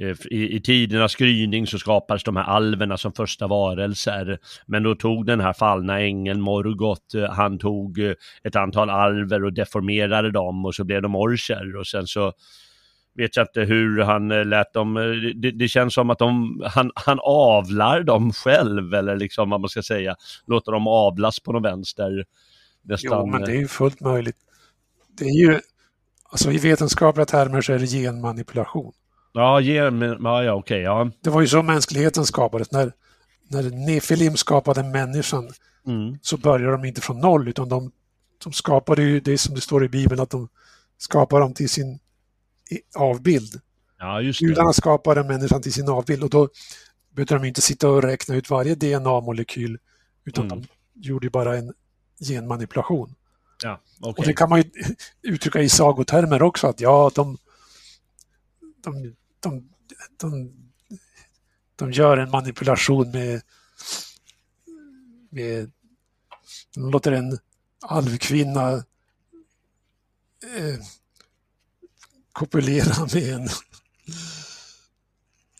eh, 0.02 0.16
i, 0.32 0.56
i 0.56 0.62
tidernas 0.62 1.16
gryning 1.16 1.68
så 1.68 1.80
skapades 1.80 2.24
de 2.24 2.36
här 2.36 2.44
alverna 2.44 2.98
som 2.98 3.14
första 3.14 3.48
varelser. 3.48 4.40
Men 4.66 4.84
då 4.84 4.96
tog 4.96 5.26
den 5.26 5.40
här 5.40 5.54
fallna 5.54 6.02
ängeln 6.02 6.42
Morgoth, 6.42 7.18
eh, 7.18 7.32
han 7.32 7.60
tog 7.60 8.00
ett 8.44 8.56
antal 8.56 8.90
alver 8.90 9.44
och 9.44 9.54
deformerade 9.54 10.32
dem 10.32 10.66
och 10.66 10.76
så 10.76 10.84
blev 10.84 11.02
de 11.02 11.16
orcher 11.16 11.76
och 11.76 11.88
sen 11.88 12.08
så 12.08 12.34
vet 13.16 13.36
jag 13.36 13.44
inte 13.44 13.62
hur 13.62 14.02
han 14.02 14.32
eh, 14.32 14.46
lät 14.46 14.74
dem, 14.74 14.98
eh, 14.98 15.04
det, 15.36 15.52
det 15.52 15.68
känns 15.68 15.94
som 15.94 16.10
att 16.10 16.20
de, 16.20 16.62
han, 16.66 16.92
han 16.96 17.20
avlar 17.24 18.04
dem 18.04 18.34
själv 18.34 18.94
eller 18.94 19.16
liksom 19.16 19.50
vad 19.50 19.62
man 19.62 19.70
ska 19.70 19.84
säga, 19.84 20.16
låter 20.46 20.72
dem 20.72 20.88
avlas 20.88 21.40
på 21.40 21.52
någon 21.52 21.64
vänster. 21.64 22.26
Nästan, 22.82 23.20
Jo, 23.20 23.26
men 23.26 23.42
det 23.42 23.52
är 23.52 23.60
ju 23.60 23.68
fullt 23.68 24.00
möjligt. 24.00 24.38
Det 25.18 25.26
är 25.26 25.38
ju, 25.40 25.60
alltså 26.32 26.52
i 26.52 26.58
vetenskapliga 26.58 27.26
termer 27.26 27.62
så 27.62 27.74
är 27.74 27.80
det 27.80 27.88
genmanipulation. 27.88 28.94
Ja, 29.34 29.60
ge, 29.60 29.92
men, 29.92 30.18
ja, 30.24 30.44
ja 30.44 30.54
okej, 30.54 30.82
ja. 30.82 31.12
Det 31.22 31.30
var 31.30 31.42
ju 31.42 31.48
så 31.48 31.62
mänskligheten 31.62 32.26
skapades. 32.26 32.72
När, 32.72 32.92
när 33.48 33.86
Nefilim 33.86 34.38
skapade 34.38 34.84
människan 34.84 35.50
Mm. 35.88 36.18
så 36.22 36.38
började 36.38 36.72
de 36.72 36.86
inte 36.86 37.02
från 37.02 37.20
noll 37.20 37.48
utan 37.48 37.70
de, 37.70 37.92
de 38.44 38.54
skapade 38.54 39.04
ju 39.04 39.20
det 39.20 39.38
som 39.38 39.56
det 39.56 39.62
står 39.62 39.86
i 39.86 39.90
Bibeln 39.90 40.22
att 40.22 40.30
de 40.30 40.50
skapar 40.98 41.40
dem 41.40 41.54
till 41.54 41.70
sin 41.70 42.00
avbild. 42.96 43.62
Ja. 44.00 44.22
Gudarna 44.40 44.74
skapade 44.74 45.24
människan 45.24 45.62
till 45.62 45.74
sin 45.74 45.90
avbild 45.90 46.24
och 46.24 46.30
då 46.30 46.50
behövde 47.10 47.36
de 47.36 47.46
inte 47.46 47.62
sitta 47.62 47.90
och 47.90 48.02
räkna 48.04 48.36
ut 48.36 48.50
varje 48.50 48.76
DNA-molekyl 48.76 49.78
utan 50.26 50.46
Mm. 50.46 50.62
de 50.62 50.68
gjorde 51.08 51.30
bara 51.30 51.58
en 51.58 51.74
genmanipulation. 52.28 53.16
Ja, 53.64 53.82
okej. 54.00 54.14
Och 54.22 54.26
det 54.28 54.34
kan 54.34 54.50
man 54.50 54.62
ju 54.62 54.72
uttrycka 55.22 55.62
i 55.62 55.70
sagotermer 55.70 56.42
också, 56.42 56.68
att 56.68 56.80
ja, 56.80 57.12
de, 57.16 57.38
de, 58.84 59.16
de, 59.40 59.70
de, 60.18 60.54
de 61.76 61.92
gör 61.92 62.18
en 62.18 62.30
manipulation 62.30 63.12
med, 63.12 63.42
med 65.30 65.72
de 66.76 66.92
låter 66.92 67.12
en 67.12 67.38
alvkvinna 67.82 68.72
eh, 70.58 70.80
kopulera 72.34 73.08
med 73.14 73.34
en 73.34 73.50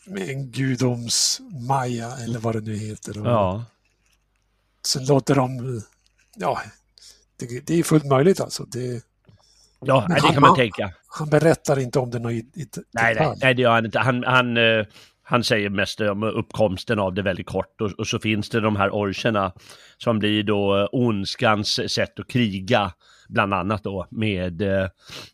med 0.06 0.28
en 0.28 0.50
gudoms 0.50 1.40
Maja 1.68 2.16
eller 2.16 2.38
vad 2.38 2.54
det 2.54 2.60
nu 2.60 2.76
heter. 2.76 3.12
Ja, 3.24 3.64
Sen 4.86 5.06
låter 5.06 5.34
de, 5.34 5.80
ja, 6.36 6.60
det, 7.36 7.66
det 7.66 7.78
är 7.78 7.82
fullt 7.82 8.04
möjligt 8.04 8.40
alltså. 8.40 8.64
Det, 8.64 9.04
ja 9.80 10.04
det 10.08 10.20
han- 10.20 10.32
kan 10.32 10.40
man 10.42 10.56
tänka. 10.56 10.92
Han 11.06 11.28
berättar 11.30 11.78
inte 11.78 11.98
om 11.98 12.10
det 12.10 12.18
något 12.18 12.32
i, 12.32 12.36
i 12.36 12.68
Nej, 12.92 13.14
nej, 13.14 13.34
nej, 13.40 13.54
det 13.54 13.62
gör 13.62 13.72
han 13.74 13.84
inte. 13.84 13.98
Han, 13.98 14.24
han, 14.24 14.56
eh, 14.56 14.86
han 15.22 15.44
säger 15.44 15.70
mest 15.70 16.00
om 16.00 16.22
uppkomsten 16.22 16.98
av 16.98 17.14
det 17.14 17.22
väldigt 17.22 17.46
kort 17.46 17.80
och, 17.80 17.90
och 17.90 18.06
så 18.06 18.18
finns 18.18 18.48
det 18.50 18.60
de 18.60 18.76
här 18.76 18.90
orcherna 18.90 19.52
som 19.98 20.18
blir 20.18 20.42
då 20.42 20.80
eh, 20.80 20.86
ondskans 20.92 21.80
sätt 21.92 22.18
att 22.20 22.28
kriga, 22.28 22.92
bland 23.28 23.54
annat 23.54 23.84
då 23.84 24.06
med, 24.10 24.62
eh, 24.62 24.88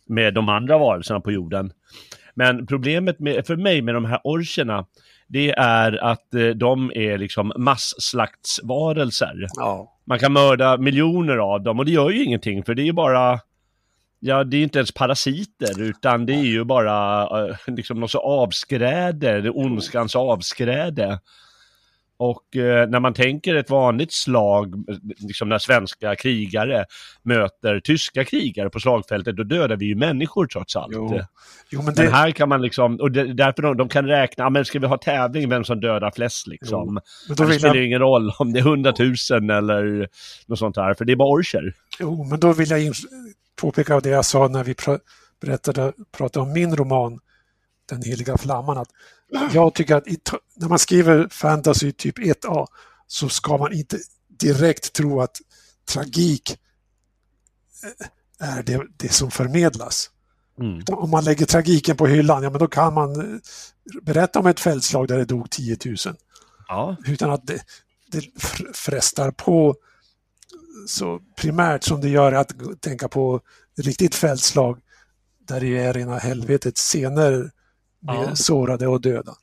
med 0.06 0.34
de 0.34 0.48
andra 0.48 0.78
varelserna 0.78 1.20
på 1.20 1.32
jorden. 1.32 1.72
Men 2.34 2.66
problemet 2.66 3.18
med, 3.18 3.46
för 3.46 3.56
mig 3.56 3.82
med 3.82 3.94
de 3.94 4.04
här 4.04 4.20
orcherna, 4.24 4.86
det 5.28 5.50
är 5.50 6.04
att 6.04 6.34
eh, 6.34 6.48
de 6.48 6.92
är 6.94 7.18
liksom 7.18 7.52
masslaktsvarelser. 7.56 9.46
Ja. 9.56 9.96
Man 10.04 10.18
kan 10.18 10.32
mörda 10.32 10.76
miljoner 10.76 11.36
av 11.36 11.62
dem 11.62 11.78
och 11.78 11.84
det 11.84 11.92
gör 11.92 12.10
ju 12.10 12.24
ingenting 12.24 12.64
för 12.64 12.74
det 12.74 12.82
är 12.82 12.86
ju 12.86 12.92
bara 12.92 13.40
Ja, 14.22 14.44
det 14.44 14.56
är 14.56 14.62
inte 14.62 14.78
ens 14.78 14.92
parasiter 14.92 15.82
utan 15.82 16.26
det 16.26 16.32
är 16.32 16.44
ju 16.44 16.64
bara 16.64 17.22
eh, 17.22 17.56
liksom 17.66 18.00
något 18.00 18.10
så 18.10 18.18
avskräde, 18.18 19.50
ondskans 19.50 20.16
avskräde. 20.16 21.20
Och 22.22 22.56
eh, 22.56 22.88
när 22.88 23.00
man 23.00 23.14
tänker 23.14 23.54
ett 23.54 23.70
vanligt 23.70 24.12
slag, 24.12 24.74
liksom 25.18 25.48
när 25.48 25.58
svenska 25.58 26.16
krigare 26.16 26.84
möter 27.22 27.80
tyska 27.80 28.24
krigare 28.24 28.70
på 28.70 28.80
slagfältet, 28.80 29.36
då 29.36 29.42
dödar 29.42 29.76
vi 29.76 29.86
ju 29.86 29.94
människor 29.94 30.46
trots 30.46 30.76
allt. 30.76 30.92
Jo. 30.94 31.20
Jo, 31.70 31.78
men 31.78 31.84
Men 31.84 31.94
det, 31.94 32.10
här 32.10 32.30
kan 32.30 32.48
man 32.48 32.62
liksom, 32.62 33.00
och 33.00 33.12
det, 33.12 33.34
därför 33.34 33.62
de, 33.62 33.76
de 33.76 33.88
kan 33.88 34.06
räkna, 34.06 34.50
men 34.50 34.64
ska 34.64 34.78
vi 34.78 34.86
ha 34.86 34.98
tävling 34.98 35.48
vem 35.48 35.64
som 35.64 35.80
dödar 35.80 36.10
flest 36.10 36.46
liksom? 36.46 36.94
men 36.94 37.02
då 37.28 37.34
det 37.34 37.50
vill 37.50 37.58
spelar 37.58 37.74
jag, 37.74 37.84
ingen 37.84 38.00
roll 38.00 38.32
om 38.38 38.52
det 38.52 38.58
är 38.58 38.62
hundratusen 38.62 39.50
eller 39.50 40.08
något 40.46 40.58
sånt 40.58 40.76
här, 40.76 40.94
för 40.94 41.04
det 41.04 41.12
är 41.12 41.16
bara 41.16 41.32
orcher. 41.32 41.74
jo, 42.00 42.24
men 42.24 42.40
då 42.40 42.52
vill 42.52 42.70
jag 42.70 42.94
påpeka 43.60 43.94
av 43.94 44.02
det 44.02 44.08
jag 44.08 44.24
sa 44.24 44.48
när 44.48 44.64
vi 44.64 44.74
pr 44.74 44.90
berättade, 45.40 45.92
pratade 46.12 46.46
om 46.46 46.52
min 46.52 46.76
roman 46.76 47.20
Den 47.88 48.02
heliga 48.02 48.38
flamman. 48.38 48.78
Att 48.78 48.88
jag 49.52 49.74
tycker 49.74 49.96
att 49.96 50.06
när 50.56 50.68
man 50.68 50.78
skriver 50.78 51.28
fantasy 51.28 51.92
typ 51.92 52.18
1A 52.18 52.66
så 53.06 53.28
ska 53.28 53.56
man 53.56 53.72
inte 53.72 53.98
direkt 54.40 54.92
tro 54.92 55.20
att 55.20 55.40
tragik 55.88 56.58
eh, 57.84 58.06
är 58.48 58.62
det, 58.62 58.86
det 58.96 59.12
som 59.12 59.30
förmedlas. 59.30 60.10
Mm. 60.60 60.82
Om 60.92 61.10
man 61.10 61.24
lägger 61.24 61.46
tragiken 61.46 61.96
på 61.96 62.06
hyllan, 62.06 62.42
ja 62.42 62.50
men 62.50 62.58
då 62.58 62.68
kan 62.68 62.94
man 62.94 63.34
eh, 63.34 63.40
berätta 64.02 64.38
om 64.38 64.46
ett 64.46 64.60
fältslag 64.60 65.08
där 65.08 65.18
det 65.18 65.24
dog 65.24 65.50
10 65.50 65.76
000 65.84 65.96
Ja, 66.68 66.96
utan 67.06 67.30
att 67.30 67.46
det, 67.46 67.62
det 68.10 68.18
fr- 68.20 68.72
frestar 68.74 69.30
på 69.30 69.76
så 70.86 71.20
primärt 71.36 71.84
som 71.84 72.00
det 72.00 72.08
gör 72.08 72.32
att 72.32 72.52
tänka 72.80 73.08
på 73.08 73.40
riktigt 73.76 74.14
fältslag 74.14 74.80
där 75.48 75.60
det 75.60 75.78
är 75.78 75.92
rena 75.92 76.18
helvetets 76.18 76.80
scener 76.80 77.50
Ja. 78.00 78.36
sårade 78.36 78.86
och 78.86 79.00
döda. 79.00 79.34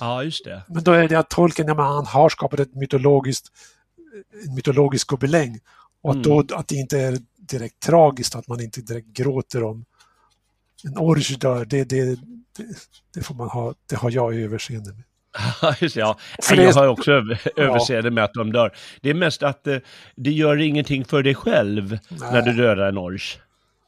ja 0.00 0.22
just 0.22 0.44
det. 0.44 0.62
Men 0.68 0.84
då 0.84 0.92
är 0.92 1.08
det 1.08 1.18
att 1.18 1.30
tolken, 1.30 1.66
ja, 1.68 1.74
han 1.82 2.06
har 2.06 2.28
skapat 2.28 2.60
ett 2.60 2.74
mytologiskt, 2.74 3.48
en 4.48 4.54
mytologisk 4.54 5.06
gobeläng 5.06 5.60
och 6.02 6.10
att, 6.10 6.16
Mm. 6.26 6.46
då, 6.46 6.56
att 6.56 6.68
det 6.68 6.74
inte 6.74 6.98
är 7.00 7.18
direkt 7.36 7.80
tragiskt, 7.82 8.34
att 8.34 8.48
man 8.48 8.60
inte 8.60 8.80
direkt 8.80 9.08
gråter 9.08 9.62
om 9.62 9.84
en 10.84 10.98
orch 10.98 11.38
dör, 11.38 11.64
det, 11.64 11.84
det, 11.84 12.18
det, 13.14 13.22
får 13.22 13.34
man 13.34 13.48
ha, 13.48 13.74
det 13.90 13.96
har 13.96 14.10
jag 14.10 14.34
överseende 14.34 14.92
med. 14.92 15.02
Ja, 15.94 16.16
Jag 16.56 16.72
har 16.72 16.86
också 16.86 17.12
över, 17.12 17.40
överseende 17.56 18.10
med 18.10 18.24
att 18.24 18.34
de 18.34 18.52
dör. 18.52 18.76
Det 19.00 19.10
är 19.10 19.14
mest 19.14 19.42
att 19.42 19.66
eh, 19.66 19.76
det 20.16 20.30
gör 20.30 20.56
ingenting 20.60 21.04
för 21.04 21.22
dig 21.22 21.34
själv 21.34 21.98
när 22.20 22.42
du 22.42 22.52
dödar 22.52 22.88
en 22.88 22.98
orch. 22.98 23.38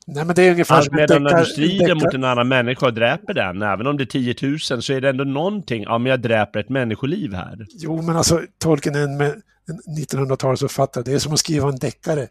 Nej 0.06 0.24
men 0.24 0.34
det 0.34 0.42
är 0.42 0.50
ungefär 0.50 0.76
Allt 0.76 0.84
som 0.84 0.94
en 0.94 1.00
medan 1.00 1.22
när 1.22 1.38
du 1.40 1.46
strider 1.46 1.94
mot 1.94 2.14
en 2.14 2.24
annan 2.24 2.48
människa 2.48 2.86
och 2.86 2.94
dräper 2.94 3.34
den, 3.34 3.62
även 3.62 3.86
om 3.86 3.96
det 3.96 4.04
är 4.04 4.34
10 4.34 4.34
000, 4.42 4.82
så 4.82 4.92
är 4.92 5.00
det 5.00 5.08
ändå 5.08 5.24
någonting, 5.24 5.82
ja 5.82 5.98
men 5.98 6.10
jag 6.10 6.20
dräper 6.20 6.60
ett 6.60 6.68
människoliv 6.68 7.34
här. 7.34 7.66
Jo, 7.70 8.02
men 8.02 8.16
alltså 8.16 8.42
Tolkien 8.58 8.94
är 8.94 9.02
en, 9.02 9.20
en 9.20 9.42
1900-talsförfattare. 9.98 11.02
Det 11.04 11.12
är 11.12 11.18
som 11.18 11.32
att 11.32 11.38
skriva 11.38 11.68
en 11.68 11.78
deckare. 11.78 12.28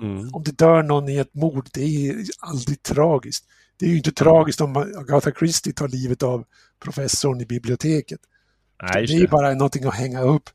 Mm. 0.00 0.34
Om 0.34 0.42
det 0.42 0.58
dör 0.58 0.82
någon 0.82 1.08
i 1.08 1.16
ett 1.16 1.34
mord, 1.34 1.68
det 1.72 1.80
är 1.80 2.16
aldrig 2.40 2.82
tragiskt. 2.82 3.44
Det 3.78 3.86
är 3.86 3.90
ju 3.90 3.96
inte 3.96 4.12
tragiskt 4.12 4.60
om 4.60 4.76
Agatha 4.76 5.30
Christie 5.38 5.72
tar 5.72 5.88
livet 5.88 6.22
av 6.22 6.44
professorn 6.84 7.40
i 7.40 7.46
biblioteket. 7.46 8.20
Nej, 8.82 9.06
det 9.06 9.12
är 9.12 9.18
ju 9.18 9.28
bara 9.28 9.54
någonting 9.54 9.84
att 9.84 9.94
hänga 9.94 10.22
upp 10.22 10.50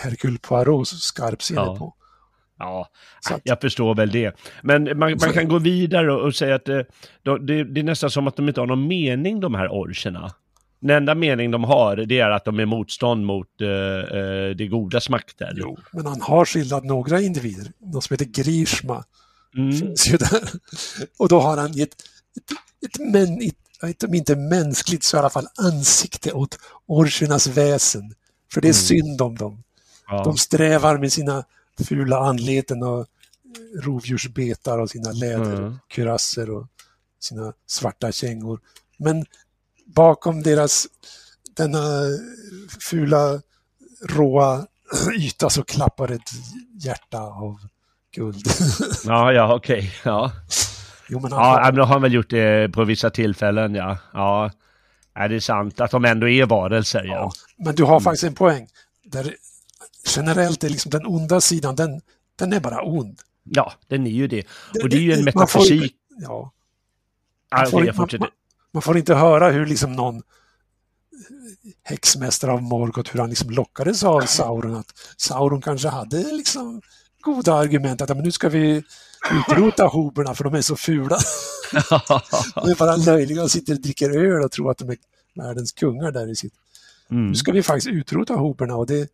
Hercule 0.00 0.38
Poirots 0.38 0.90
skarpsinne 0.90 1.60
Ja. 1.60 1.76
på. 1.76 1.94
Ja, 2.60 2.88
att- 3.30 3.40
jag 3.44 3.60
förstår 3.60 3.94
väl 3.94 4.10
det. 4.10 4.36
Men 4.62 4.84
man, 4.98 5.10
man 5.20 5.32
kan 5.32 5.48
gå 5.48 5.58
vidare 5.58 6.12
och, 6.12 6.20
och 6.26 6.34
säga 6.34 6.54
att 6.54 6.64
det, 6.64 6.86
då- 7.22 7.38
det, 7.38 7.64
det 7.64 7.80
är 7.80 7.84
nästan 7.84 8.10
som 8.10 8.26
att 8.28 8.36
de 8.36 8.48
inte 8.48 8.60
har 8.60 8.66
någon 8.66 8.86
mening, 8.88 9.40
de 9.40 9.54
här 9.54 9.68
orcherna. 9.68 10.34
Den 10.80 10.96
enda 10.96 11.14
mening 11.14 11.50
de 11.50 11.64
har, 11.64 11.96
det 11.96 12.18
är 12.20 12.30
att 12.30 12.44
de 12.44 12.60
är 12.60 12.66
motstånd 12.66 13.26
mot 13.26 13.60
eh, 13.60 13.68
eh, 14.18 14.50
det 14.56 14.66
godas 14.70 15.08
makter. 15.08 15.52
Jo, 15.56 15.78
men 15.92 16.06
han 16.06 16.20
har 16.20 16.44
skildrat 16.44 16.84
några 16.84 17.20
individer. 17.20 17.72
Någon 17.78 18.02
som 18.02 18.14
heter 18.14 18.24
Grishma. 18.42 19.04
Mm. 19.56 19.72
finns 19.72 20.08
ju 20.12 20.16
där. 20.16 20.40
Och 21.18 21.28
då 21.28 21.40
har 21.40 21.56
han 21.56 21.72
gett 21.72 21.92
ett, 21.92 22.50
ett, 22.86 23.12
men, 23.12 23.42
ett, 23.42 23.84
ett, 23.90 24.02
om 24.04 24.14
inte 24.14 24.36
mänskligt 24.36 25.02
så 25.04 25.16
i 25.16 25.20
alla 25.20 25.30
fall 25.30 25.46
ansikte 25.58 26.32
åt 26.32 26.58
orchernas 26.86 27.46
väsen. 27.46 28.14
För 28.52 28.60
det 28.60 28.68
är 28.68 28.72
synd 28.72 29.22
om 29.22 29.36
dem. 29.36 29.62
Ja. 30.08 30.24
De 30.24 30.36
strävar 30.36 30.98
med 30.98 31.12
sina 31.12 31.44
fula 31.88 32.18
anleten 32.18 32.82
och 32.82 33.06
rovdjursbetar 33.82 34.78
och 34.78 34.90
sina 34.90 35.12
läderkurasser 35.12 36.50
och 36.50 36.66
sina 37.20 37.52
svarta 37.66 38.12
kängor. 38.12 38.60
Men 38.98 39.24
bakom 39.86 40.42
deras 40.42 40.86
denna 41.56 41.82
fula 42.80 43.42
råa 44.08 44.66
yta 45.18 45.50
så 45.50 45.62
klappar 45.64 46.10
ett 46.12 46.30
hjärta 46.84 47.18
av 47.20 47.58
guld. 48.14 48.46
ja, 49.04 49.32
ja, 49.32 49.54
okej. 49.54 49.94
Ja. 50.04 50.32
jo, 51.08 51.20
men 51.20 51.32
han 51.32 51.40
Ja, 51.40 51.46
har- 51.64 51.72
men 51.72 51.80
har 51.80 51.86
han 51.86 52.02
väl 52.02 52.12
gjort 52.14 52.30
det 52.30 52.72
på 52.72 52.84
vissa 52.84 53.10
tillfällen, 53.10 53.74
ja. 53.74 53.98
Ja, 54.12 54.50
är 55.14 55.28
det 55.28 55.40
sant 55.40 55.80
att 55.80 55.90
de 55.90 56.04
ändå 56.04 56.28
är 56.28 56.46
varelser, 56.46 57.04
ja. 57.04 57.12
Ja, 57.14 57.32
men 57.64 57.74
du 57.74 57.84
har 57.84 58.00
faktiskt 58.00 58.24
en 58.24 58.34
poäng. 58.34 58.68
Där 59.04 59.34
generellt 60.16 60.64
är 60.64 60.68
liksom 60.68 60.90
den 60.90 61.06
onda 61.06 61.40
sidan, 61.40 61.76
den, 61.76 62.00
den 62.36 62.52
är 62.52 62.60
bara 62.60 62.82
ond. 62.82 63.20
Ja, 63.44 63.72
den 63.88 64.06
är 64.06 64.10
ju 64.10 64.26
det. 64.26 64.46
Och 64.82 64.88
det 64.88 64.96
är 64.96 65.00
ju 65.00 65.12
en 65.12 65.24
Man 65.24 65.32
får 65.32 65.40
metafysik. 65.40 65.96
Ja, 66.20 66.52
man, 67.56 67.66
får, 67.70 67.96
man, 67.96 68.08
man, 68.18 68.28
man 68.72 68.82
får 68.82 68.98
inte 68.98 69.14
höra 69.14 69.50
hur 69.50 69.66
liksom 69.66 69.92
någon 69.92 70.22
häxmästare 71.82 72.52
av 72.52 72.62
Morgoth, 72.62 73.12
hur 73.12 73.20
han 73.20 73.30
liksom 73.30 73.50
lockades 73.50 74.04
av 74.04 74.20
Sauron. 74.20 74.76
Att 74.76 74.92
Sauron 75.16 75.60
kanske 75.60 75.88
hade 75.88 76.32
liksom 76.32 76.82
goda 77.20 77.54
argument 77.54 78.00
att 78.00 78.08
men 78.08 78.18
nu 78.18 78.32
ska 78.32 78.48
vi 78.48 78.82
utrota 79.30 79.86
hoberna 79.86 80.34
för 80.34 80.44
de 80.44 80.54
är 80.54 80.62
så 80.62 80.76
fula. 80.76 81.18
De 82.54 82.70
är 82.70 82.78
bara 82.78 82.96
löjliga 82.96 83.42
och 83.42 83.50
sitter 83.50 83.74
och 83.74 83.80
dricker 83.80 84.10
öl 84.10 84.44
och 84.44 84.52
tror 84.52 84.70
att 84.70 84.78
de 84.78 84.90
är 84.90 84.96
världens 85.34 85.72
kungar 85.72 86.10
där 86.10 86.30
i 86.30 86.36
sitt 86.36 86.54
Mm. 87.10 87.28
Nu 87.28 87.34
ska 87.34 87.52
vi 87.52 87.62
faktiskt 87.62 87.88
utrota 87.88 88.34
hoberna 88.34 88.76
och 88.76 88.86
det, 88.86 89.08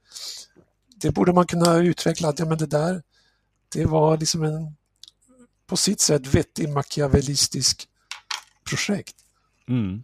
det 1.01 1.11
borde 1.11 1.33
man 1.33 1.47
kunna 1.47 1.77
utveckla. 1.77 2.29
Att, 2.29 2.39
ja, 2.39 2.45
men 2.47 2.59
det 2.59 2.67
där, 2.67 3.03
det 3.73 3.85
var 3.85 4.19
liksom 4.19 4.43
en 4.43 4.77
på 5.67 5.77
sitt 5.77 6.01
sätt 6.01 6.35
vettig 6.35 6.69
machiavellistisk 6.69 7.89
projekt. 8.65 9.17
Mm. 9.69 10.03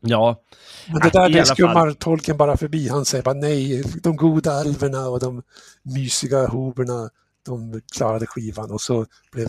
Ja, 0.00 0.42
Men 0.86 1.00
det 1.00 1.10
där 1.10 1.28
det 1.28 1.46
skummar 1.46 1.92
tolken 1.92 2.36
bara 2.36 2.56
förbi. 2.56 2.88
Han 2.88 3.04
säger 3.04 3.24
bara 3.24 3.34
nej, 3.34 3.82
de 4.02 4.16
goda 4.16 4.52
alverna 4.52 5.08
och 5.08 5.20
de 5.20 5.42
mysiga 5.82 6.46
hoberna, 6.46 7.10
de 7.42 7.82
klarade 7.94 8.26
skivan 8.26 8.70
och 8.70 8.80
så 8.80 9.06
blev 9.32 9.48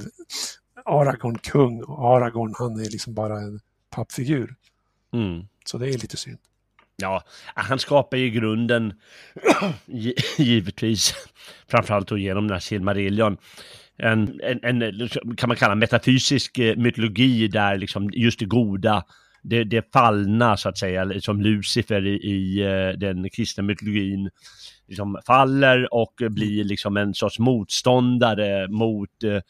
Aragorn 0.86 1.38
kung 1.38 1.84
och 1.84 2.16
Aragorn 2.16 2.54
han 2.58 2.80
är 2.80 2.90
liksom 2.90 3.14
bara 3.14 3.40
en 3.40 3.60
pappfigur. 3.90 4.56
mm. 5.14 5.48
Så 5.66 5.78
det 5.78 5.90
är 5.90 5.98
lite 5.98 6.18
synd. 6.18 6.40
Ja, 7.02 7.24
han 7.56 7.80
skapar 7.80 8.18
ju 8.18 8.30
grunden, 8.30 8.94
givetvis, 10.38 11.14
framförallt 11.72 12.08
då 12.08 12.18
genom 12.18 12.48
den 12.48 12.54
här 12.54 12.60
Silmarillion, 12.60 13.38
en, 13.98 14.40
en, 14.44 14.82
en, 14.82 15.10
kan 15.38 15.48
man 15.48 15.58
kalla 15.58 15.76
metafysisk 15.76 16.58
eh, 16.58 16.76
mytologi 16.76 17.48
där 17.48 17.78
liksom 17.78 18.10
just 18.14 18.40
det 18.40 18.46
goda, 18.46 19.04
det, 19.42 19.64
det 19.64 19.94
fallna 19.94 20.58
så 20.58 20.70
att 20.70 20.78
säga, 20.78 21.22
som 21.22 21.42
Lucifer 21.42 22.06
i, 22.06 22.16
i 22.16 22.62
eh, 22.62 23.00
den 23.00 23.30
kristna 23.30 23.64
mytologin, 23.64 24.30
liksom 24.88 25.20
faller 25.28 25.94
och 25.94 26.14
blir 26.30 26.64
liksom 26.64 26.98
en 26.98 27.14
sorts 27.14 27.40
motståndare 27.40 28.68
mot 28.68 29.24
eh, 29.24 29.42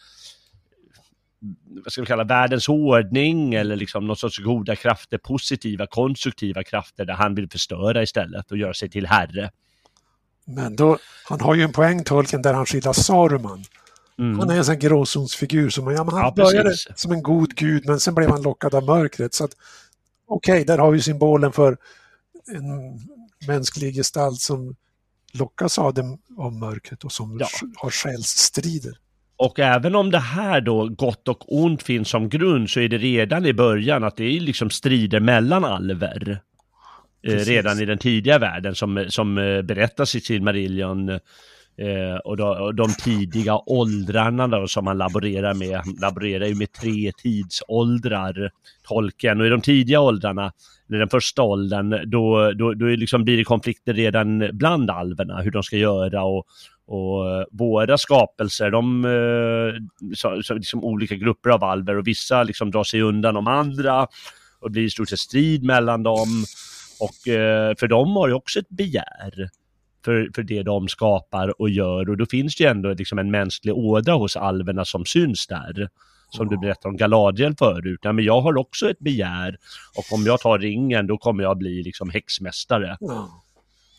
vad 1.84 1.92
ska 1.92 2.02
vi 2.02 2.08
kalla 2.08 2.24
världens 2.24 2.70
ordning 2.70 3.54
eller 3.54 3.76
liksom 3.76 4.08
någon 4.08 4.16
sorts 4.18 4.40
goda 4.40 4.76
krafter, 4.76 5.18
positiva, 5.18 5.88
konstruktiva 5.88 6.64
krafter 6.64 7.06
där 7.06 7.14
han 7.14 7.36
vill 7.36 7.50
förstöra 7.50 8.04
istället 8.04 8.52
och 8.52 8.58
göra 8.58 8.74
sig 8.74 8.90
till 8.90 9.06
herre. 9.08 9.52
Men 10.46 10.76
då, 10.76 10.98
han 11.30 11.42
har 11.42 11.56
ju 11.56 11.64
en 11.64 11.72
poäng, 11.72 12.04
tolken, 12.04 12.42
där 12.42 12.54
han 12.54 12.66
skildrar 12.66 12.94
Saruman. 12.94 13.64
Mm. 14.20 14.40
Han 14.40 14.50
är 14.50 14.58
en 14.58 14.66
sån 14.66 14.80
gråzonsfigur 14.80 15.70
som 15.70 15.92
ja, 15.92 15.98
han 16.04 16.08
Ja, 16.20 16.34
började 16.36 16.70
precis. 16.70 16.88
som 16.96 17.12
en 17.12 17.24
god 17.24 17.56
gud 17.56 17.86
men 17.86 18.00
sen 18.00 18.16
blev 18.16 18.30
han 18.30 18.42
lockad 18.42 18.76
av 18.76 18.84
mörkret. 18.84 19.34
Så 19.34 19.44
att 19.44 19.52
Okej, 20.28 20.66
där 20.66 20.78
har 20.78 20.92
vi 20.92 21.02
symbolen 21.02 21.52
för 21.52 21.78
en 22.56 23.00
mänsklig 23.48 23.96
gestalt 23.96 24.40
som 24.42 24.76
lockas 25.34 25.80
av, 25.80 25.94
dem, 25.94 26.18
av 26.38 26.54
mörkret 26.54 27.04
och 27.04 27.12
som 27.12 27.38
Ja. 27.40 27.48
har 27.76 27.90
själsstrider. 27.90 28.98
Och 29.40 29.60
även 29.60 29.96
om 29.96 30.12
det 30.12 30.20
här 30.20 30.62
då, 30.62 30.88
gott 30.88 31.28
och 31.28 31.62
ont, 31.64 31.84
finns 31.84 32.10
som 32.10 32.30
grund 32.30 32.70
så 32.70 32.80
är 32.80 32.90
det 32.90 32.98
redan 32.98 33.46
i 33.46 33.54
början 33.54 34.04
att 34.04 34.18
det 34.18 34.24
är 34.24 34.40
liksom 34.40 34.70
strider 34.70 35.20
mellan 35.20 35.66
alver. 35.66 36.40
Eh, 37.28 37.36
redan 37.36 37.80
i 37.80 37.86
den 37.86 37.98
tidiga 37.98 38.40
världen 38.40 38.76
som, 38.76 39.06
som 39.10 39.38
eh, 39.38 39.62
berättas 39.62 40.16
i 40.16 40.22
Silmarillion. 40.22 41.10
Eh, 41.10 42.16
och, 42.26 42.38
då, 42.38 42.48
och 42.48 42.76
de 42.76 42.94
tidiga 42.94 43.58
åldrarna 43.66 44.48
då, 44.48 44.68
som 44.68 44.86
man 44.86 44.98
laborerar 44.98 45.54
med. 45.54 45.78
Han 45.78 45.96
laborerar 46.02 46.46
ju 46.46 46.56
med 46.56 46.72
tre 46.72 47.12
tidsåldrar, 47.24 48.52
tolken. 48.88 49.42
Och 49.42 49.48
i 49.48 49.50
de 49.50 49.62
tidiga 49.62 50.00
åldrarna, 50.00 50.52
eller 50.90 51.00
den 51.00 51.10
första 51.10 51.42
åldern, 51.42 52.10
då, 52.10 52.52
då, 52.52 52.74
då 52.74 52.86
liksom 52.86 53.24
blir 53.24 53.38
det 53.38 53.44
konflikter 53.44 53.94
redan 53.94 54.50
bland 54.54 54.90
alverna, 54.90 55.42
hur 55.42 55.52
de 55.52 55.64
ska 55.64 55.78
göra 55.78 56.24
och, 56.24 56.46
och 56.90 57.32
eh, 57.32 57.46
våra 57.52 57.98
skapelser, 57.98 58.72
de, 58.72 59.06
eh, 59.06 60.12
så, 60.16 60.44
så 60.44 60.54
liksom 60.54 60.84
olika 60.84 61.16
grupper 61.16 61.50
av 61.50 61.64
alver 61.64 61.98
och 61.98 62.08
vissa 62.08 62.44
liksom 62.44 62.72
drar 62.72 62.84
sig 62.84 63.02
undan 63.02 63.34
de 63.34 63.48
andra 63.48 64.08
och 64.60 64.72
blir 64.72 64.84
i 64.84 64.90
stort 64.90 65.10
sett 65.10 65.20
strid 65.20 65.64
mellan 65.64 66.04
dem. 66.04 66.46
Och 67.00 67.28
eh, 67.28 67.76
för 67.80 67.88
de 67.88 68.16
har 68.16 68.28
ju 68.28 68.34
också 68.34 68.60
ett 68.60 68.70
begär 68.70 69.50
för, 70.06 70.30
för 70.36 70.44
det 70.44 70.64
de 70.64 70.88
skapar 70.88 71.62
och 71.62 71.70
gör 71.70 72.10
och 72.10 72.18
då 72.18 72.26
finns 72.26 72.56
det 72.56 72.64
ju 72.64 72.70
ändå 72.70 72.94
liksom 72.94 73.20
en 73.20 73.32
mänsklig 73.32 73.74
ådra 73.74 74.14
hos 74.14 74.36
alverna 74.36 74.86
som 74.86 75.06
syns 75.06 75.48
där. 75.48 75.90
Som 76.32 76.48
du 76.48 76.58
berättade 76.58 76.88
om 76.88 76.98
Galadriel 76.98 77.56
förut. 77.56 78.00
Ja, 78.04 78.12
men 78.12 78.26
jag 78.26 78.42
har 78.42 78.58
också 78.58 78.90
ett 78.90 79.00
begär 79.00 79.58
och 79.98 80.14
om 80.18 80.26
jag 80.26 80.40
tar 80.40 80.60
ringen 80.60 81.08
då 81.08 81.18
kommer 81.18 81.44
jag 81.44 81.58
bli 81.58 81.84
liksom 81.84 82.10
häxmästare. 82.10 82.98
Ja. 83.00 83.44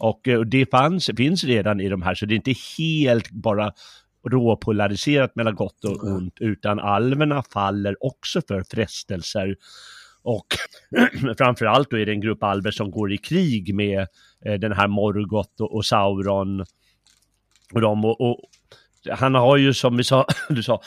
Och, 0.01 0.29
eh, 0.29 0.39
och 0.39 0.47
det 0.47 0.71
fanns, 0.71 1.11
finns 1.17 1.45
redan 1.45 1.81
i 1.81 1.89
de 1.89 2.03
här, 2.03 2.15
så 2.15 2.27
det 2.27 2.35
är 2.35 2.37
inte 2.37 2.55
helt 2.79 3.31
bara 3.31 3.73
råpolariserat 4.31 5.37
mellan 5.37 5.55
gott 5.55 5.85
och 5.85 6.05
Mm. 6.05 6.17
ont, 6.17 6.35
utan 6.41 6.81
alverna 6.81 7.43
faller 7.43 8.05
också 8.05 8.43
för 8.49 8.63
frestelser. 8.63 9.57
Och 10.23 10.47
framförallt 11.39 11.91
då 11.91 11.99
är 11.99 12.07
det 12.07 12.13
en 12.13 12.21
grupp 12.21 12.43
alver 12.43 12.71
som 12.71 12.91
går 12.91 13.13
i 13.13 13.19
krig 13.19 13.75
med 13.75 14.07
eh, 14.45 14.55
den 14.55 14.73
här 14.73 14.89
Morgoth 14.89 15.63
och, 15.63 15.75
och 15.75 15.87
Sauron. 15.87 16.61
Och, 17.73 17.81
de, 17.81 18.05
och, 18.05 18.21
och 18.21 18.41
han 19.11 19.35
har 19.35 19.57
ju 19.57 19.75
som 19.75 19.97
vi 19.97 20.05
sa, 20.05 20.27
du 20.49 20.63
sa, 20.63 20.83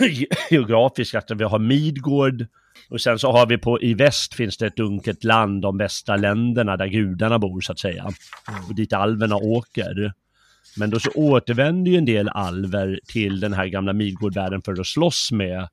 geografiskt 0.50 1.14
att 1.14 1.30
vi 1.30 1.44
har 1.44 1.58
Midgård 1.58 2.46
och 2.88 3.00
sen 3.00 3.18
så 3.18 3.32
har 3.32 3.46
vi 3.46 3.58
på 3.58 3.82
i 3.82 3.94
väst 3.94 4.34
finns 4.34 4.56
det 4.56 4.66
ett 4.66 4.76
dunkelt 4.76 5.24
land, 5.24 5.62
de 5.62 5.78
västra 5.78 6.16
länderna 6.16 6.76
där 6.76 6.86
gudarna 6.86 7.38
bor 7.38 7.60
så 7.60 7.72
att 7.72 7.78
säga. 7.78 8.06
Och 8.68 8.74
dit 8.74 8.92
alverna 8.92 9.36
åker. 9.36 10.12
Men 10.76 10.90
då 10.90 11.00
så 11.00 11.10
återvänder 11.14 11.90
ju 11.90 11.98
en 11.98 12.04
del 12.04 12.28
alver 12.28 13.00
till 13.08 13.40
den 13.40 13.52
här 13.52 13.66
gamla 13.66 13.92
Midgårdvärlden 13.92 14.62
för 14.62 14.80
att 14.80 14.86
slåss 14.86 15.32
med, 15.32 15.68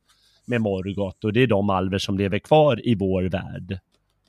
med 0.46 0.62
Morgoth. 0.62 1.26
Och 1.26 1.34
det 1.34 1.44
är 1.44 1.48
de 1.48 1.70
alver 1.70 1.98
som 1.98 2.18
lever 2.18 2.40
kvar 2.40 2.88
i 2.88 2.96
vår 2.96 3.24
värld. 3.24 3.80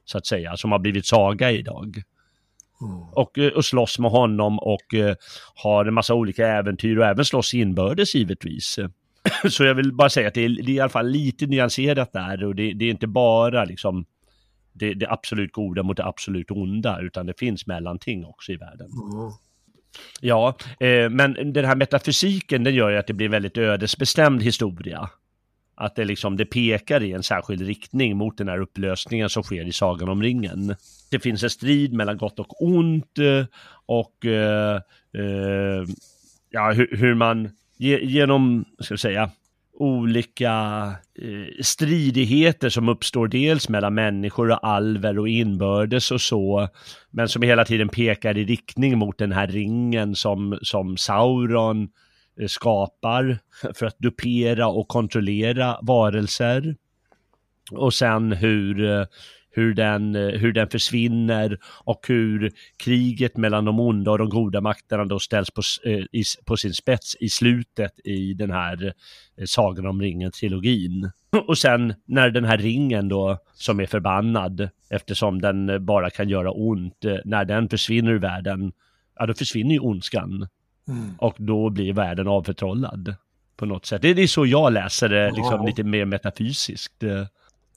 Så 0.05 0.19
att 0.19 0.27
säga, 0.27 0.57
som 0.57 0.73
har 0.73 0.79
blivit 0.79 1.07
saga 1.07 1.51
idag. 1.51 2.03
Och, 3.13 3.39
eh, 3.39 3.53
och 3.53 3.65
slåss 3.65 3.99
med 3.99 4.11
honom 4.11 4.59
och 4.59 4.95
eh, 4.95 5.15
har 5.55 5.85
en 5.85 5.95
massa 5.95 6.15
olika 6.15 6.49
äventyr 6.49 6.97
och 6.99 7.07
även 7.07 7.25
slåss 7.25 7.55
inbördes 7.55 8.15
givetvis. 8.15 8.79
Så 9.51 9.65
jag 9.65 9.75
vill 9.75 9.93
bara 9.93 10.11
säga 10.11 10.29
att 10.29 10.35
det 10.35 10.45
är, 10.45 10.49
det 10.49 10.73
är 10.73 10.75
i 10.75 10.81
alla 10.81 10.89
fall 10.89 11.09
lite 11.09 11.47
nyanserat 11.47 12.13
där 12.13 12.45
och 12.45 12.55
det, 12.55 12.73
det 12.73 12.85
är 12.85 12.91
inte 12.91 13.07
bara 13.07 13.65
liksom 13.65 14.05
det, 14.73 14.95
det 14.95 15.11
absolut 15.11 15.53
goda 15.53 15.83
mot 15.83 15.97
det 15.97 16.05
absolut 16.05 16.51
onda 16.51 17.01
utan 17.01 17.27
det 17.27 17.39
finns 17.39 17.67
mellanting 17.67 18.25
också 18.25 18.53
i 18.53 18.57
världen. 18.57 18.89
Ja. 18.91 19.39
Ja, 20.21 20.57
eh, 20.81 21.11
men 21.11 21.53
den 21.53 21.65
här 21.65 21.77
metafysiken 21.77 22.65
den 22.65 22.75
gör 22.75 22.91
ju 22.91 22.97
att 22.97 23.07
det 23.07 23.13
blir 23.13 23.27
en 23.27 23.33
väldigt 23.33 23.59
ödesbestämd 23.59 24.43
historia. 24.43 25.11
Att 25.75 25.97
det 25.97 26.05
liksom, 26.05 26.37
det 26.37 26.45
pekar 26.45 27.03
i 27.03 27.13
en 27.13 27.23
särskild 27.23 27.63
riktning 27.63 28.17
mot 28.17 28.39
den 28.39 28.49
här 28.49 28.59
upplösningen 28.61 29.31
som 29.31 29.43
sker 29.43 29.67
i 29.67 29.73
Sagan 29.73 30.09
om 30.09 30.23
ringen. 30.23 30.77
Det 31.11 31.19
finns 31.19 31.43
en 31.43 31.51
strid 31.51 31.93
mellan 31.93 32.17
gott 32.17 32.39
och 32.39 32.63
ont 32.63 33.19
eh, 33.19 33.45
och 33.87 34.27
eh, 34.27 34.81
eh, 35.15 35.85
ja, 36.51 36.73
hur, 36.73 36.97
hur 36.97 37.15
man 37.15 37.51
ge, 37.77 38.05
genom, 38.05 38.65
ska 38.79 38.93
jag 38.93 39.01
säga, 39.01 39.31
olika 39.79 40.55
eh, 41.19 41.63
stridigheter 41.63 42.69
som 42.69 42.89
uppstår 42.89 43.29
dels 43.29 43.69
mellan 43.69 43.95
människor 43.95 44.51
och 44.51 44.67
alver 44.67 45.19
och 45.19 45.29
inbördes 45.29 46.11
och 46.11 46.21
så, 46.21 46.69
men 47.11 47.29
som 47.29 47.43
hela 47.43 47.65
tiden 47.65 47.89
pekar 47.89 48.39
i 48.39 48.45
riktning 48.45 48.99
mot 48.99 49.19
den 49.19 49.33
här 49.33 49.47
ringen 49.47 50.15
som, 50.15 50.59
som 50.63 50.97
Sauron 50.97 51.89
eh, 52.41 52.47
skapar 52.47 53.39
för 53.75 53.87
att 53.87 53.99
dupera 53.99 54.69
och 54.69 54.89
kontrollera 54.89 55.79
varelser. 55.83 56.77
Och 57.73 57.95
sen 57.95 58.33
hur 58.33 58.85
eh, 58.91 59.05
hur 59.57 59.75
den, 59.75 60.15
eh, 60.15 60.29
hur 60.29 60.53
den 60.53 60.69
försvinner 60.69 61.59
och 61.85 62.07
hur 62.09 62.53
kriget 62.77 63.37
mellan 63.37 63.65
de 63.65 63.81
onda 63.81 64.11
och 64.11 64.19
de 64.19 64.29
goda 64.29 64.61
makterna 64.61 65.05
då 65.05 65.19
ställs 65.19 65.51
på, 65.51 65.63
eh, 65.85 66.23
på 66.45 66.57
sin 66.57 66.73
spets 66.73 67.17
i 67.21 67.29
slutet 67.29 67.93
i 68.05 68.35
den 68.35 68.51
här 68.51 68.85
eh, 69.37 69.45
Sagan 69.47 69.87
om 69.87 70.03
ringen-trilogin. 70.03 71.11
Och 71.47 71.59
sen 71.59 71.95
när 72.07 72.31
den 72.31 72.45
här 72.45 72.59
ringen 72.59 73.09
då, 73.09 73.39
som 73.55 73.81
är 73.81 73.87
förbannad, 73.87 74.69
eftersom 74.91 75.41
den 75.41 75.85
bara 75.85 76.11
kan 76.11 76.29
göra 76.29 76.51
ont, 76.51 77.05
när 77.25 77.45
den 77.45 77.69
försvinner 77.69 78.13
ur 78.13 78.19
världen, 78.19 78.73
ja 79.19 79.27
då 79.27 79.35
försvinner 79.35 79.73
ju 79.73 79.79
ondskan. 79.79 80.49
Mm. 80.89 81.15
Och 81.19 81.37
då 81.39 81.71
blir 81.71 81.93
världen 81.93 82.29
avförtrollad 82.29 83.15
på 83.57 83.67
något 83.67 83.87
sätt. 83.87 84.03
Det 84.03 84.09
är 84.09 84.27
så 84.27 84.47
jag 84.47 84.73
läser 84.73 85.09
det, 85.09 85.31
liksom 85.31 85.59
wow. 85.59 85.67
lite 85.67 85.85
mer 85.85 86.05
metafysiskt. 86.05 87.03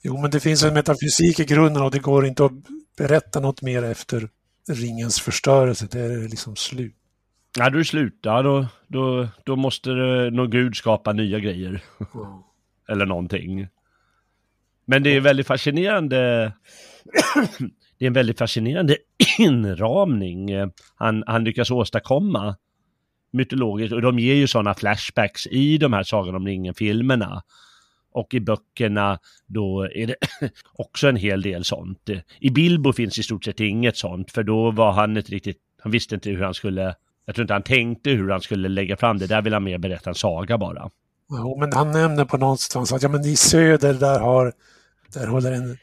Jo, 0.02 0.20
men 0.20 0.30
det 0.30 0.40
finns 0.40 0.62
en 0.62 0.74
metafysik 0.74 1.40
i 1.40 1.44
grunden 1.44 1.82
och 1.82 1.90
det 1.90 1.98
går 1.98 2.26
inte 2.26 2.44
att 2.44 2.52
berätta 2.98 3.40
något 3.40 3.62
mer 3.62 3.82
efter 3.82 4.28
ringens 4.68 5.20
förstörelse. 5.20 5.88
Det 5.90 6.00
är 6.00 6.28
liksom 6.28 6.56
slut. 6.56 6.96
Ja, 7.58 7.70
då 7.70 7.76
är 7.76 7.78
det 7.78 7.84
slut. 7.84 8.18
Ja, 8.22 8.42
då, 8.42 8.66
då, 8.88 9.28
då 9.44 9.56
måste 9.56 9.90
någon 10.32 10.50
gud 10.50 10.76
skapa 10.76 11.12
nya 11.12 11.38
grejer. 11.38 11.68
Mm. 11.68 12.26
Eller 12.88 13.06
någonting. 13.06 13.68
Men 14.84 15.02
det 15.02 15.10
är 15.10 15.20
väldigt 15.20 15.46
fascinerande. 15.46 16.52
det 17.98 18.04
är 18.04 18.06
en 18.06 18.12
väldigt 18.12 18.38
fascinerande 18.38 18.96
inramning 19.38 20.50
han, 20.94 21.24
han 21.26 21.44
lyckas 21.44 21.70
åstadkomma 21.70 22.56
mytologiskt. 23.32 23.92
Och 23.92 24.02
de 24.02 24.18
ger 24.18 24.34
ju 24.34 24.46
sådana 24.46 24.74
flashbacks 24.74 25.46
i 25.46 25.78
de 25.78 25.92
här 25.92 26.02
Sagan 26.02 26.34
om 26.34 26.46
ringen-filmerna. 26.46 27.42
Och 28.12 28.34
i 28.34 28.40
böckerna 28.40 29.18
då 29.46 29.82
är 29.82 30.06
det 30.06 30.16
också 30.72 31.08
en 31.08 31.16
hel 31.16 31.42
del 31.42 31.64
sånt. 31.64 32.10
I 32.40 32.50
Bilbo 32.50 32.92
finns 32.92 33.18
i 33.18 33.22
stort 33.22 33.44
sett 33.44 33.60
inget 33.60 33.96
sånt, 33.96 34.30
för 34.30 34.42
då 34.42 34.70
var 34.70 34.92
han 34.92 35.16
ett 35.16 35.30
riktigt, 35.30 35.58
han 35.82 35.92
visste 35.92 36.14
inte 36.14 36.30
hur 36.30 36.42
han 36.42 36.54
skulle, 36.54 36.94
jag 37.24 37.34
tror 37.34 37.42
inte 37.42 37.54
han 37.54 37.62
tänkte 37.62 38.10
hur 38.10 38.30
han 38.30 38.40
skulle 38.40 38.68
lägga 38.68 38.96
fram 38.96 39.18
det, 39.18 39.26
där 39.26 39.42
vill 39.42 39.52
han 39.52 39.64
mer 39.64 39.78
berätta 39.78 40.10
en 40.10 40.14
saga 40.14 40.58
bara. 40.58 40.90
Ja, 41.28 41.56
men 41.60 41.72
han 41.72 41.90
nämner 41.90 42.24
på 42.24 42.36
någonstans 42.36 42.92
att 42.92 43.02
ja, 43.02 43.08
men 43.08 43.24
i 43.24 43.36
söder 43.36 43.94
där 43.94 44.20
har, 44.20 44.52
där 45.12 45.26
håller 45.26 45.52
en 45.52 45.78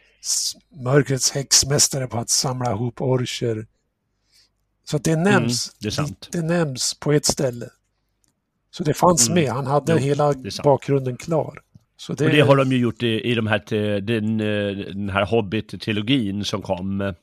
mörkrets 0.83 1.31
häxmästare 1.31 2.07
på 2.07 2.17
att 2.17 2.29
samla 2.29 2.71
ihop 2.71 3.01
orcher. 3.01 3.67
Så 4.83 4.97
det 4.97 5.15
nämns, 5.15 5.71
mm, 5.83 6.15
det, 6.31 6.37
det, 6.37 6.41
nämns 6.41 6.93
på 6.99 7.11
ett 7.11 7.25
ställe. 7.25 7.69
Så 8.71 8.83
det 8.83 8.93
fanns 8.93 9.29
mm. 9.29 9.43
med, 9.43 9.53
han 9.53 9.67
hade 9.67 9.91
jo, 9.91 9.97
hela 9.97 10.33
bakgrunden 10.63 11.17
klar. 11.17 11.61
Så 11.97 12.13
det... 12.13 12.25
Och 12.25 12.31
det 12.31 12.41
har 12.41 12.55
de 12.55 12.71
ju 12.71 12.77
gjort 12.77 13.03
i, 13.03 13.31
i 13.31 13.35
de 13.35 13.47
här, 13.47 13.61
den, 14.01 14.37
den 14.37 15.09
här 15.09 15.25
Hobbit-trilogin 15.25 16.43
som 16.43 16.61
kom 16.61 17.13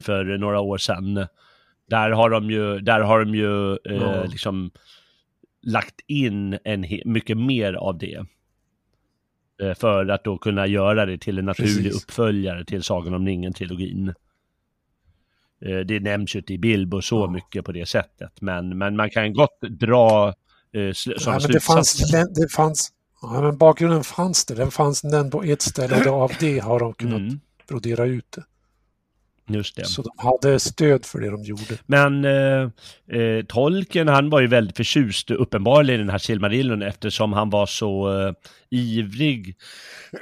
för 0.00 0.24
några 0.38 0.60
år 0.60 0.78
sedan. 0.78 1.26
Där 1.88 2.10
har 2.10 2.30
de 2.30 2.50
ju, 2.50 2.78
där 2.80 3.00
har 3.00 3.24
de 3.24 3.34
ju 3.34 3.72
eh, 3.72 4.30
liksom 4.30 4.70
lagt 5.62 6.00
in 6.06 6.58
en 6.64 6.86
mycket 7.04 7.38
mer 7.38 7.72
av 7.72 7.98
det. 7.98 8.24
Eh, 9.62 9.74
för 9.74 10.08
att 10.08 10.24
då 10.24 10.38
kunna 10.38 10.66
göra 10.66 11.06
det 11.06 11.18
till 11.18 11.38
en 11.38 11.44
naturlig 11.44 11.84
Precis. 11.84 12.02
uppföljare 12.02 12.64
till 12.64 12.82
Sagan 12.82 13.14
om 13.14 13.26
ringen-trilogin. 13.26 14.14
Eh, 15.60 15.78
det 15.78 16.00
nämns 16.00 16.34
ju 16.34 16.38
inte 16.38 16.52
i 16.52 16.58
Bilbo 16.58 17.02
så 17.02 17.20
ja. 17.20 17.30
mycket 17.30 17.64
på 17.64 17.72
det 17.72 17.86
sättet, 17.86 18.40
men, 18.40 18.78
men 18.78 18.96
man 18.96 19.10
kan 19.10 19.32
gott 19.32 19.60
dra 19.60 20.34
eh, 20.72 20.92
sl 20.92 21.12
ja, 21.26 21.38
men 21.42 21.50
det 21.50 21.60
fanns, 21.60 22.12
det 22.34 22.52
fanns 22.52 22.92
Ja, 23.22 23.40
men 23.40 23.58
bakgrunden 23.58 24.04
fanns 24.04 24.44
det. 24.44 24.54
Den 24.54 24.70
fanns 24.70 25.00
den 25.00 25.30
på 25.30 25.42
ett 25.42 25.62
ställe 25.62 26.10
och 26.10 26.22
av 26.22 26.32
det 26.40 26.58
har 26.58 26.80
de 26.80 26.94
kunnat 26.94 27.20
mm. 27.20 27.40
brodera 27.68 28.04
ut 28.04 28.30
det. 28.30 28.42
Just 29.48 29.76
det. 29.76 29.84
Så 29.84 30.02
de 30.02 30.10
hade 30.16 30.60
stöd 30.60 31.04
för 31.04 31.20
det 31.20 31.30
de 31.30 31.42
gjorde. 31.42 31.78
Men 31.86 32.24
eh, 32.24 33.20
eh, 33.20 33.44
Tolkien 33.48 34.08
han 34.08 34.30
var 34.30 34.40
ju 34.40 34.46
väldigt 34.46 34.76
förtjust 34.76 35.30
uppenbarligen 35.30 36.00
i 36.00 36.02
den 36.02 36.10
här 36.10 36.18
Silmarillion 36.18 36.82
eftersom 36.82 37.32
han 37.32 37.50
var 37.50 37.66
så 37.66 38.20
eh, 38.20 38.32
ivrig 38.70 39.56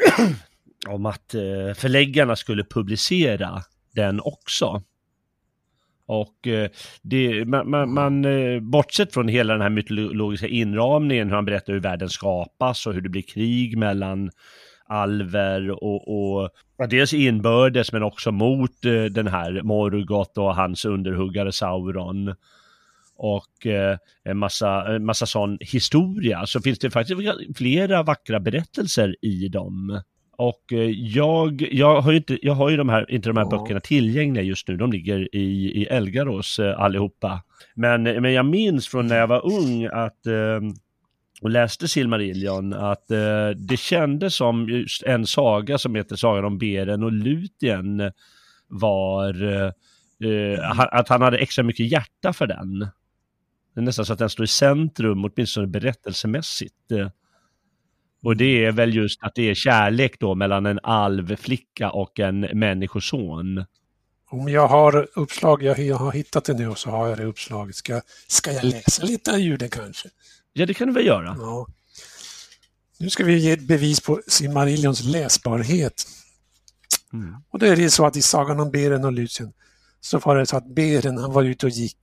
om 0.89 1.07
att 1.07 1.35
eh, 1.35 1.75
förläggarna 1.75 2.37
skulle 2.37 2.65
publicera 2.65 3.63
den 3.95 4.21
också. 4.21 4.83
Och 6.07 6.47
eh, 6.47 6.71
det, 7.03 7.45
man, 7.45 7.71
man, 7.71 7.93
man, 7.95 8.25
bortsett 8.71 9.15
från 9.15 9.29
hela 9.29 9.53
den 9.53 9.63
här 9.63 9.71
mytologiska 9.71 10.47
inramningen, 10.49 11.29
hur 11.29 11.35
han 11.35 11.45
berättar 11.45 11.73
hur 11.73 11.81
världen 11.81 12.09
skapas 12.09 12.87
och 12.87 12.95
hur 12.95 13.01
det 13.01 13.09
blir 13.09 13.23
krig 13.23 13.79
mellan 13.79 14.31
alver 14.87 15.71
och, 15.71 16.43
och 16.43 16.51
dels 16.89 17.15
inbördes 17.15 17.93
men 17.93 18.03
också 18.03 18.33
mot 18.33 18.85
eh, 18.85 19.05
den 19.05 19.27
här 19.27 19.63
Morgoth 19.63 20.39
och 20.39 20.57
hans 20.57 20.85
underhuggare 20.85 21.53
Sauron 21.53 22.35
och 23.17 23.67
en 24.25 24.39
massa, 24.39 24.95
en 24.95 25.05
massa 25.05 25.27
sån 25.27 25.59
historia 25.61 26.47
så 26.47 26.61
finns 26.61 26.79
det 26.79 26.91
faktiskt 26.91 27.21
flera 27.57 28.03
vackra 28.03 28.41
berättelser 28.41 29.17
i 29.23 29.49
dem. 29.49 30.03
Och 30.37 30.73
eh, 30.73 30.91
jag, 30.91 31.69
jag 31.73 32.01
har 32.01 32.11
ju, 32.11 32.17
inte, 32.17 32.47
jag 32.47 32.55
har 32.55 32.71
ju 32.71 32.77
de 32.77 32.89
här, 32.89 33.11
inte 33.11 33.29
de 33.29 33.37
här 33.37 33.47
ja. 33.51 33.59
böckerna 33.59 33.81
tillgängliga 33.81 34.45
just 34.45 34.69
nu, 34.69 34.77
de 34.77 34.93
ligger 34.93 35.37
i, 35.37 35.73
i 35.83 35.85
Elgarås 35.85 36.59
eh, 36.59 36.81
allihopa. 36.81 37.43
Men, 37.75 38.03
men 38.03 38.33
jag 38.33 38.47
minns 38.47 38.89
från 38.89 39.07
när 39.07 39.17
jag 39.17 39.27
var 39.27 39.47
ung 39.47 39.85
att 39.85 40.27
eh, 40.27 40.61
och 41.43 41.51
läste 41.51 41.89
Silmarillion 41.89 42.73
att 42.73 43.11
eh, 43.11 43.49
det 43.57 43.77
kändes 43.79 44.35
som 44.37 44.69
just 44.69 45.03
en 45.03 45.27
saga 45.27 45.79
som 45.79 45.95
heter 45.95 46.17
Sagan 46.17 46.45
om 46.45 46.59
Beren 46.59 47.03
och 47.03 47.13
Lutien 47.13 48.13
var 48.69 49.43
eh 49.43 49.71
att 50.71 51.09
han 51.09 51.23
hade 51.23 51.39
extra 51.39 51.65
mycket 51.65 51.93
hjärta 51.93 52.33
för 52.33 52.47
den. 52.47 52.79
Det 53.75 53.81
är 53.81 53.83
nästan 53.83 54.05
så 54.05 54.13
att 54.13 54.19
den 54.19 54.31
står 54.31 54.45
i 54.45 54.49
centrum, 54.49 55.25
åtminstone 55.25 55.67
berättelsemässigt. 55.67 56.93
Och 58.25 58.37
det 58.37 58.65
är 58.65 58.73
väl 58.73 58.95
just 58.95 59.23
att 59.23 59.35
det 59.35 59.51
är 59.51 59.55
kärlek 59.55 60.21
då 60.21 60.35
mellan 60.35 60.67
en 60.67 60.81
alvflicka 60.83 61.91
och 61.91 62.21
en 62.21 62.41
människoson. 62.41 63.65
Om 64.31 64.49
jag 64.49 64.69
har 64.69 65.09
uppslag, 65.15 65.63
jag 65.63 65.97
har 65.97 66.13
hittat 66.13 66.45
det 66.45 66.55
nu 66.55 66.69
och 66.69 66.79
så 66.79 66.91
har 66.91 67.09
jag 67.09 67.19
det 67.19 67.25
uppslaget. 67.25 67.77
Ska, 67.77 68.01
ska 68.27 68.53
jag 68.53 68.65
läsa 68.65 69.05
lite 69.05 69.31
ur 69.31 69.59
det 69.59 69.69
kanske? 69.69 70.09
Ja, 70.53 70.67
det 70.67 70.75
kan 70.75 70.87
du 70.89 70.95
väl 70.95 71.07
göra. 71.07 71.37
Ja. 71.39 71.67
Nu 72.99 73.11
ska 73.11 73.25
vi 73.25 73.39
ge 73.39 73.53
ett 73.53 73.67
bevis 73.67 74.01
på 74.01 74.21
Silmarillions 74.27 75.05
läsbarhet. 75.05 76.07
Mm. 77.13 77.35
Och 77.51 77.59
då 77.59 77.67
är 77.67 77.77
det 77.77 77.91
så 77.91 78.07
att 78.07 78.17
i 78.17 78.23
Sagan 78.23 78.61
om 78.61 78.71
Beren 78.71 79.05
och 79.05 79.13
Lutien 79.13 79.53
så 80.01 80.19
var 80.19 80.37
det 80.37 80.47
så 80.47 80.57
att 80.57 80.75
Beren, 80.75 81.19
han 81.19 81.33
var 81.33 81.43
ute 81.43 81.67
och 81.67 81.73
gick. 81.73 81.99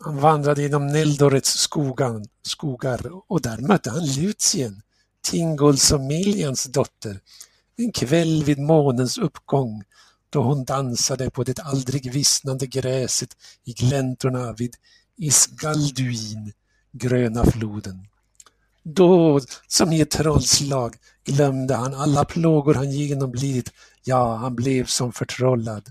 Han 0.00 0.16
vandrade 0.16 0.62
genom 0.62 0.86
Neldorets 0.86 1.50
skogar, 1.50 2.22
skogar 2.42 3.00
och 3.28 3.42
där 3.42 3.58
mötte 3.58 3.90
han 3.90 4.04
Lutien 4.04 4.82
Tinguls 5.22 5.92
och 5.92 6.00
Miljans 6.00 6.64
dotter, 6.64 7.20
en 7.76 7.92
kväll 7.92 8.44
vid 8.44 8.58
månens 8.58 9.18
uppgång 9.18 9.84
då 10.30 10.42
hon 10.42 10.64
dansade 10.64 11.30
på 11.30 11.44
det 11.44 11.58
aldrig 11.60 12.12
vissnande 12.12 12.66
gräset 12.66 13.36
i 13.64 13.72
gläntorna 13.72 14.52
vid 14.52 14.76
Isgalduin, 15.16 16.52
gröna 16.92 17.44
floden. 17.44 18.06
Då, 18.82 19.40
som 19.66 19.92
i 19.92 20.00
ett 20.00 20.10
trollslag, 20.10 20.96
glömde 21.24 21.74
han 21.74 21.94
alla 21.94 22.24
plågor 22.24 22.74
han 22.74 22.90
genomlidit, 22.90 23.72
ja, 24.04 24.36
han 24.36 24.54
blev 24.54 24.86
som 24.86 25.12
förtrollad. 25.12 25.90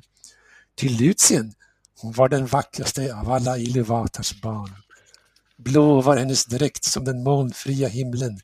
Till 0.75 0.97
Lutien, 0.97 1.53
hon 2.01 2.11
var 2.11 2.29
den 2.29 2.45
vackraste 2.45 3.15
av 3.15 3.31
alla 3.31 3.57
Iluvatars 3.57 4.41
barn. 4.41 4.75
Blå 5.57 6.01
var 6.01 6.17
hennes 6.17 6.45
dräkt 6.45 6.83
som 6.83 7.05
den 7.05 7.23
molnfria 7.23 7.87
himlen, 7.87 8.39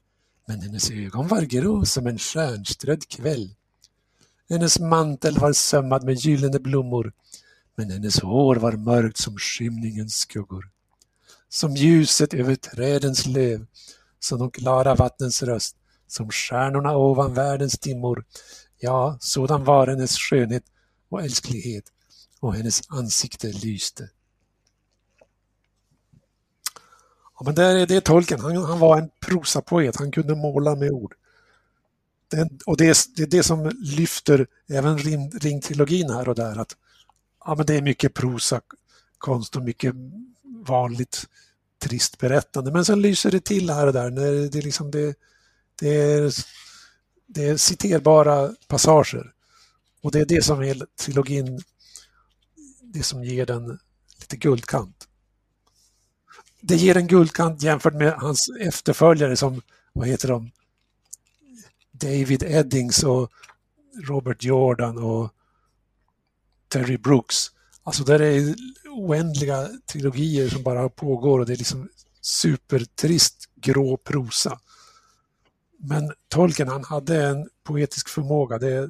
men 0.46 0.62
hennes 0.62 0.92
ögon 0.92 1.28
var 1.28 1.42
grå 1.42 1.86
som 1.86 2.08
en 2.08 2.20
stjärnströdd 2.20 3.08
kväll. 3.08 3.56
Hennes 4.50 4.80
mantel 4.80 5.40
var 5.40 5.54
sömmad 5.54 6.04
med 6.04 6.16
gyllene 6.16 6.60
blommor, 6.60 7.14
Men 7.78 7.92
hennes 7.92 8.20
hår 8.20 8.56
var 8.56 8.72
mörkt 8.72 9.18
som 9.18 9.38
skymningens 9.38 10.16
skuggor. 10.16 10.70
Som 11.50 11.76
ljuset 11.76 12.34
över 12.34 12.56
trädens 12.56 13.26
löv, 13.26 13.66
som 14.20 14.40
de 14.40 14.52
klara 14.52 14.96
vattnens 14.96 15.44
röst, 15.44 15.76
som 16.08 16.32
stjärnorna 16.32 16.98
ovan 16.98 17.34
världens 17.34 17.80
dimmor. 17.80 18.26
Ja, 18.80 19.18
sådan 19.20 19.64
var 19.64 19.88
hennes 19.88 20.18
skönhet 20.18 20.64
och 21.10 21.22
älsklighet 21.22 21.84
och 22.40 22.56
hennes 22.56 22.82
ansikte 22.88 23.48
lyste. 23.48 24.10
Ja, 27.40 27.46
men 27.46 27.56
där 27.56 27.76
är 27.76 27.86
det 27.86 28.02
tolken. 28.02 28.40
Han, 28.40 28.58
han 28.58 28.80
var 28.80 28.98
en 28.98 29.10
prosapoet, 29.20 29.96
han 29.96 30.12
kunde 30.12 30.36
måla 30.36 30.76
med 30.76 30.92
ord. 30.92 31.16
Det, 32.28 32.50
och 32.66 32.78
det 32.78 32.86
är, 32.86 32.98
det 33.16 33.24
är 33.24 33.28
det 33.28 33.44
som 33.44 33.72
lyfter 33.76 34.48
även 34.70 34.98
ring, 34.98 35.32
ringtrilogin 35.32 36.10
här 36.10 36.30
och 36.30 36.36
där. 36.36 36.60
Att, 36.60 36.76
ja, 37.46 37.56
men 37.56 37.66
det 37.66 37.76
är 37.76 37.82
mycket 37.82 38.14
prosa, 38.14 38.62
konst 39.18 39.56
och 39.56 39.64
mycket 39.64 39.96
vanligt 40.68 41.26
trist 41.84 42.18
berättande. 42.18 42.72
Men 42.72 42.86
sen 42.86 43.02
lyser 43.02 43.32
det 43.32 43.46
till 43.46 43.70
här 43.70 43.88
och 43.88 43.94
där. 43.94 44.10
När 44.10 44.50
det, 44.50 44.58
är 44.58 44.62
liksom 44.62 44.92
det, 44.92 45.16
det, 45.80 45.90
är, 45.90 46.34
det 47.28 47.46
är 47.46 47.58
citerbara 47.58 48.56
passager. 48.68 49.32
Och 50.02 50.12
det 50.12 50.20
är 50.20 50.26
det 50.26 50.44
som 50.44 50.62
är 50.62 50.86
trilogin, 51.00 51.62
det 52.82 53.04
som 53.04 53.24
ger 53.24 53.46
den 53.46 53.80
lite 54.20 54.38
guldkant. 54.38 55.08
Det 56.68 56.76
ger 56.76 56.98
en 56.98 57.08
guldkant 57.08 57.62
jämfört 57.62 57.94
med 57.94 58.14
hans 58.14 58.50
efterföljare 58.60 59.38
som, 59.38 59.62
vad 59.94 60.08
heter 60.08 60.28
de, 60.28 60.52
David 61.92 62.44
Eddings 62.44 63.04
och 63.04 63.32
Robert 64.08 64.44
Jordan 64.44 64.98
och 64.98 65.30
Terry 66.68 66.98
Brooks. 66.98 67.52
Alltså 67.84 68.04
där 68.04 68.22
är 68.22 68.56
oändliga 68.90 69.70
trilogier 69.92 70.50
som 70.50 70.64
bara 70.64 70.90
pågår 70.90 71.40
och 71.40 71.46
det 71.46 71.54
är 71.54 71.58
liksom 71.58 71.90
supertrist 72.22 73.50
grå 73.56 73.98
prosa. 73.98 74.60
Men 75.78 76.14
Tolkien 76.28 76.68
han 76.68 76.84
hade 76.84 77.26
en 77.26 77.50
poetisk 77.64 78.10
förmåga. 78.10 78.58
Det, 78.58 78.90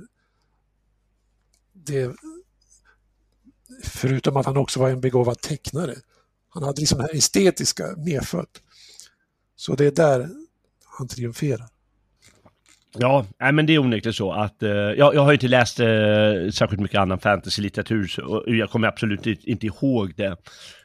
det, 1.74 2.16
förutom 3.84 4.38
att 4.38 4.46
han 4.46 4.58
också 4.58 4.80
var 4.80 4.90
en 4.90 5.02
begåvad 5.02 5.42
tecknare. 5.42 5.96
Han 6.56 6.64
hade 6.64 6.82
liksom 6.82 6.98
det 6.98 7.04
här 7.04 7.16
estetiska 7.16 7.84
medfött. 7.98 8.62
Så 9.56 9.76
det 9.76 9.86
är 9.86 9.92
där 9.92 10.30
han 10.98 11.08
triumferar. 11.08 11.68
Ja, 12.98 13.26
nej, 13.40 13.52
men 13.52 13.66
det 13.66 13.74
är 13.74 13.80
onekligen 13.80 14.14
så 14.14 14.32
att 14.32 14.64
eh, 14.64 14.70
jag, 14.70 15.16
jag 15.16 15.22
har 15.22 15.34
inte 15.34 15.48
läst 15.48 15.80
eh, 15.80 15.86
särskilt 16.54 16.82
mycket 16.82 17.00
annan 17.00 17.20
fantasy-litteratur 17.20 18.24
och 18.24 18.56
jag 18.56 18.70
kommer 18.70 18.88
absolut 18.88 19.26
inte 19.26 19.66
ihåg 19.66 20.14
det. 20.16 20.38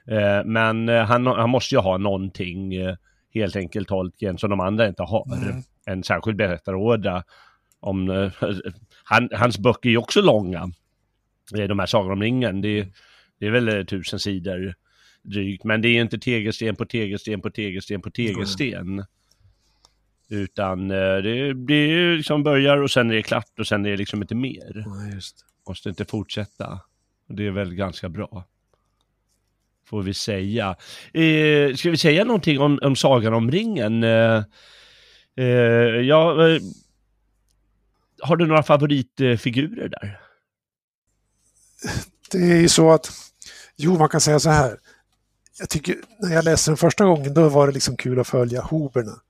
Eh, 0.06 0.44
men 0.44 0.88
eh, 0.88 1.04
han, 1.04 1.26
han 1.26 1.50
måste 1.50 1.74
ju 1.74 1.80
ha 1.80 1.98
någonting, 1.98 2.74
eh, 2.74 2.96
helt 3.34 3.56
enkelt 3.56 3.88
Tolkien, 3.88 4.38
som 4.38 4.50
de 4.50 4.60
andra 4.60 4.88
inte 4.88 5.02
har. 5.02 5.36
Mm. 5.36 5.62
En 5.86 6.02
särskild 6.02 6.36
berättaråda. 6.36 7.24
Om, 7.80 8.10
eh, 8.10 8.32
han, 9.04 9.28
hans 9.32 9.58
böcker 9.58 9.88
är 9.88 9.90
ju 9.90 9.98
också 9.98 10.20
långa. 10.20 10.70
De 11.52 11.78
här 11.78 11.86
Sagan 11.86 12.12
om 12.12 12.22
ringen, 12.22 12.60
det, 12.60 12.88
det 13.40 13.46
är 13.46 13.50
väl 13.50 13.86
tusen 13.86 14.18
sidor 14.18 14.74
drygt. 15.22 15.64
Men 15.64 15.82
det 15.82 15.88
är 15.88 16.00
inte 16.00 16.18
tegelsten 16.18 16.76
på 16.76 16.84
tegelsten 16.84 17.40
på 17.40 17.50
tegelsten 17.50 18.02
på 18.02 18.10
tegelsten. 18.10 18.88
Mm. 18.88 19.04
Utan 20.28 20.90
eh, 20.90 21.16
det, 21.16 21.54
det 21.54 22.16
liksom 22.16 22.42
börjar 22.42 22.76
och 22.76 22.90
sen 22.90 23.10
är 23.10 23.14
det 23.14 23.22
klart 23.22 23.58
och 23.58 23.66
sen 23.66 23.86
är 23.86 23.90
det 23.90 23.96
liksom 23.96 24.22
inte 24.22 24.34
mer. 24.34 24.82
Ja, 24.86 25.14
just. 25.14 25.44
Måste 25.68 25.88
inte 25.88 26.04
fortsätta. 26.04 26.80
Det 27.28 27.46
är 27.46 27.50
väl 27.50 27.74
ganska 27.74 28.08
bra. 28.08 28.44
Får 29.86 30.02
vi 30.02 30.14
säga. 30.14 30.76
Eh, 31.12 31.74
ska 31.74 31.90
vi 31.90 31.96
säga 31.96 32.24
någonting 32.24 32.60
om, 32.60 32.78
om 32.82 32.96
Sagan 32.96 33.34
om 33.34 33.50
ringen? 33.50 34.04
Eh, 34.04 34.42
eh, 35.36 35.44
ja, 36.00 36.48
eh, 36.48 36.60
har 38.22 38.36
du 38.36 38.46
några 38.46 38.62
favoritfigurer 38.62 39.88
där? 39.88 40.20
Det 42.30 42.38
är 42.38 42.60
ju 42.60 42.68
så 42.68 42.90
att, 42.90 43.10
jo 43.76 43.98
man 43.98 44.08
kan 44.08 44.20
säga 44.20 44.40
så 44.40 44.50
här. 44.50 44.78
Jag 45.60 45.68
tycker, 45.68 45.96
när 46.18 46.34
jag 46.34 46.44
läste 46.44 46.70
den 46.70 46.76
första 46.76 47.04
gången 47.04 47.34
då 47.34 47.48
var 47.48 47.66
det 47.66 47.72
liksom 47.72 47.96
kul 47.96 48.20
att 48.20 48.28
följa 48.28 48.62
hoberna. 48.62 49.20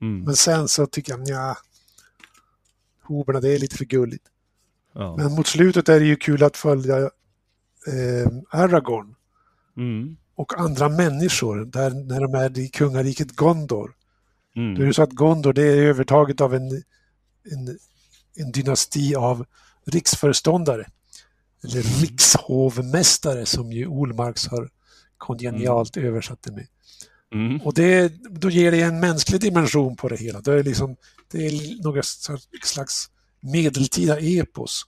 Mm. 0.00 0.24
Men 0.24 0.36
sen 0.36 0.68
så 0.68 0.86
tycker 0.86 1.12
jag, 1.12 1.28
ja, 1.28 1.56
hoberna 3.02 3.40
det 3.40 3.54
är 3.54 3.58
lite 3.58 3.76
för 3.76 3.84
gulligt. 3.84 4.24
Ja. 4.94 5.16
Men 5.16 5.32
mot 5.32 5.46
slutet 5.46 5.88
är 5.88 6.00
det 6.00 6.06
ju 6.06 6.16
kul 6.16 6.42
att 6.42 6.56
följa 6.56 6.96
eh, 7.86 8.28
Aragorn. 8.50 9.14
Mm. 9.76 10.16
Och 10.34 10.58
andra 10.58 10.88
människor, 10.88 11.64
där, 11.64 11.90
när 11.90 12.20
de 12.20 12.34
är 12.34 12.58
i 12.58 12.68
kungariket 12.68 13.36
Gondor. 13.36 13.94
Mm. 14.56 14.74
Då 14.74 14.82
är 14.82 14.86
det 14.86 14.94
så 14.94 15.02
att 15.02 15.12
Gondor 15.12 15.52
det 15.52 15.62
är 15.62 15.76
övertaget 15.76 16.40
av 16.40 16.54
en, 16.54 16.70
en, 17.52 17.78
en 18.36 18.52
dynasti 18.52 19.14
av 19.14 19.46
riksföreståndare. 19.84 20.86
Eller 21.64 21.82
rikshovmästare 21.82 23.46
som 23.46 23.72
ju 23.72 23.86
Olmarks 23.86 24.46
har 24.46 24.70
kongenialt 25.22 25.96
mm. 25.96 26.08
översatt 26.08 26.42
det 26.42 26.52
med. 26.52 26.66
Mm. 27.34 27.60
Och 27.60 27.74
det, 27.74 28.12
då 28.30 28.50
ger 28.50 28.72
det 28.72 28.80
en 28.80 29.00
mänsklig 29.00 29.40
dimension 29.40 29.96
på 29.96 30.08
det 30.08 30.16
hela. 30.16 30.40
Det 30.40 30.52
är, 30.52 30.64
liksom, 30.64 30.96
det 31.30 31.46
är 31.46 31.82
några 31.82 32.02
slags 32.62 33.10
medeltida 33.40 34.18
epos. 34.20 34.86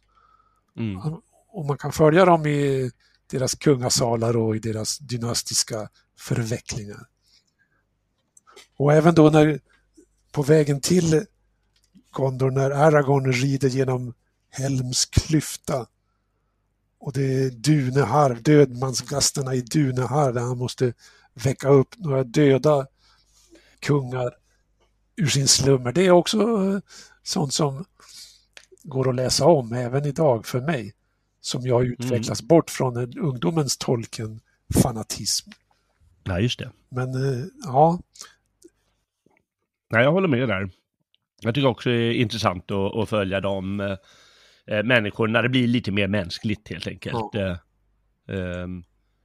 Mm. 0.77 0.99
Och 1.53 1.65
man 1.65 1.79
kan 1.79 1.93
följa 1.93 2.25
dem 2.25 2.47
i 2.47 2.91
deras 3.31 3.55
kungasalar 3.55 4.37
och 4.37 4.57
i 4.57 4.59
deras 4.59 4.99
dynastiska 4.99 5.89
förvecklingar. 6.19 7.07
Och 8.77 8.93
även 8.93 9.15
då 9.15 9.31
när 9.31 9.61
på 10.33 10.43
vägen 10.43 10.81
till 10.81 11.27
Gondor 12.11 12.51
när 12.51 12.71
Aragorn 12.71 13.33
rider 13.33 13.69
genom 13.69 14.15
Helms 14.51 15.05
klyfta 15.05 15.87
och 17.05 17.13
det 17.13 17.45
är 17.45 17.51
Duneharv, 17.51 18.43
dödmansgasterna 18.43 19.55
i 19.55 19.61
Duneharv 19.61 20.35
där 20.35 20.41
han 20.41 20.59
måste 20.59 20.93
väcka 21.35 21.69
upp 21.69 21.89
några 21.99 22.25
döda 22.25 22.87
kungar 23.81 24.35
ur 25.17 25.27
sin 25.27 25.49
slummer. 25.49 25.93
Det 25.93 26.07
är 26.07 26.11
också 26.11 26.39
eh, 26.39 26.79
sånt 27.23 27.53
som 27.55 27.85
går 28.83 29.09
att 29.09 29.15
läsa 29.15 29.47
om 29.47 29.73
även 29.73 30.07
idag 30.07 30.47
för 30.47 30.61
mig. 30.61 30.93
Som 31.41 31.63
jag 31.63 31.85
utvecklas 31.85 32.41
mm. 32.41 32.49
bort 32.49 32.71
från 32.71 32.97
en 32.97 33.19
ungdomens 33.19 33.77
tolken-fanatism. 33.79 35.51
Ja, 36.23 36.41
just 36.41 36.59
det. 36.59 36.71
Men 36.89 37.15
eh, 37.15 37.45
ja. 37.65 37.99
Nej, 39.91 40.05
jag 40.05 40.13
håller 40.13 40.29
med 40.29 40.49
där. 40.49 40.71
Jag 41.41 41.55
tycker 41.55 41.69
också 41.69 41.91
det 41.91 41.97
är 41.97 42.13
intressant 42.13 42.71
att, 42.71 42.97
att 42.97 43.09
följa 43.09 43.41
de 43.41 43.97
äh, 44.71 44.83
människor 44.83 45.29
när 45.29 45.43
det 45.43 45.49
blir 45.49 45.67
lite 45.67 45.93
mer 45.93 46.09
mänskligt 46.09 46.69
helt 46.69 46.87
enkelt. 46.87 47.35
Äh, 47.35 47.57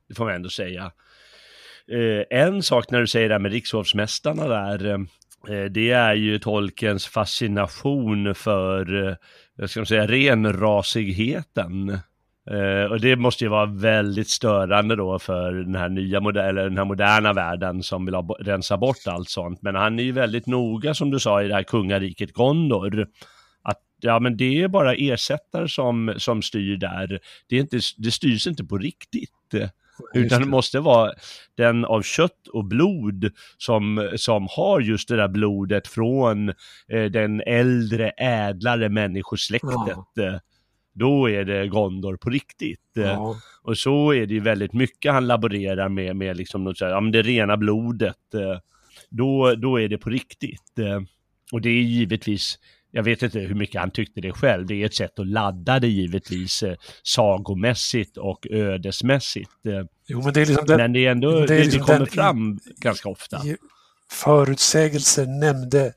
det 0.08 0.16
får 0.16 0.26
man 0.26 0.36
ändå 0.36 0.50
säga. 0.50 0.92
Eh, 1.92 2.40
en 2.40 2.64
sak 2.64 2.92
när 2.92 3.00
du 3.00 3.08
säger 3.08 3.30
det 3.30 3.36
här 3.36 3.40
med 3.40 3.52
rikshovsmästarna 3.52 4.48
där, 4.48 4.90
eh, 5.50 5.66
det 5.72 5.92
är 5.92 6.14
ju 6.14 6.40
tolkens 6.40 7.08
fascination 7.08 8.36
för, 8.36 9.08
eh, 9.08 9.16
jag 9.56 9.70
ska 9.70 9.86
säga, 9.86 10.08
renrasigheten. 10.08 12.00
Uh, 12.52 12.84
och 12.84 13.00
det 13.00 13.16
måste 13.16 13.44
ju 13.44 13.50
vara 13.50 13.66
väldigt 13.66 14.30
störande 14.30 14.96
då 14.96 15.20
för 15.20 15.54
den 15.54 15.76
här 15.76 15.90
nya 15.90 16.18
eller 16.18 16.64
den 16.64 16.78
här 16.78 16.86
moderna 16.86 17.34
världen 17.34 17.84
som 17.84 18.06
vill 18.06 18.16
ha, 18.16 18.38
rensa 18.40 18.78
bort 18.78 19.08
allt 19.08 19.30
sånt. 19.30 19.62
Men 19.62 19.76
han 19.76 20.00
är 20.00 20.04
ju 20.04 20.12
väldigt 20.12 20.48
noga 20.48 20.94
som 20.94 21.12
du 21.12 21.20
sa 21.20 21.44
i 21.44 21.48
det 21.48 21.54
här 21.54 21.64
kungariket 21.64 22.34
Gondor. 22.34 23.08
Ja 24.00 24.20
men 24.20 24.38
det 24.38 24.62
är 24.62 24.68
bara 24.68 24.94
ersättare 24.94 25.70
som, 25.70 26.14
som 26.18 26.42
styr 26.42 26.78
där. 26.78 27.20
Det, 27.48 27.56
är 27.56 27.60
inte, 27.60 27.80
det 27.98 28.12
styrs 28.12 28.48
inte 28.48 28.64
på 28.64 28.78
riktigt. 28.78 29.32
Utan 30.14 30.42
det 30.42 30.48
måste 30.48 30.80
vara 30.80 31.14
den 31.56 31.86
av 31.86 32.02
kött 32.02 32.48
och 32.54 32.66
blod 32.66 33.32
som, 33.58 34.12
som 34.16 34.48
har 34.50 34.82
just 34.82 35.10
det 35.10 35.16
där 35.16 35.28
blodet 35.28 35.88
från 35.88 36.50
eh, 36.88 37.06
den 37.12 37.42
äldre, 37.42 38.10
ädlare 38.10 38.90
människosläktet. 38.90 39.72
Ja. 40.14 40.40
Då 40.94 41.30
är 41.30 41.46
det 41.46 41.68
Gondor 41.68 42.18
på 42.18 42.30
riktigt. 42.30 42.80
Ja. 42.94 43.36
Och 43.62 43.78
så 43.78 44.14
är 44.14 44.26
det 44.26 44.34
ju 44.34 44.40
väldigt 44.40 44.74
mycket 44.74 45.14
han 45.14 45.28
laborerar 45.28 45.90
med, 45.90 46.16
med 46.16 46.38
liksom 46.38 46.64
något 46.64 46.78
så 46.78 46.86
här, 46.86 46.92
ja, 46.92 47.02
men 47.02 47.12
det 47.12 47.22
rena 47.22 47.58
blodet. 47.58 48.18
Då, 49.10 49.56
då 49.56 49.80
är 49.80 49.88
det 49.88 49.98
på 49.98 50.10
riktigt. 50.10 50.80
Och 51.52 51.62
det 51.62 51.70
är 51.70 51.82
givetvis 51.82 52.60
jag 52.92 53.04
vet 53.04 53.24
inte 53.24 53.40
hur 53.40 53.56
mycket 53.56 53.82
han 53.82 53.92
tyckte 53.92 54.22
det 54.22 54.32
själv. 54.32 54.66
Det 54.66 54.74
är 54.74 54.86
ett 54.86 54.96
sätt 54.96 55.20
att 55.20 55.28
ladda 55.28 55.80
det 55.80 55.88
givetvis 55.88 56.64
eh, 56.64 56.76
sagomässigt 57.04 58.18
och 58.18 58.48
ödesmässigt. 58.50 59.66
Eh. 59.66 59.86
Jo, 60.08 60.22
men 60.24 60.34
det 60.34 60.42
är 60.42 60.46
liksom 60.46 60.66
den, 60.66 60.78
men 60.78 60.94
det 60.94 61.06
är 61.06 61.12
ändå, 61.12 61.46
det, 61.46 61.56
är 61.56 61.64
liksom 61.64 61.80
det 61.80 61.86
kommer 61.86 62.00
den, 62.00 62.08
fram 62.08 62.60
ganska 62.78 63.10
ofta. 63.10 63.42
Förutsägelser 64.12 65.26
nämnde 65.26 65.94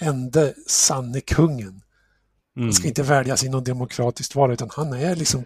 ende 0.00 0.54
sanne 0.66 1.20
kungen. 1.20 1.80
Mm. 2.56 2.68
Han 2.68 2.72
ska 2.72 2.88
inte 2.88 3.02
väljas 3.02 3.44
i 3.44 3.48
något 3.48 3.64
demokratiskt 3.64 4.34
val 4.34 4.52
utan 4.52 4.70
han 4.72 4.92
är 4.92 5.16
liksom 5.16 5.44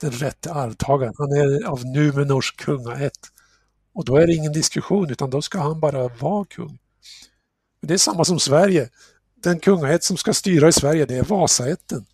den 0.00 0.10
rätte 0.10 0.52
arvtagaren. 0.52 1.14
Han 1.18 1.32
är 1.32 1.66
av 1.66 1.86
Numenors 1.86 2.52
kungaätt. 2.52 3.18
Och 3.94 4.04
då 4.04 4.16
är 4.16 4.26
det 4.26 4.34
ingen 4.34 4.52
diskussion 4.52 5.10
utan 5.10 5.30
då 5.30 5.42
ska 5.42 5.58
han 5.58 5.80
bara 5.80 6.08
vara 6.08 6.44
kung. 6.44 6.78
Det 7.82 7.94
är 7.94 7.98
samma 7.98 8.24
som 8.24 8.40
Sverige. 8.40 8.88
Den 9.42 9.60
kungaätt 9.60 10.04
som 10.04 10.16
ska 10.16 10.34
styra 10.34 10.68
i 10.68 10.72
Sverige 10.72 11.06
det 11.06 11.14
är 11.16 11.22
Vasaätten. 11.24 12.06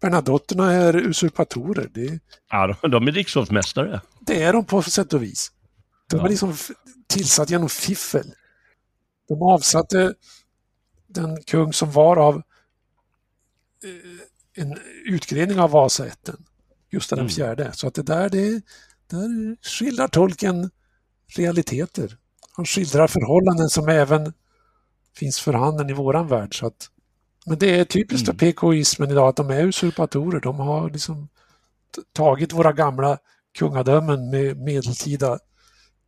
Bernadotterna 0.00 0.72
är 0.72 0.96
usurpatorer. 0.96 1.90
Det, 1.94 2.18
Ja, 2.50 2.76
de, 2.88 3.08
är 3.08 3.12
rikshovsmästare. 3.12 4.00
det 4.20 4.42
är 4.42 4.52
de 4.52 4.64
på 4.64 4.82
sätt 4.82 5.12
och 5.12 5.22
vis. 5.22 5.52
De 6.10 6.16
Ja. 6.16 6.24
är 6.24 6.28
liksom 6.28 6.56
tillsatt 7.06 7.50
genom 7.50 7.68
fiffel. 7.68 8.32
De 9.28 9.42
avsatte 9.42 10.14
den 11.06 11.42
kung 11.42 11.72
som 11.72 11.90
var 11.92 12.16
av 12.16 12.34
eh, 13.84 14.62
en 14.64 14.78
utgrening 15.06 15.60
av 15.60 15.70
Vasaätten, 15.70 16.44
Gustav 16.90 17.16
den 17.16 17.24
Mm. 17.26 17.34
fjärde. 17.34 17.72
Så 17.72 17.86
att 17.88 17.94
det 17.94 18.02
där, 18.02 18.28
det, 18.28 18.62
där 19.10 19.56
skildrar 19.62 20.08
tolken 20.08 20.70
realiteter. 21.36 22.16
Han 22.56 22.64
skildrar 22.66 23.06
förhållanden 23.06 23.68
som 23.70 23.88
även 23.88 24.32
finns 25.18 25.40
för 25.40 25.52
handen 25.52 25.90
i 25.90 25.92
våran 25.92 26.28
värld. 26.28 26.58
Så 26.58 26.66
att, 26.66 26.86
men 27.46 27.58
det 27.58 27.78
är 27.80 27.84
typiskt 27.84 28.28
Mm. 28.28 28.38
för 28.38 28.52
PKismen 28.52 29.10
idag 29.10 29.28
att 29.28 29.36
de 29.36 29.50
är 29.50 29.62
usurpatorer. 29.64 30.40
De 30.40 30.58
har 30.58 30.90
liksom 30.90 31.28
tagit 32.12 32.52
våra 32.52 32.72
gamla 32.72 33.18
kungadömen 33.58 34.30
med 34.30 34.56
medeltida 34.56 35.38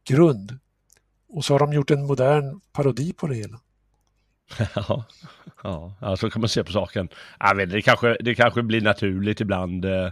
grund 0.08 0.58
och 1.28 1.44
så 1.44 1.54
har 1.54 1.58
de 1.58 1.72
gjort 1.72 1.90
en 1.90 2.06
modern 2.06 2.60
parodi 2.72 3.12
på 3.12 3.26
det 3.26 3.34
hela. 3.34 3.60
Ja, 5.62 5.94
ja, 6.00 6.16
så 6.16 6.30
kan 6.30 6.40
man 6.40 6.48
se 6.48 6.64
på 6.64 6.72
saken. 6.72 7.08
Jag 7.40 7.54
vet, 7.54 7.70
det, 7.70 7.82
kanske, 7.82 8.16
det 8.20 8.34
kanske 8.34 8.62
blir 8.62 8.80
naturligt 8.80 9.40
ibland. 9.40 9.84
Eh, 9.84 10.04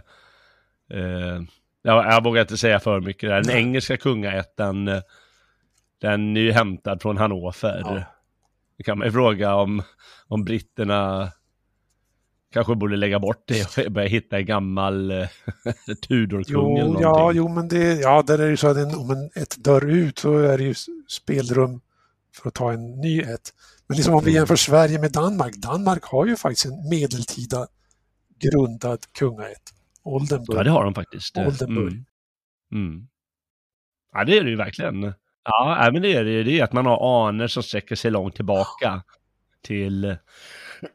eh, 0.91 1.41
jag, 1.81 2.05
jag 2.05 2.23
vågar 2.23 2.41
inte 2.41 2.57
säga 2.57 2.79
för 2.79 2.99
mycket. 3.01 3.29
där. 3.29 3.41
Den 3.43 3.55
engelska 3.57 3.97
kungaätten, 3.97 4.87
eh, 4.87 5.01
den 6.01 6.37
är 6.37 6.41
ju 6.41 6.51
hämtad 6.51 7.01
från 7.01 7.17
Hannover. 7.17 7.55
Ja. 7.63 8.03
Det 8.77 8.83
kan 8.83 8.97
man 8.97 9.07
ju 9.07 9.11
fråga 9.11 9.55
om, 9.55 9.81
om 10.27 10.43
britterna 10.43 11.31
kanske 12.53 12.75
borde 12.75 12.95
lägga 12.95 13.19
bort 13.19 13.43
det 13.47 13.77
och 13.85 13.91
börja 13.91 14.07
hitta 14.07 14.37
en 14.37 14.45
gammal 14.45 15.11
eh, 15.11 15.27
Tudorkung 16.07 16.77
eller 16.77 16.83
någonting. 16.85 17.01
ja, 17.01 17.31
jo, 17.33 17.47
men 17.47 17.67
det, 17.67 17.93
ja, 17.99 18.21
där 18.27 18.39
är 18.39 18.43
det 18.43 18.49
ju 18.49 18.57
så 18.57 18.67
att 18.67 18.77
en, 18.77 18.95
om 18.95 19.09
en 19.11 19.29
ett 19.35 19.63
dör 19.63 19.85
ut 19.89 20.19
så 20.19 20.37
är 20.37 20.57
det 20.57 20.63
ju 20.63 20.73
spelrum 21.07 21.81
för 22.35 22.47
att 22.47 22.53
ta 22.53 22.73
en 22.73 23.01
ny 23.01 23.21
ett. 23.21 23.53
Men 23.87 23.97
liksom 23.97 24.13
om 24.15 24.23
vi 24.23 24.31
Mm. 24.31 24.35
jämför 24.39 24.55
Sverige 24.55 24.99
med 24.99 25.11
Danmark, 25.11 25.55
Danmark 25.55 26.03
har 26.03 26.25
ju 26.25 26.35
faktiskt 26.35 26.65
en 26.65 26.89
medeltida 26.89 27.67
grundad 28.39 28.99
kungaätt. 29.19 29.73
Oldenburg. 30.03 30.57
Ja, 30.59 30.63
det 30.63 30.69
har 30.69 30.83
de 30.83 30.93
faktiskt. 30.93 31.37
Oldenburg. 31.37 31.93
Mm. 31.93 32.05
Mm. 32.87 33.07
Ja, 34.13 34.23
det 34.23 34.37
är 34.37 34.43
det 34.43 34.49
ju 34.49 34.55
verkligen. 34.55 35.13
Ja, 35.45 35.89
men 35.93 36.01
det 36.01 36.13
är 36.13 36.25
det. 36.25 36.43
Det 36.43 36.59
är 36.59 36.63
att 36.63 36.73
man 36.73 36.85
har 36.85 37.27
aner 37.27 37.47
som 37.47 37.63
sträcker 37.63 37.95
sig 37.95 38.11
långt 38.11 38.35
tillbaka 38.35 39.01
till 39.63 40.15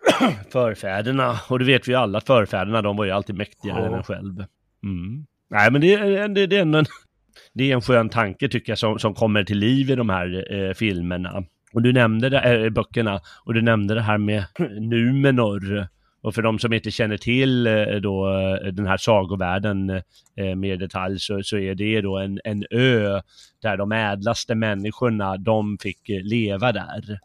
förfäderna. 0.52 1.40
Och 1.48 1.58
det 1.58 1.64
vet 1.64 1.88
vi 1.88 1.92
ju 1.92 1.98
alla 1.98 2.20
förfäderna, 2.20 2.82
de 2.82 2.96
var 2.96 3.04
ju 3.04 3.10
alltid 3.10 3.36
mäktigare 3.36 3.80
Ja. 3.80 3.86
än 3.86 3.94
en 3.94 4.02
själv. 4.02 4.44
Mm. 4.84 5.26
Nej, 5.50 5.70
men 5.70 5.80
det, 5.80 5.94
är- 5.94 6.28
det, 6.28 6.46
det 6.46 6.56
är 6.56 6.60
en, 6.62 6.72
det 7.54 7.70
är 7.70 7.74
en 7.74 7.82
skön 7.82 8.08
tanke 8.08 8.48
tycker 8.48 8.72
jag 8.72 8.78
som, 8.78 8.98
som 8.98 9.14
kommer 9.14 9.44
till 9.44 9.58
liv 9.58 9.90
i 9.90 9.94
de 9.94 10.08
här 10.08 10.54
eh, 10.54 10.72
filmerna. 10.74 11.42
Och 11.72 11.82
du 11.82 11.92
nämnde 11.92 12.28
det, 12.28 12.64
äh, 12.64 12.70
böckerna, 12.70 13.20
och 13.44 13.54
du 13.54 13.62
nämnde 13.62 13.94
det 13.94 14.02
här 14.02 14.18
med 14.18 14.44
Numenor. 14.80 15.86
Och 16.22 16.34
för 16.34 16.42
de 16.42 16.58
som 16.58 16.72
inte 16.72 16.90
känner 16.90 17.16
till 17.16 17.66
eh, 17.66 17.84
då 17.84 18.28
eh, 18.28 18.72
den 18.72 18.86
här 18.86 18.96
sagovärlden 18.96 19.90
eh, 20.36 20.54
mer 20.56 20.74
i 20.74 20.76
detalj 20.76 21.20
så, 21.20 21.42
så 21.42 21.58
är 21.58 21.74
det 21.74 22.00
då 22.00 22.18
en, 22.18 22.40
en 22.44 22.64
ö 22.70 23.20
där 23.62 23.76
de 23.76 23.92
ädlaste 23.92 24.54
människorna, 24.54 25.36
de 25.36 25.78
fick 25.78 26.08
eh, 26.08 26.22
leva 26.22 26.72
där. 26.72 27.18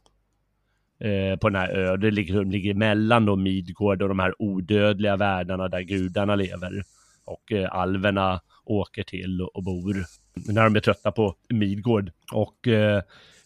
Eh, 1.00 1.38
på 1.38 1.50
den 1.50 1.62
här 1.62 1.70
ön. 1.70 2.00
Det 2.00 2.12
ligger, 2.12 2.46
ligger 2.46 2.74
mellan 2.74 3.26
då 3.26 3.36
Midgård 3.36 4.02
och 4.02 4.10
de 4.10 4.20
här 4.20 4.42
odödliga 4.42 5.16
världarna 5.16 5.68
där 5.68 5.82
gudarna 5.82 6.36
lever. 6.36 6.84
Och 7.26 7.52
eh, 7.52 7.76
alverna 7.76 8.42
åker 8.66 9.04
till 9.04 9.42
och, 9.42 9.56
och 9.56 9.64
bor 9.64 10.06
när 10.48 10.64
de 10.64 10.76
är 10.76 10.80
trötta 10.80 11.12
på 11.12 11.36
Midgård. 11.50 12.12
Och 12.32 12.68
eh, 12.68 13.02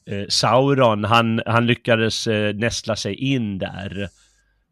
eh, 0.06 0.28
Sauron, 0.30 1.04
han, 1.04 1.42
han 1.46 1.68
lyckades 1.68 2.28
eh, 2.28 2.56
nästla 2.56 2.96
sig 2.96 3.16
in 3.16 3.58
där 3.58 4.10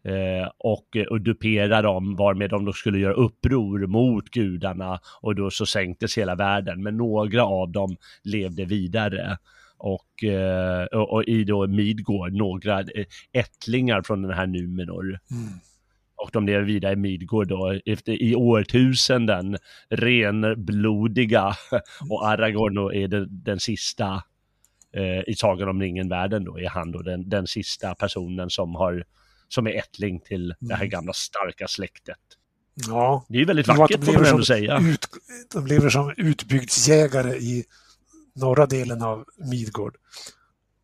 eh, 0.08 0.49
och, 0.58 0.97
och 1.10 1.22
dupera 1.22 1.82
dem 1.82 2.16
varmed 2.16 2.49
de 2.49 2.66
då 2.66 2.74
skulle 2.74 2.99
göra 2.99 3.14
uppror 3.14 3.88
mot 3.88 4.30
gudarna 4.30 4.99
och 5.22 5.36
då 5.36 5.49
så 5.49 5.66
sänktes 5.66 6.18
hela 6.18 6.36
världen. 6.36 6.84
Men 6.84 6.97
några 6.97 7.45
av 7.45 7.72
dem 7.72 7.95
levde 8.24 8.66
vidare. 8.66 9.38
Och, 9.78 10.24
eh, 10.24 10.86
och, 10.86 11.14
och 11.14 11.24
i 11.24 11.43
då 11.43 11.68
Midgård, 11.68 12.34
några 12.34 12.80
eh, 12.80 13.05
ättlingar 13.34 14.01
från 14.01 14.22
den 14.22 14.32
här 14.32 14.47
Numenor. 14.47 15.05
Mm. 15.05 15.60
Och 16.16 16.30
de 16.34 16.45
lever 16.45 16.64
vidare 16.64 16.93
i 16.93 16.95
Midgård 16.95 17.47
då 17.47 17.80
efter, 17.86 18.22
i 18.22 18.36
årtusenden, 18.36 19.58
renblodiga. 19.89 21.53
Och 22.10 22.28
Aragorn 22.28 22.76
då 22.76 22.93
är 22.93 23.08
den, 23.08 23.28
den 23.30 23.60
sista 23.60 24.24
eh, 24.93 25.30
i 25.30 25.34
Sagan 25.36 25.70
om 25.70 25.82
ringen-världen 25.82 26.43
då, 26.43 26.60
är 26.60 26.70
han 26.70 26.91
då 26.91 27.01
den, 27.01 27.30
den 27.30 27.47
sista 27.47 27.95
personen 27.95 28.49
som 28.49 28.76
har 28.76 29.03
som 29.50 29.68
är 29.68 29.72
ättling 29.72 30.20
till 30.20 30.56
det 30.60 30.74
här 30.74 30.82
Mm. 30.82 30.89
gamla 30.89 31.14
starka 31.14 31.68
släktet. 31.68 32.18
Ja, 32.88 33.26
Det 33.30 33.38
är 33.41 33.45
väldigt 33.45 33.68
vackert 33.68 34.06
får 34.06 34.14
man 34.14 34.26
ändå 34.26 34.45
säga. 34.45 34.80
Ut, 34.80 35.08
de 35.54 35.68
lever 35.68 35.89
som 35.89 36.14
utbygdsjägare 36.18 37.38
i 37.38 37.66
norra 38.36 38.66
delen 38.66 39.02
av 39.02 39.26
Midgård. 39.38 39.98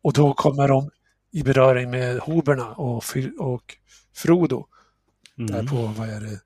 Och 0.02 0.12
då 0.12 0.34
kommer 0.34 0.68
de 0.68 0.90
i 1.32 1.42
beröring 1.42 1.90
med 1.90 2.18
hoberna 2.18 2.70
och, 2.70 3.04
och 3.38 3.76
Frodo. 4.14 4.66
Där 5.36 5.54
Mm. 5.54 5.66
på, 5.66 5.76
vad 5.98 6.08
är 6.08 6.20
det, 6.20 6.40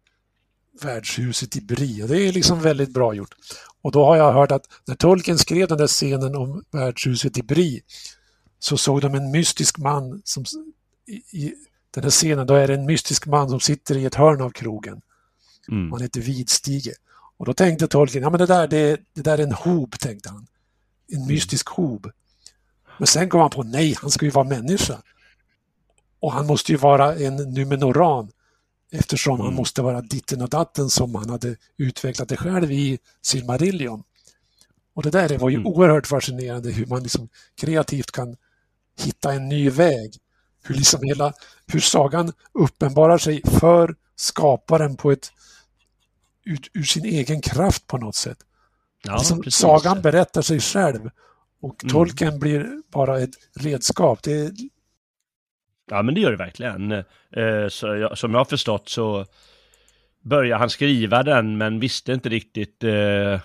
värdshuset 0.83 1.57
i 1.57 1.61
Bri. 1.61 2.03
Och 2.03 2.09
det 2.09 2.21
är 2.29 2.33
liksom 2.33 2.61
väldigt 2.61 2.91
bra 2.95 3.14
gjort. 3.14 3.35
Och 3.83 3.93
då 3.93 4.05
har 4.05 4.16
jag 4.16 4.33
hört 4.33 4.51
att 4.53 4.66
när 4.87 4.95
Tolkien 4.95 5.39
skrev 5.39 5.69
den 5.69 5.79
där 5.79 5.87
scenen 5.87 6.37
om 6.37 6.64
värdshuset 6.71 7.39
i 7.39 7.43
Bri 7.43 7.81
så 8.59 8.77
såg 8.77 9.01
de 9.01 9.14
en 9.14 9.31
mystisk 9.31 9.79
man 9.79 10.23
som 10.25 10.45
i, 11.07 11.12
i 11.45 11.55
den 11.91 12.03
här 12.03 12.11
scenen, 12.11 12.47
då 12.47 12.55
är 12.55 12.68
det 12.68 12.74
en 12.74 12.86
mystisk 12.86 13.26
man 13.26 13.49
som 13.51 13.61
sitter 13.61 13.97
i 13.97 14.05
ett 14.05 14.14
hörn 14.14 14.41
av 14.43 14.51
krogen. 14.51 15.01
Mm. 15.70 15.93
Han 15.93 16.01
heter 16.01 16.20
Vidstige. 16.20 16.93
Och 17.36 17.47
då 17.47 17.55
tänkte 17.55 17.89
Tolkien, 17.89 18.22
ja 18.22 18.30
men 18.30 18.39
det 18.39 18.47
där, 18.47 18.68
det, 18.68 19.01
det 19.14 19.22
där 19.22 19.39
är 19.39 19.43
en 19.43 19.53
hob, 19.53 19.99
tänkte 19.99 20.28
han. 20.30 20.47
En 21.12 21.26
mystisk 21.26 21.68
hob. 21.68 22.11
Men 22.99 23.07
sen 23.07 23.28
kom 23.28 23.41
han 23.41 23.51
på, 23.51 23.62
nej, 23.62 23.95
han 24.01 24.11
ska 24.11 24.24
ju 24.24 24.30
vara 24.30 24.45
människa. 24.49 25.03
Och 26.20 26.32
han 26.32 26.47
måste 26.47 26.72
ju 26.72 26.78
vara 26.78 27.14
en 27.14 27.36
Numenoran 27.36 28.30
eftersom 28.93 29.39
han 29.39 29.47
Mm. 29.49 29.57
måste 29.57 29.82
vara 29.82 30.01
ditten 30.01 30.43
och 30.43 30.49
datten 30.49 30.91
som 30.91 31.14
han 31.14 31.30
hade 31.30 31.57
utvecklat 31.76 32.28
det 32.28 32.36
själv 32.36 32.72
i 32.72 32.99
Silmarillion. 33.22 34.03
Och 34.95 35.03
det 35.03 35.11
där 35.11 35.39
var 35.39 35.49
ju 35.49 35.55
Mm. 35.57 35.66
oerhört 35.66 36.07
fascinerande 36.07 36.70
hur 36.70 36.86
man 36.86 37.03
liksom 37.03 37.28
kreativt 37.55 38.11
kan 38.12 38.36
hitta 38.99 39.32
en 39.32 39.49
ny 39.49 39.70
väg. 39.70 40.16
Hur, 40.69 40.75
liksom 40.75 41.03
hela, 41.03 41.33
hur 41.66 41.81
sagan 41.81 42.33
uppenbarar 42.55 43.19
sig 43.19 43.43
för 43.61 43.95
skaparen 44.16 44.97
på 44.97 45.12
ett 45.12 45.33
ut, 46.45 46.71
ur 46.75 46.83
sin 46.83 47.05
egen 47.05 47.41
kraft 47.41 47.87
på 47.87 47.99
något 47.99 48.14
sätt. 48.14 48.39
Ja, 49.05 49.16
liksom, 49.16 49.41
precis. 49.43 49.61
sagan 49.61 50.03
berättar 50.03 50.43
sig 50.43 50.61
själv 50.61 51.11
och 51.62 51.85
Mm. 51.85 51.93
tolken 51.93 52.39
blir 52.39 52.83
bara 52.93 53.21
ett 53.21 53.35
redskap. 53.61 54.23
Det 54.23 54.53
Ja, 55.91 56.03
men 56.03 56.14
det 56.14 56.21
gör 56.21 56.31
det 56.31 56.37
verkligen. 56.37 56.93
Eh, 56.93 57.69
jag, 57.83 58.19
som 58.19 58.31
jag 58.33 58.41
har 58.41 58.45
förstått 58.45 58.89
så 58.89 59.27
började 60.25 60.59
han 60.61 60.71
skriva 60.71 61.23
den, 61.23 61.59
men 61.59 61.81
visste 61.81 62.12
inte 62.12 62.29
riktigt, 62.29 62.85
eh, 62.85 63.41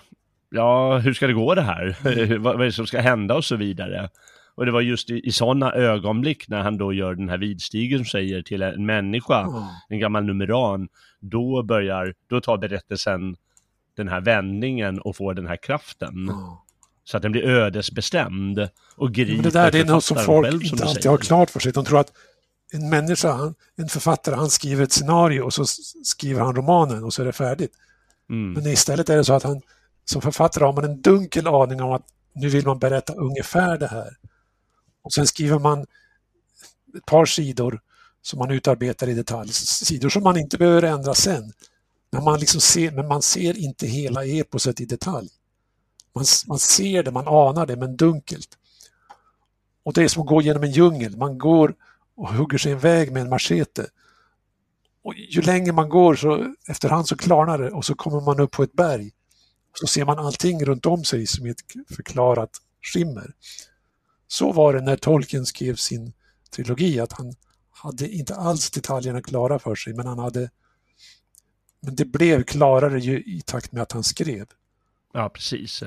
ja, 0.50 0.98
hur 0.98 1.14
ska 1.14 1.26
det 1.26 1.32
gå 1.32 1.54
det 1.54 1.62
här? 1.62 1.96
Mm. 2.04 2.42
vad, 2.42 2.54
vad 2.54 2.60
är 2.62 2.66
det 2.66 2.72
som 2.72 2.86
ska 2.86 3.00
hända 3.00 3.34
och 3.34 3.44
så 3.44 3.56
vidare. 3.56 4.10
Och 4.54 4.66
det 4.66 4.72
var 4.72 4.80
just 4.80 5.10
i, 5.10 5.20
i 5.28 5.32
sådana 5.32 5.72
ögonblick 5.72 6.48
när 6.48 6.62
han 6.62 6.78
då 6.78 6.92
gör 6.92 7.14
den 7.14 7.28
här 7.28 7.38
vidstigen 7.38 7.98
som 7.98 8.06
säger 8.06 8.42
till 8.42 8.62
en 8.62 8.86
människa, 8.86 9.40
ja, 9.40 9.70
en 9.88 9.98
gammal 9.98 10.24
numeran, 10.24 10.88
då 11.20 11.62
börjar, 11.62 12.14
då 12.26 12.40
tar 12.40 12.58
berättelsen 12.58 13.36
den 13.96 14.08
här 14.08 14.20
vändningen 14.20 15.00
och 15.00 15.16
får 15.16 15.34
den 15.34 15.46
här 15.46 15.56
kraften. 15.56 16.26
ja. 16.28 16.60
Så 17.06 17.16
att 17.16 17.22
den 17.22 17.32
blir 17.32 17.44
ödesbestämd 17.44 18.68
och 18.96 19.12
griper 19.12 19.34
Men 19.34 19.42
det 19.42 19.50
där 19.50 19.72
det 19.72 19.80
är 19.80 19.84
något 19.84 20.04
som 20.04 20.16
folk 20.16 20.46
själv, 20.46 20.60
som 20.60 20.74
inte 20.74 20.84
alltid 20.84 21.10
har 21.10 21.18
klart 21.18 21.50
för 21.50 21.60
sig. 21.60 21.72
De 21.72 21.84
tror 21.84 22.00
att 22.00 22.12
en 22.72 22.88
människa, 22.88 23.32
han, 23.32 23.54
en 23.76 23.88
författare, 23.88 24.34
han 24.34 24.50
skriver 24.50 24.84
ett 24.84 24.92
scenario 24.92 25.40
och 25.40 25.54
så 25.54 25.64
skriver 26.04 26.40
han 26.40 26.56
romanen 26.56 27.04
och 27.04 27.14
så 27.14 27.22
är 27.22 27.26
det 27.26 27.32
färdigt. 27.32 27.72
Mm. 28.30 28.52
Men 28.52 28.66
istället 28.66 29.08
är 29.08 29.16
det 29.16 29.24
så 29.24 29.32
att 29.32 29.42
han 29.42 29.60
som 30.04 30.22
författare 30.22 30.64
har 30.64 30.72
man 30.72 30.84
en 30.84 31.00
dunkel 31.00 31.46
aning 31.46 31.82
om 31.82 31.92
att 31.92 32.06
nu 32.34 32.48
vill 32.48 32.66
man 32.66 32.78
berätta 32.78 33.12
ungefär 33.12 33.78
det 33.78 33.86
här. 33.86 34.16
Och 35.04 35.12
sen 35.12 35.26
skriver 35.26 35.58
man 35.58 35.86
ett 36.96 37.06
par 37.06 37.24
sidor 37.26 37.80
som 38.22 38.38
man 38.38 38.50
utarbetar 38.50 39.08
i 39.08 39.14
detalj. 39.14 39.52
Sidor 39.52 40.08
som 40.08 40.22
man 40.22 40.36
inte 40.36 40.58
behöver 40.58 40.82
ändra 40.82 41.14
sen. 41.14 41.52
Men 42.10 42.24
man, 42.24 42.40
liksom 42.40 42.60
ser, 42.60 42.90
men 42.90 43.08
man 43.08 43.22
ser 43.22 43.58
inte 43.58 43.86
hela 43.86 44.24
eposet 44.24 44.80
i 44.80 44.84
detalj. 44.84 45.28
Man, 46.14 46.24
man 46.46 46.58
ser 46.58 47.02
det, 47.02 47.10
man 47.10 47.28
anar 47.28 47.66
det, 47.66 47.76
men 47.76 47.96
dunkelt. 47.96 48.58
Och 49.82 49.92
det 49.92 50.02
är 50.02 50.08
som 50.08 50.22
att 50.22 50.28
gå 50.28 50.42
genom 50.42 50.62
en 50.62 50.70
djungel. 50.70 51.16
Man 51.16 51.38
går 51.38 51.74
och 52.16 52.28
hugger 52.28 52.58
sig 52.58 52.72
en 52.72 52.78
väg 52.78 53.12
med 53.12 53.22
en 53.22 53.28
machete. 53.28 53.86
Och 55.02 55.14
ju 55.14 55.40
längre 55.40 55.72
man 55.72 55.88
går 55.88 56.14
så 56.14 56.54
efterhand 56.68 57.08
så 57.08 57.16
klarnar 57.16 57.58
det 57.58 57.70
och 57.70 57.84
så 57.84 57.94
kommer 57.94 58.20
man 58.20 58.40
upp 58.40 58.50
på 58.50 58.62
ett 58.62 58.72
berg. 58.72 59.10
Så 59.80 59.86
ser 59.86 60.04
man 60.04 60.18
allting 60.18 60.64
runt 60.64 60.86
om 60.86 61.04
sig 61.04 61.26
som 61.26 61.46
ett 61.46 61.60
förklarat 61.96 62.50
skimmer. 62.82 63.34
Så 64.34 64.52
var 64.52 64.74
det 64.74 64.80
när 64.80 64.96
Tolkien 64.96 65.46
skrev 65.46 65.74
sin 65.74 66.12
trilogi, 66.54 67.00
att 67.00 67.12
han 67.12 67.34
hade 67.70 68.08
inte 68.08 68.34
alls 68.34 68.70
detaljerna 68.70 69.22
klara 69.22 69.58
för 69.58 69.74
sig, 69.74 69.94
men 69.94 70.06
han 70.06 70.18
hade 70.18 70.50
men 71.80 71.94
det 71.96 72.04
blev 72.04 72.42
klarare 72.42 72.98
ju 72.98 73.18
i 73.18 73.42
takt 73.46 73.72
med 73.72 73.82
att 73.82 73.92
han 73.92 74.04
skrev. 74.04 74.46
Ja, 75.12 75.28
precis. 75.28 75.82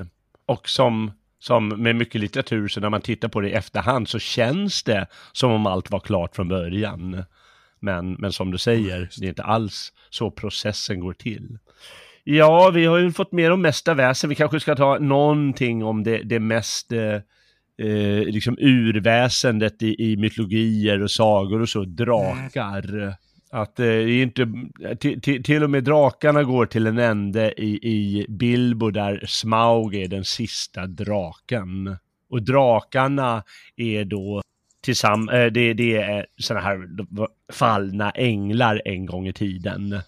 Och 0.45 0.70
som, 0.70 1.12
som 1.39 1.68
med 1.68 1.95
mycket 1.95 2.22
litteratur, 2.22 2.68
så 2.68 2.80
när 2.80 2.89
man 2.89 3.02
tittar 3.02 3.28
på 3.28 3.41
det 3.41 3.50
i 3.50 3.54
efterhand 3.54 4.10
så 4.10 4.20
känns 4.20 4.84
det 4.84 5.08
som 5.32 5.52
om 5.52 5.66
allt 5.66 5.91
var 5.91 6.00
klart 6.00 6.36
från 6.36 6.48
början. 6.48 7.24
Men, 7.80 8.14
men 8.14 8.32
som 8.32 8.52
du 8.52 8.58
säger, 8.58 9.10
det 9.18 9.26
är 9.26 9.30
inte 9.30 9.43
alls 9.43 9.93
så 10.10 10.32
processen 10.32 11.00
går 11.00 11.14
till. 11.14 11.58
Ja, 12.24 12.70
vi 12.70 12.86
har 12.86 12.98
ju 12.98 13.12
fått 13.12 13.32
mer 13.32 13.52
om 13.52 13.62
mesta 13.62 13.93
väsen. 13.93 14.30
Vi 14.30 14.36
kanske 14.36 14.60
ska 14.60 14.76
ta 14.76 14.98
någonting 15.00 15.84
om 15.84 16.04
det, 16.04 16.18
det 16.24 16.39
mest 16.39 16.91
eh, 16.91 17.20
eh, 17.78 18.26
liksom 18.26 18.58
urväsendet 18.60 19.84
i, 19.84 20.12
i 20.12 20.18
mytologier 20.18 21.04
och 21.04 21.12
sagor 21.12 21.62
och 21.62 21.70
så, 21.70 21.86
drakar. 21.86 22.94
Mm. 22.94 23.14
Att 23.52 23.80
eh, 23.80 24.22
inte, 24.22 24.48
till, 25.00 25.44
till 25.44 25.64
och 25.64 25.70
med 25.70 25.84
drakarna 25.84 26.44
går 26.44 26.66
till 26.66 26.88
en 26.88 26.98
ände 26.98 27.62
i, 27.62 27.80
i 27.84 28.26
Bilbo 28.30 28.92
där 28.92 29.24
Smaug 29.28 29.96
är 29.96 30.08
den 30.08 30.26
sista 30.26 30.88
draken. 30.88 31.98
Och 32.30 32.44
drakarna 32.44 33.44
är 33.76 34.06
då 34.06 34.42
tillsammans, 34.84 35.32
eh, 35.32 35.52
det, 35.52 35.74
det 35.74 35.98
är 35.98 36.26
sådana 36.38 36.66
här 36.66 36.80
fallna 37.54 38.12
änglar 38.12 38.82
en 38.86 39.06
gång 39.06 39.28
i 39.28 39.34
tiden. 39.34 40.02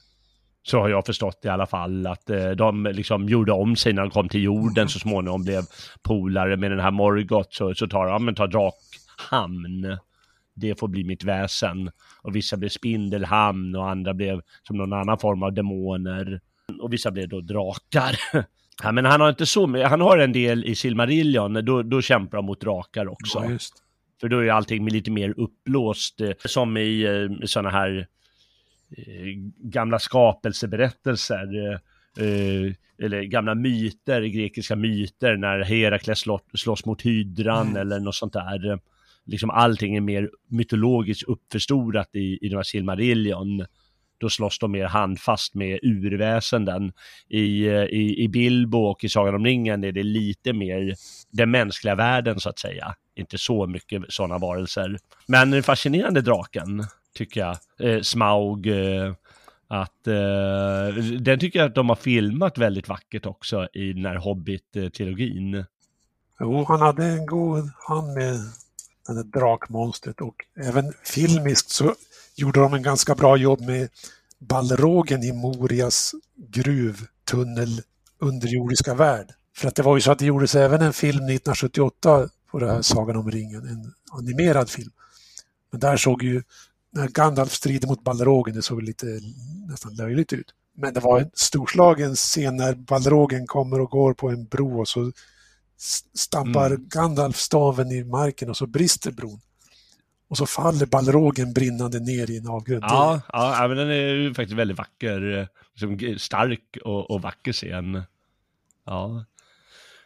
Så 0.69 0.79
har 0.79 0.89
jag 0.89 1.05
förstått 1.05 1.45
i 1.45 1.47
alla 1.47 1.65
fall 1.65 2.07
att 2.07 2.29
eh, 2.29 2.49
de 2.49 2.83
liksom 2.83 3.29
gjorde 3.29 3.51
om 3.51 3.75
sig 3.75 3.93
när 3.93 4.01
de 4.01 4.11
kom 4.11 4.29
till 4.29 4.43
jorden 4.43 4.89
så 4.89 4.99
småningom 4.99 5.43
blev 5.43 5.63
polare 6.03 6.57
med 6.57 6.71
den 6.71 6.79
här 6.79 6.91
Morgoth 6.91 7.49
så, 7.51 7.75
så 7.75 7.87
tar 7.87 8.05
de, 8.05 8.25
men 8.25 8.35
tar 8.35 8.47
Drakhamn. 8.47 9.97
Det 10.55 10.79
får 10.79 10.87
bli 10.87 11.03
mitt 11.03 11.23
väsen. 11.23 11.91
Och 12.21 12.35
vissa 12.35 12.57
blev 12.57 12.69
Spindelhamn 12.69 13.75
och 13.75 13.89
andra 13.89 14.13
blev 14.13 14.41
som 14.63 14.77
någon 14.77 14.93
annan 14.93 15.19
form 15.19 15.43
av 15.43 15.53
demoner. 15.53 16.41
Och 16.81 16.93
vissa 16.93 17.11
blev 17.11 17.29
då 17.29 17.41
drakar. 17.41 18.15
ja, 18.83 18.91
men 18.91 19.05
han 19.05 19.21
har 19.21 19.29
inte 19.29 19.45
så 19.45 19.67
mycket, 19.67 19.89
han 19.89 20.01
har 20.01 20.17
en 20.17 20.31
del 20.31 20.65
i 20.65 20.75
Silmarillion, 20.75 21.65
då, 21.65 21.83
då 21.83 22.01
kämpar 22.01 22.37
de 22.37 22.45
mot 22.45 22.61
drakar 22.61 23.07
också. 23.07 23.43
Ja, 23.49 23.57
För 24.21 24.29
då 24.29 24.39
är 24.39 24.51
allting 24.51 24.89
lite 24.89 25.11
mer 25.11 25.33
upplåst, 25.37 26.21
eh, 26.21 26.31
som 26.45 26.77
i 26.77 27.03
eh, 27.03 27.45
sådana 27.45 27.69
här 27.69 28.07
gamla 29.57 29.99
skapelseberättelser. 29.99 31.73
Eh, 32.17 32.73
eller 33.01 33.21
gamla 33.23 33.55
myter, 33.55 34.21
grekiska 34.21 34.75
myter, 34.75 35.37
när 35.37 35.59
Herakles 35.59 36.23
slåss 36.57 36.85
mot 36.85 37.01
hydran 37.01 37.67
mm. 37.67 37.81
eller 37.81 37.99
något 37.99 38.15
sånt 38.15 38.33
där. 38.33 38.79
Liksom 39.25 39.49
allting 39.49 39.95
är 39.95 40.01
mer 40.01 40.29
mytologiskt 40.47 41.23
uppförstorat 41.23 42.09
i, 42.13 42.39
i 42.41 42.49
de 42.49 42.55
här 42.55 42.63
Silmarillion. 42.63 43.65
Då 44.17 44.29
slåss 44.29 44.59
de 44.59 44.71
mer 44.71 44.85
handfast 44.85 45.55
med 45.55 45.79
urväsenden. 45.83 46.91
I, 47.29 47.67
eh, 47.67 47.83
i, 47.83 48.23
I 48.23 48.27
Bilbo 48.27 48.77
och 48.77 49.03
i 49.03 49.09
Sagan 49.09 49.35
om 49.35 49.45
ringen 49.45 49.83
är 49.83 49.91
det 49.91 50.03
lite 50.03 50.53
mer 50.53 50.95
den 51.31 51.51
mänskliga 51.51 51.95
världen 51.95 52.39
så 52.39 52.49
att 52.49 52.59
säga. 52.59 52.95
Inte 53.15 53.37
så 53.37 53.67
mycket 53.67 54.03
sådana 54.09 54.37
varelser. 54.37 54.97
Men 55.27 55.51
den 55.51 55.63
fascinerande 55.63 56.21
draken 56.21 56.83
tycker 57.15 57.41
jag. 57.41 57.57
Eh, 57.79 58.01
Smaug. 58.01 58.67
Eh, 58.67 59.13
att 59.67 60.07
eh, 60.07 61.03
den 61.19 61.39
tycker 61.39 61.59
jag 61.59 61.69
att 61.69 61.75
de 61.75 61.89
har 61.89 61.95
filmat 61.95 62.57
väldigt 62.57 62.87
vackert 62.87 63.25
också 63.25 63.67
i 63.73 63.93
den 63.93 64.05
här 64.05 64.17
Hobbit-trilogin. 64.17 65.65
Jo, 66.39 66.65
han 66.67 66.81
hade 66.81 67.05
en 67.05 67.25
god 67.25 67.69
hand 67.87 68.13
med 68.13 68.33
det 69.07 69.13
där 69.13 69.39
drakmonstret 69.39 70.21
och 70.21 70.35
även 70.65 70.93
filmiskt 71.03 71.69
så 71.69 71.95
gjorde 72.35 72.59
de 72.59 72.73
en 72.73 72.83
ganska 72.83 73.15
bra 73.15 73.37
jobb 73.37 73.61
med 73.61 73.89
ballrogen 74.39 75.23
i 75.23 75.33
Morias 75.33 76.15
gruvtunnel 76.35 77.81
underjordiska 78.19 78.93
värld. 78.93 79.27
För 79.55 79.67
att 79.67 79.75
det 79.75 79.83
var 79.83 79.97
ju 79.97 80.01
så 80.01 80.11
att 80.11 80.19
det 80.19 80.25
gjordes 80.25 80.55
även 80.55 80.81
en 80.81 80.93
film 80.93 81.15
1978 81.15 82.29
på 82.51 82.59
det 82.59 82.71
här 82.71 82.81
Sagan 82.81 83.15
om 83.15 83.31
ringen, 83.31 83.67
en 83.67 83.93
animerad 84.11 84.69
film. 84.69 84.91
Men 85.71 85.79
där 85.79 85.97
såg 85.97 86.23
ju 86.23 86.43
när 86.91 87.07
Gandalf 87.07 87.51
strider 87.51 87.87
mot 87.87 88.03
Balrogen, 88.03 88.55
det 88.55 88.61
såg 88.61 88.83
lite 88.83 89.05
nästan 89.67 89.95
löjligt 89.95 90.33
ut. 90.33 90.53
Men 90.77 90.93
det 90.93 90.99
var 90.99 91.19
en 91.19 91.31
storslagen 91.33 92.15
scen 92.15 92.57
när 92.57 92.73
Balrogen 92.73 93.47
kommer 93.47 93.81
och 93.81 93.89
går 93.89 94.13
på 94.13 94.29
en 94.29 94.45
bro 94.45 94.79
och 94.79 94.87
så 94.87 95.11
stampar 96.13 96.65
mm. 96.65 96.87
Gandalf 96.89 97.35
staven 97.35 97.91
i 97.91 98.03
marken 98.03 98.49
och 98.49 98.57
så 98.57 98.67
brister 98.67 99.11
bron. 99.11 99.39
Och 100.29 100.37
så 100.37 100.45
faller 100.45 100.85
Balrogen 100.85 101.53
brinnande 101.53 101.99
ner 101.99 102.31
i 102.31 102.37
en 102.37 102.47
avgrund. 102.47 102.83
Ja, 102.83 103.21
ja, 103.33 103.65
men 103.67 103.77
den 103.77 103.89
är 103.89 103.93
ju 103.93 104.33
faktiskt 104.33 104.57
väldigt 104.57 104.77
vacker. 104.77 105.47
Liksom 105.75 106.19
stark 106.19 106.77
och, 106.83 107.11
och 107.11 107.21
vacker 107.21 107.53
scen. 107.53 108.03
Ja. 108.85 109.25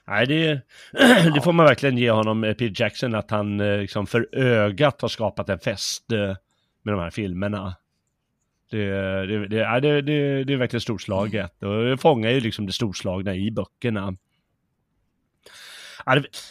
Nej, 0.07 0.27
det, 0.27 0.61
det, 1.33 1.41
får 1.43 1.51
man 1.51 1.65
verkligen 1.65 1.97
ge 1.97 2.11
honom, 2.11 2.41
Peter 2.41 2.81
Jackson, 2.81 3.15
att 3.15 3.31
han 3.31 3.59
eh, 3.59 3.77
liksom 3.77 4.07
för 4.07 4.35
ögat 4.35 5.01
har 5.01 5.09
skapat 5.09 5.49
en 5.49 5.59
fest 5.59 6.11
eh, 6.11 6.35
med 6.83 6.93
de 6.93 6.99
här 6.99 7.09
filmerna. 7.09 7.75
Det, 8.71 8.87
det, 9.25 9.47
det, 9.47 9.79
det, 9.81 10.01
det, 10.01 10.43
det 10.43 10.53
är 10.53 10.57
verkligen 10.57 10.81
storslaget 10.81 11.63
och 11.63 11.83
det 11.83 11.97
fångar 11.97 12.29
ju 12.29 12.39
liksom 12.39 12.65
det 12.65 12.71
storslagna 12.71 13.35
i 13.35 13.51
böckerna. 13.51 14.15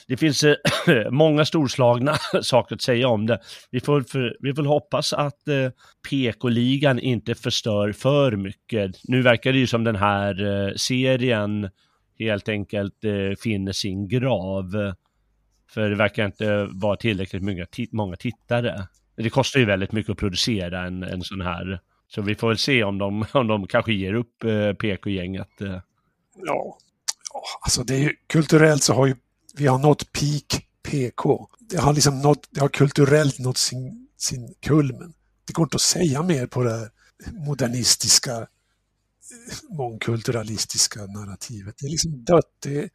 Det, 0.06 0.16
finns 0.16 0.44
eh, 0.44 0.56
många 1.10 1.44
storslagna 1.44 2.14
saker 2.42 2.74
att 2.74 2.82
säga 2.82 3.08
om 3.08 3.26
det. 3.26 3.40
Vi 3.70 3.80
får, 3.80 4.04
vi 4.42 4.54
får 4.54 4.64
hoppas 4.64 5.12
att 5.12 5.48
eh, 5.48 5.70
PK-ligan 6.08 6.98
inte 6.98 7.34
förstör 7.34 7.92
för 7.92 8.36
mycket. 8.36 9.00
Nu 9.04 9.22
verkar 9.22 9.52
det 9.52 9.58
ju 9.58 9.66
som 9.66 9.84
den 9.84 9.96
här 9.96 10.44
eh, 10.44 10.74
serien 10.76 11.70
helt 12.18 12.48
enkelt 12.48 12.94
finner 13.42 13.72
sin 13.72 14.08
grav. 14.08 14.94
För 15.70 15.90
det 15.90 15.96
verkar 15.96 16.26
inte 16.26 16.68
vara 16.72 16.96
tillräckligt 16.96 17.92
många 17.92 18.16
tittare. 18.16 18.86
Det 19.16 19.30
kostar 19.30 19.60
ju 19.60 19.66
väldigt 19.66 19.92
mycket 19.92 20.10
att 20.10 20.18
producera 20.18 20.86
en, 20.86 21.02
en 21.02 21.22
sån 21.22 21.40
här. 21.40 21.80
Så 22.08 22.22
vi 22.22 22.34
får 22.34 22.48
väl 22.48 22.58
se 22.58 22.84
om 22.84 22.98
de, 22.98 23.24
om 23.32 23.46
de 23.46 23.66
kanske 23.66 23.92
ger 23.92 24.14
upp 24.14 24.44
eh, 24.44 24.72
PK-gänget. 24.72 25.60
Eh. 25.60 25.80
Ja, 26.36 26.78
alltså 27.60 27.84
det 27.84 27.94
är 27.94 27.98
ju, 27.98 28.16
kulturellt 28.26 28.82
så 28.82 28.94
har 28.94 29.06
ju 29.06 29.14
vi 29.54 29.66
har 29.66 29.78
nått 29.78 30.12
peak 30.12 30.66
PK. 30.82 31.48
Det 31.60 31.76
har 31.76 31.92
liksom 31.92 32.20
nått, 32.20 32.48
det 32.50 32.60
har 32.60 32.68
kulturellt 32.68 33.38
nått 33.38 33.58
sin, 33.58 34.08
sin 34.16 34.54
kulmen. 34.60 35.14
Det 35.44 35.52
går 35.52 35.62
inte 35.62 35.74
att 35.74 35.80
säga 35.80 36.22
mer 36.22 36.46
på 36.46 36.62
det 36.62 36.70
här 36.70 36.90
modernistiska, 37.32 38.32
eh, 38.36 39.76
mångkulturalistiska 39.76 41.06
narrativet. 41.06 41.74
Det 41.78 41.86
är 41.86 41.90
liksom 41.90 42.24
dött. 42.24 42.56
Det 42.62 42.90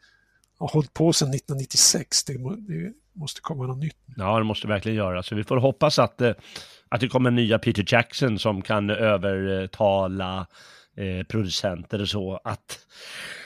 har 0.57 0.67
hållit 0.67 0.93
på 0.93 1.13
sedan 1.13 1.29
1996. 1.29 2.23
Det, 2.23 2.33
det 2.33 2.93
måste 3.17 3.41
komma 3.41 3.67
något 3.67 3.77
nytt. 3.77 3.97
Ja, 4.17 4.37
det 4.37 4.43
måste 4.43 4.67
verkligen 4.67 4.97
göra. 4.97 5.23
Så 5.23 5.35
vi 5.35 5.43
får 5.43 5.57
hoppas 5.57 5.99
att, 5.99 6.21
eh, 6.21 6.33
att 6.89 7.01
det 7.01 7.07
kommer 7.07 7.31
nya 7.31 7.59
Peter 7.59 7.85
Jackson 7.87 8.39
som 8.39 8.61
kan 8.61 8.89
övertala 8.89 10.47
eh, 10.97 11.23
producenter 11.23 12.01
och 12.01 12.09
så 12.09 12.39
att 12.43 12.79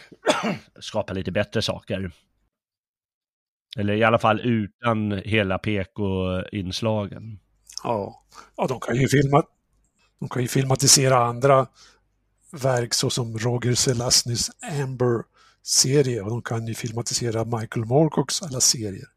skapa 0.80 1.14
lite 1.14 1.32
bättre 1.32 1.62
saker. 1.62 2.12
Eller 3.78 3.94
i 3.94 4.04
alla 4.04 4.20
fall 4.20 4.40
utan 4.40 5.12
hela 5.12 5.58
PK-inslagen. 5.58 7.40
Ja. 7.84 8.24
ja, 8.58 8.68
de 8.68 8.80
kan 8.80 8.96
ju 8.96 9.08
filma, 9.08 9.44
de 10.20 10.30
kan 10.30 10.42
ju 10.42 10.48
filmatisera 10.48 11.18
andra 11.18 11.68
verk 12.52 12.94
såsom 12.94 13.38
Roger 13.38 13.76
Zelaznys 13.76 14.52
Amber-serie 14.82 16.22
och 16.22 16.30
de 16.30 16.42
kan 16.42 16.68
ju 16.68 16.74
filmatisera 16.74 17.46
Michael 17.46 17.86
Moorcocks 17.86 18.42
alla 18.42 18.60
serier. 18.62 19.08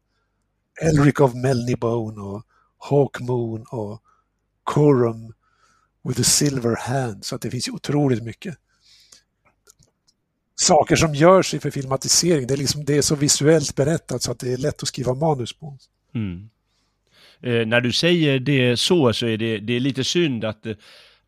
Elric 0.81 1.19
of 1.19 1.33
Melnibone 1.33 2.21
och 2.21 2.43
Hawkmoon 2.77 3.65
och 3.69 4.01
Corum 4.63 5.33
with 6.03 6.21
a 6.21 6.23
silver 6.23 6.75
hand. 6.75 7.25
Så 7.25 7.35
att 7.35 7.41
det 7.41 7.51
finns 7.51 7.67
ju 7.67 7.71
otroligt 7.71 8.23
mycket 8.23 8.57
saker 10.55 10.95
som 10.95 11.15
görs 11.15 11.55
för 11.61 11.71
filmatisering. 11.71 12.47
Det 12.47 12.53
är, 12.53 12.57
liksom, 12.57 12.85
det 12.85 12.97
är 12.97 13.01
så 13.01 13.15
visuellt 13.15 13.75
berättat 13.75 14.21
så 14.21 14.31
att 14.31 14.39
det 14.39 14.53
är 14.53 14.57
lätt 14.57 14.83
att 14.83 14.87
skriva 14.87 15.13
manus 15.13 15.53
på. 15.53 15.77
Mm. 16.15 16.49
Eh, 17.41 17.67
när 17.67 17.81
du 17.81 17.91
säger 17.91 18.39
det 18.39 18.77
så, 18.77 19.13
så 19.13 19.27
är 19.27 19.37
det, 19.37 19.57
det 19.57 19.73
är 19.73 19.79
lite 19.79 20.03
synd 20.03 20.45
att, 20.45 20.65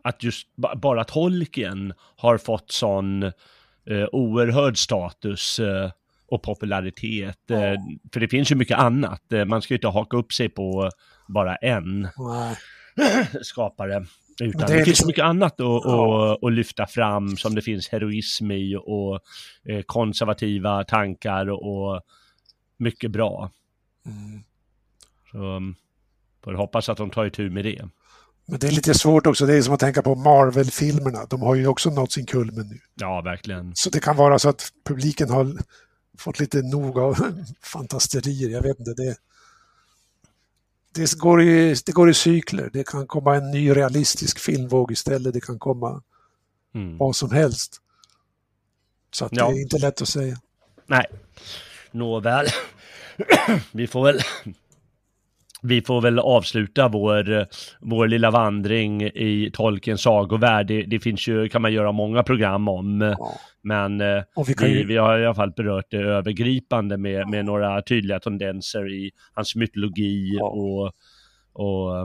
att 0.01 0.23
just 0.23 0.47
bara 0.55 1.03
Tolkien 1.03 1.93
har 1.99 2.37
fått 2.37 2.71
sån 2.71 3.23
eh, 3.23 4.05
oerhörd 4.11 4.77
status 4.77 5.59
eh, 5.59 5.91
och 6.27 6.43
popularitet. 6.43 7.51
Eh, 7.51 7.73
för 8.13 8.19
det 8.19 8.27
finns 8.27 8.51
ju 8.51 8.55
mycket 8.55 8.77
annat. 8.77 9.31
Eh, 9.33 9.45
man 9.45 9.61
ska 9.61 9.73
ju 9.73 9.77
inte 9.77 9.87
haka 9.87 10.17
upp 10.17 10.33
sig 10.33 10.49
på 10.49 10.89
bara 11.27 11.55
en 11.55 12.07
Nej. 12.17 12.57
skapare. 13.41 14.05
Utan 14.41 14.61
det 14.61 14.67
det, 14.67 14.73
finns 14.73 14.87
liksom- 14.87 15.07
mycket 15.07 15.23
annat 15.23 15.53
att, 15.53 15.81
Ja. 15.83 16.37
att, 16.41 16.53
lyfta 16.53 16.87
fram 16.87 17.37
som 17.37 17.55
det 17.55 17.61
finns 17.61 17.89
heroism 17.89 18.51
i 18.51 18.75
och 18.75 19.19
eh, 19.69 19.81
konservativa 19.85 20.83
tankar 20.83 21.49
och 21.49 22.01
mycket 22.77 23.11
bra. 23.11 23.51
Mm. 24.05 24.43
Så 25.31 25.37
um, 25.37 25.75
får 26.43 26.53
hoppas 26.53 26.89
att 26.89 26.97
de 26.97 27.09
tar 27.09 27.25
itu 27.25 27.49
med 27.49 27.65
det. 27.65 27.89
Men 28.45 28.59
det 28.59 28.67
är 28.67 28.71
lite 28.71 28.93
svårt 28.93 29.27
också. 29.27 29.45
Det 29.45 29.53
är 29.55 29.61
som 29.61 29.73
att 29.73 29.79
tänka 29.79 30.01
på 30.01 30.15
Marvel-filmerna. 30.15 31.25
De 31.29 31.41
har 31.41 31.55
ju 31.55 31.67
också 31.67 31.89
nått 31.89 32.11
sin 32.11 32.25
kulmen 32.25 32.67
nu. 32.67 32.79
Ja, 32.95 33.21
verkligen. 33.21 33.71
Så 33.75 33.89
det 33.89 33.99
kan 33.99 34.15
vara 34.15 34.39
så 34.39 34.49
att 34.49 34.71
publiken 34.85 35.29
har 35.29 35.57
fått 36.17 36.39
lite 36.39 36.61
nog 36.61 36.99
av 36.99 37.15
fantasterier. 37.61 38.49
Jag 38.49 38.61
vet 38.61 38.79
inte. 38.79 38.93
Det, 38.93 39.17
det, 40.93 41.13
går 41.17 41.41
i, 41.41 41.75
det 41.85 41.91
går 41.91 42.09
i 42.09 42.13
cykler. 42.13 42.69
Det 42.73 42.87
kan 42.87 43.07
komma 43.07 43.35
en 43.35 43.51
ny 43.51 43.71
realistisk 43.75 44.39
filmvåg 44.39 44.91
istället. 44.91 45.33
Det 45.33 45.41
kan 45.41 45.59
komma 45.59 46.01
Mm. 46.75 46.97
vad 46.97 47.15
som 47.15 47.31
helst. 47.31 47.81
Så 49.11 49.25
att 49.25 49.31
Ja. 49.35 49.47
det 49.49 49.57
är 49.57 49.61
inte 49.61 49.77
lätt 49.77 50.01
att 50.01 50.07
säga. 50.07 50.37
Nej, 50.85 51.05
nåväl. 51.91 52.47
vi 53.71 53.87
får 53.87 54.03
väl 54.03 54.19
vi 55.67 55.81
får 55.81 56.01
väl 56.01 56.19
avsluta 56.19 56.87
vår, 56.87 57.47
vår 57.79 58.07
lilla 58.07 58.31
vandring 58.31 59.03
i 59.03 59.51
Tolkiens 59.53 60.01
sagovärld. 60.01 60.67
Det, 60.67 60.83
det 60.83 60.99
finns 60.99 61.27
ju, 61.27 61.49
kan 61.49 61.61
man 61.61 61.73
göra 61.73 61.91
många 61.91 62.23
program 62.23 62.67
om. 62.67 63.15
Men 63.61 64.01
eh, 64.01 64.23
vi 64.47 64.67
ju, 64.67 64.85
vi 64.87 64.97
har 64.97 65.19
i 65.19 65.25
alla 65.25 65.35
fall 65.35 65.51
berört 65.51 65.85
det 65.89 65.97
övergripande 65.97 66.97
med, 66.97 67.29
med 67.29 67.45
några 67.45 67.81
tydliga 67.81 68.19
tendenser 68.19 68.93
i 68.93 69.11
hans 69.33 69.55
mytologi 69.55 70.39
och, 70.41 70.91
och 71.53 71.97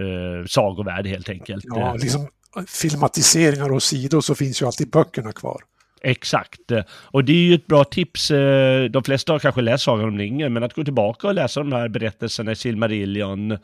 eh, 0.00 0.46
sagovärld 0.46 1.06
helt 1.06 1.28
enkelt. 1.28 1.64
ja, 1.68 1.94
liksom 1.94 2.28
filmatiseringar 2.68 3.72
och 3.72 3.82
sidor 3.82 4.20
så 4.20 4.34
finns 4.34 4.62
ju 4.62 4.66
alltid 4.66 4.90
böckerna 4.90 5.32
kvar. 5.32 5.62
Exakt. 6.02 6.60
Och 6.86 7.24
det 7.24 7.32
är 7.32 7.36
ju 7.36 7.54
ett 7.54 7.66
bra 7.66 7.84
tips. 7.84 8.30
eh, 8.30 8.84
De 8.84 9.04
flesta 9.04 9.32
har 9.32 9.38
kanske 9.38 9.60
läst 9.60 9.84
Sagan 9.84 10.08
om 10.08 10.18
ringen, 10.18 10.52
men 10.52 10.62
att 10.62 10.74
gå 10.74 10.84
tillbaka 10.84 11.26
och 11.28 11.34
läsa 11.34 11.60
de 11.60 11.72
här 11.72 11.88
berättelserna 11.88 12.52
i 12.52 12.56
Silmarillion 12.56 13.58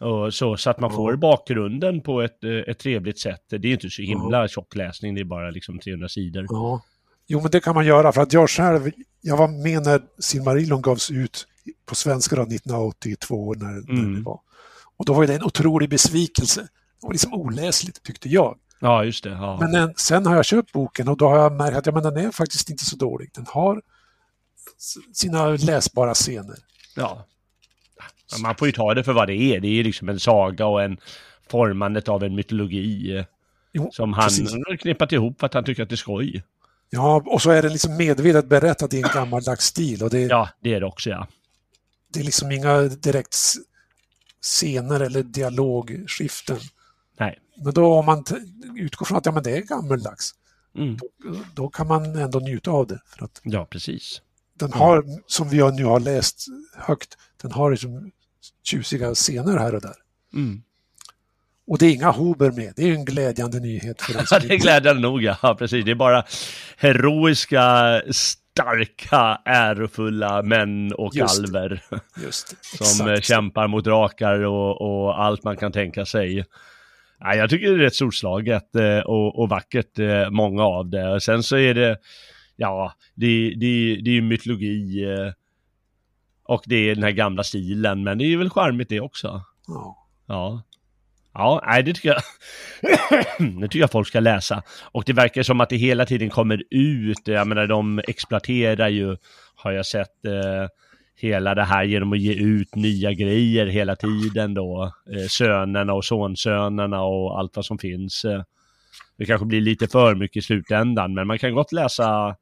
och 0.00 0.34
så, 0.34 0.56
så 0.56 0.70
att 0.70 0.80
man 0.80 0.92
får 0.92 1.16
bakgrunden 1.16 2.00
på 2.00 2.22
ett, 2.22 2.44
eh, 2.44 2.50
ett 2.50 2.78
trevligt 2.78 3.18
sätt. 3.18 3.40
Det 3.48 3.56
är 3.56 3.64
ju 3.66 3.72
inte 3.72 3.90
så 3.90 4.02
himla 4.02 4.48
tjock 4.48 4.74
läsning, 4.76 5.14
det 5.14 5.20
är 5.20 5.24
bara 5.24 5.50
liksom 5.50 5.78
300 5.78 6.08
sidor. 6.08 6.46
Ja. 6.48 6.82
Jo, 7.26 7.40
men 7.40 7.50
det 7.50 7.60
kan 7.60 7.74
man 7.74 7.86
göra 7.86 8.12
för 8.12 8.20
att 8.22 8.32
jag 8.32 8.50
själv, 8.50 8.90
jag 9.20 9.36
var 9.36 9.48
med 9.48 9.82
när 9.82 10.00
Silmarillion 10.18 10.82
gavs 10.82 11.10
ut 11.10 11.46
på 11.86 11.94
svenska 11.94 12.36
då, 12.36 12.42
1982 12.42 13.54
när, 13.54 13.66
när 13.66 14.00
Mm. 14.00 14.14
det 14.14 14.20
var. 14.20 14.40
Och 14.96 15.04
då 15.04 15.12
var 15.14 15.26
det 15.26 15.34
en 15.34 15.44
otrolig 15.44 15.88
besvikelse. 15.90 16.60
Det 16.60 17.06
var 17.06 17.12
liksom 17.12 17.34
oläsligt 17.34 18.02
tyckte 18.02 18.28
jag. 18.28 18.58
Ja, 18.80 19.04
just 19.04 19.24
det. 19.24 19.30
Ja. 19.30 19.58
Men 19.60 19.74
en, 19.74 19.94
sen 19.96 20.26
har 20.26 20.36
jag 20.36 20.44
köpt 20.44 20.72
boken 20.72 21.08
och 21.08 21.16
då 21.16 21.28
har 21.28 21.38
jag 21.38 21.52
märkt 21.52 21.76
att 21.76 21.86
ja, 21.86 21.92
men 21.92 22.02
den 22.02 22.16
är 22.16 22.30
faktiskt 22.30 22.70
inte 22.70 22.84
så 22.84 22.96
dålig. 22.96 23.30
Den 23.34 23.46
har 23.48 23.82
sina 25.12 25.48
läsbara 25.48 26.14
scener. 26.14 26.56
Ja. 26.96 27.26
Man 28.42 28.56
får 28.56 28.68
ju 28.68 28.72
ta 28.72 28.94
det 28.94 29.04
för 29.04 29.12
vad 29.12 29.28
det 29.28 29.34
är. 29.34 29.60
Det 29.60 29.68
är 29.68 29.72
ju 29.72 29.82
liksom 29.82 30.08
en 30.08 30.20
saga 30.20 30.66
och 30.66 30.82
en 30.82 30.98
formandet 31.50 32.08
av 32.08 32.24
en 32.24 32.34
mytologi 32.34 33.16
eh, 33.16 33.24
Jo, 33.72 33.90
som 33.92 34.12
han 34.12 34.24
precis. 34.24 34.52
har 34.52 34.76
knippat 34.76 35.12
ihop 35.12 35.40
för 35.40 35.46
att 35.46 35.54
han 35.54 35.64
tycker 35.64 35.82
att 35.82 35.88
det 35.88 35.94
är 35.94 35.96
skoj. 35.96 36.42
Ja, 36.90 37.22
och 37.26 37.42
så 37.42 37.50
är 37.50 37.62
den 37.62 37.72
liksom 37.72 37.96
medvetet 37.96 38.48
berättat 38.48 38.94
i 38.94 38.96
en 38.96 39.08
gammaldags 39.14 39.64
stil 39.64 40.02
och 40.02 40.10
det, 40.10 40.20
Ja, 40.20 40.48
det 40.60 40.74
är 40.74 40.80
det 40.80 40.86
också 40.86 41.10
ja. 41.10 41.26
det 42.14 42.20
är 42.20 42.24
liksom 42.24 42.52
inga 42.52 42.82
direkt 42.82 43.36
scener 44.42 45.00
eller 45.00 45.22
dialogskiften. 45.22 46.58
Nej. 47.20 47.38
Men 47.64 47.74
då 47.74 47.92
om 47.94 48.06
man 48.06 48.24
utgår 48.76 49.06
från 49.06 49.18
att 49.18 49.26
ja, 49.26 49.32
men 49.32 49.42
det 49.42 49.56
är 49.56 49.60
gammaldags, 49.62 50.34
Mm. 50.76 50.96
då 51.54 51.68
kan 51.68 51.86
man 51.86 52.16
ändå 52.16 52.38
njuta 52.38 52.70
av 52.70 52.86
det. 52.86 53.00
För 53.06 53.24
att 53.24 53.40
Ja, 53.44 53.66
precis. 53.70 54.22
den 54.54 54.72
har, 54.72 55.04
som 55.26 55.48
vi 55.48 55.56
nu 55.72 55.84
har 55.84 56.00
läst 56.00 56.46
högt, 56.76 57.14
den 57.42 57.52
har 57.52 57.70
liksom 57.70 58.10
tjusiga 58.64 59.14
scener 59.14 59.58
här 59.58 59.74
och 59.74 59.80
där. 59.80 59.94
Mm. 60.34 60.62
Och 61.66 61.78
det 61.78 61.86
är 61.86 61.92
inga 61.92 62.10
hober 62.10 62.50
med, 62.50 62.72
det 62.76 62.82
är 62.90 62.92
en 62.94 63.04
glädjande 63.04 63.60
nyhet 63.60 64.02
för 64.02 64.12
som 64.26 64.38
det 64.48 64.54
är 64.54 64.58
glädjande 64.58 65.02
nog, 65.02 65.22
ja. 65.22 65.56
Precis. 65.58 65.84
Det 65.84 65.90
är 65.90 65.94
bara 65.94 66.24
heroiska, 66.76 68.02
starka, 68.10 69.40
ärofulla 69.44 70.42
män 70.42 70.92
och 70.92 71.14
Just 71.14 71.38
alver 71.38 71.82
Just 72.24 72.54
som 72.76 73.08
exakt. 73.08 73.26
kämpar 73.26 73.66
mot 73.68 73.84
drakar 73.84 74.40
och, 74.44 74.80
och 74.80 75.22
allt 75.22 75.44
man 75.44 75.56
kan 75.56 75.72
tänka 75.72 76.06
sig. 76.06 76.44
Ja, 77.20 77.34
jag 77.34 77.50
tycker 77.50 77.66
det 77.66 77.74
är 77.74 77.78
rätt 77.78 77.94
storslaget 77.94 78.76
eh, 78.76 78.98
och, 78.98 79.38
och 79.38 79.48
vackert, 79.48 79.98
eh, 79.98 80.30
många 80.30 80.62
av 80.62 80.90
det. 80.90 81.20
Sen 81.20 81.42
så 81.42 81.56
är 81.56 81.74
det, 81.74 81.98
ja, 82.56 82.92
det, 83.14 83.54
det, 83.56 84.00
det 84.04 84.10
är 84.10 84.14
ju 84.14 84.22
mytologi 84.22 85.04
eh, 85.04 85.32
och 86.44 86.62
det 86.66 86.76
är 86.76 86.94
den 86.94 87.04
här 87.04 87.10
gamla 87.10 87.44
stilen, 87.44 88.04
men 88.04 88.18
det 88.18 88.24
är 88.24 88.36
väl 88.36 88.50
charmigt 88.50 88.88
det 88.88 89.00
också. 89.00 89.42
Ja. 89.66 89.96
Ja. 90.26 90.62
Ja, 91.34 91.62
nej, 91.66 91.82
det 91.82 91.94
tycker 91.94 92.08
jag. 92.08 92.22
det 93.60 93.68
tycker 93.68 93.78
jag 93.78 93.90
folk 93.90 94.08
ska 94.08 94.20
läsa. 94.20 94.62
Och 94.82 95.02
det 95.06 95.12
verkar 95.12 95.42
som 95.42 95.60
att 95.60 95.68
det 95.68 95.76
hela 95.76 96.06
tiden 96.06 96.30
kommer 96.30 96.62
ut. 96.70 97.28
Jag 97.28 97.46
menar, 97.46 97.66
de 97.66 98.00
exploaterar 98.08 98.88
ju, 98.88 99.16
har 99.54 99.72
jag 99.72 99.86
sett, 99.86 100.24
eh, 100.24 100.66
hela 101.22 101.54
det 101.54 101.64
här 101.64 101.84
genom 101.84 102.12
att 102.12 102.18
ge 102.18 102.34
ut 102.34 102.74
nya 102.74 103.12
grejer 103.12 103.66
hela 103.66 103.96
tiden 103.96 104.54
då. 104.54 104.92
Eh, 105.12 105.26
sönerna 105.28 105.92
och 105.92 106.04
sonsönerna 106.04 107.02
och 107.02 107.38
allt 107.38 107.56
vad 107.56 107.64
som 107.64 107.78
finns. 107.78 108.24
Eh, 108.24 108.42
det 109.18 109.26
kanske 109.26 109.46
blir 109.46 109.60
lite 109.60 109.88
för 109.88 110.14
mycket 110.14 110.36
i 110.36 110.42
slutändan, 110.42 111.14
men 111.14 111.26
man 111.26 111.38
kan 111.38 111.54
gott 111.54 111.72
läsa 111.72 112.36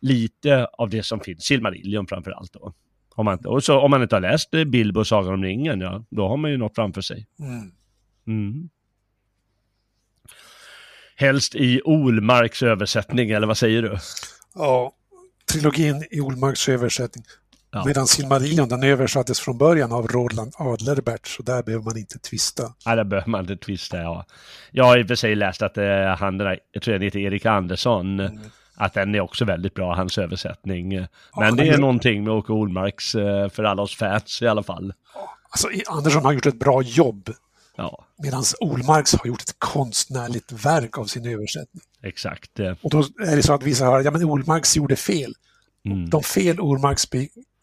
lite 0.00 0.66
av 0.66 0.90
det 0.90 1.02
som 1.02 1.20
finns. 1.20 1.44
Silmarillion 1.44 2.06
framför 2.06 2.30
allt 2.30 2.52
då. 2.52 2.74
Om 3.14 3.24
man, 3.24 3.46
och 3.46 3.64
så, 3.64 3.80
om 3.80 3.90
man 3.90 4.02
inte 4.02 4.16
har 4.16 4.20
läst 4.20 4.54
eh, 4.54 4.64
Bilbo 4.64 5.00
och 5.00 5.06
Sagan 5.06 5.34
om 5.34 5.42
ringen, 5.42 5.80
ja, 5.80 6.04
då 6.10 6.28
har 6.28 6.36
man 6.36 6.50
ju 6.50 6.56
något 6.56 6.74
framför 6.74 7.00
sig. 7.00 7.26
Mm. 7.40 7.72
Mm. 8.26 8.68
Helst 11.16 11.54
i 11.54 11.80
Olmarks 11.84 12.62
översättning, 12.62 13.30
eller 13.30 13.46
vad 13.46 13.58
säger 13.58 13.82
du? 13.82 13.96
ja. 14.54 14.92
Trilogin 15.52 16.06
i 16.10 16.20
Olmarks 16.20 16.68
översättning. 16.68 17.24
Ja. 17.76 17.84
Medan 17.86 18.06
Silmarillion 18.06 18.68
den 18.68 18.82
översattes 18.82 19.40
från 19.40 19.58
början 19.58 19.92
av 19.92 20.06
Roland 20.08 20.52
Adlerbert 20.58 21.26
så 21.26 21.42
där 21.42 21.62
behöver 21.62 21.84
man 21.84 21.96
inte 21.98 22.18
tvista. 22.18 22.62
Nej, 22.86 22.96
där 22.96 23.04
behöver 23.04 23.28
man 23.30 23.40
inte 23.40 23.56
twista, 23.56 23.96
ja. 23.96 24.26
Jag 24.70 24.84
har 24.84 24.98
i 24.98 25.02
och 25.02 25.06
för 25.08 25.14
sig 25.14 25.34
läst 25.34 25.62
att 25.62 25.78
eh, 25.78 25.84
han, 26.18 26.38
den 26.38 26.56
jag 26.72 26.82
tror 26.82 26.94
han 26.94 27.02
heter 27.02 27.18
Erik 27.18 27.46
Andersson, 27.46 28.20
Mm. 28.20 28.38
att 28.74 28.94
den 28.94 29.14
är 29.14 29.20
också 29.20 29.44
väldigt 29.44 29.74
bra, 29.74 29.94
hans 29.94 30.18
översättning. 30.18 30.88
Men 30.88 31.06
han 31.32 31.56
det 31.56 31.62
är 31.62 31.66
gör- 31.66 31.78
någonting 31.78 32.24
med 32.24 32.32
Åke 32.32 32.52
Olmarks, 32.52 33.14
eh, 33.14 33.48
för 33.48 33.64
alla 33.64 33.82
oss 33.82 33.96
fans 33.96 34.42
i 34.42 34.46
alla 34.46 34.62
fall. 34.62 34.92
Alltså 35.50 35.68
Andersson 35.86 36.24
har 36.24 36.32
gjort 36.32 36.46
ett 36.46 36.58
bra 36.58 36.82
jobb 36.82 37.30
Ja, 37.76 38.04
medan 38.22 38.42
Olmarks 38.60 39.14
har 39.14 39.26
gjort 39.26 39.42
ett 39.42 39.54
konstnärligt 39.58 40.52
verk 40.52 40.98
av 40.98 41.04
sin 41.04 41.26
översättning. 41.26 41.82
exakt. 42.02 42.50
Och 42.82 42.90
då 42.90 42.98
är 42.98 43.36
det 43.36 43.42
så 43.42 43.52
att 43.54 43.62
vissa 43.62 43.84
hör 43.84 44.00
ja 44.04 44.10
men 44.10 44.24
Olmarks 44.24 44.76
gjorde 44.76 44.96
fel. 44.96 45.34
Mm. 45.84 46.10
De 46.10 46.22
fel 46.22 46.60
Olmarks 46.60 47.02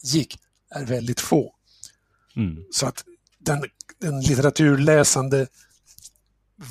begick 0.03 0.39
är 0.71 0.85
väldigt 0.85 1.19
få. 1.19 1.55
Mm. 2.35 2.65
Så 2.71 2.87
att 2.87 3.05
den, 3.39 3.63
den 3.99 4.21
litteraturläsande 4.21 5.47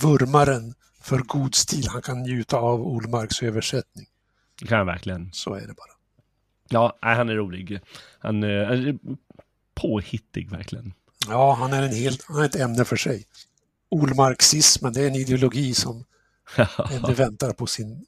vurmaren 0.02 0.74
för 1.00 1.18
god 1.18 1.54
stil, 1.54 1.88
han 1.88 2.02
kan 2.02 2.22
njuta 2.22 2.56
av 2.56 2.86
Olmarks 2.86 3.42
översättning. 3.42 4.06
Det 4.60 4.66
kan 4.66 4.78
jag 4.78 4.84
verkligen. 4.84 5.30
Så 5.32 5.54
är 5.54 5.60
det 5.60 5.74
bara. 5.74 5.92
Ja, 6.68 6.98
han 7.00 7.28
är 7.28 7.34
rolig. 7.34 7.80
Han, 8.18 8.42
eh, 8.42 8.66
han 8.66 8.86
är 8.88 8.98
påhittig 9.74 10.50
verkligen. 10.50 10.94
Ja, 11.28 11.54
han 11.54 11.72
är, 11.72 11.82
en 11.82 11.94
helt, 11.94 12.24
han 12.28 12.42
är 12.42 12.44
ett 12.44 12.56
ämne 12.56 12.84
för 12.84 12.96
sig. 12.96 13.24
Olmarxismen, 13.88 14.92
det 14.92 15.02
är 15.02 15.06
en 15.06 15.14
ideologi 15.14 15.74
som 15.74 16.04
ännu 16.90 17.14
väntar 17.14 17.52
på 17.52 17.66
sin 17.66 18.06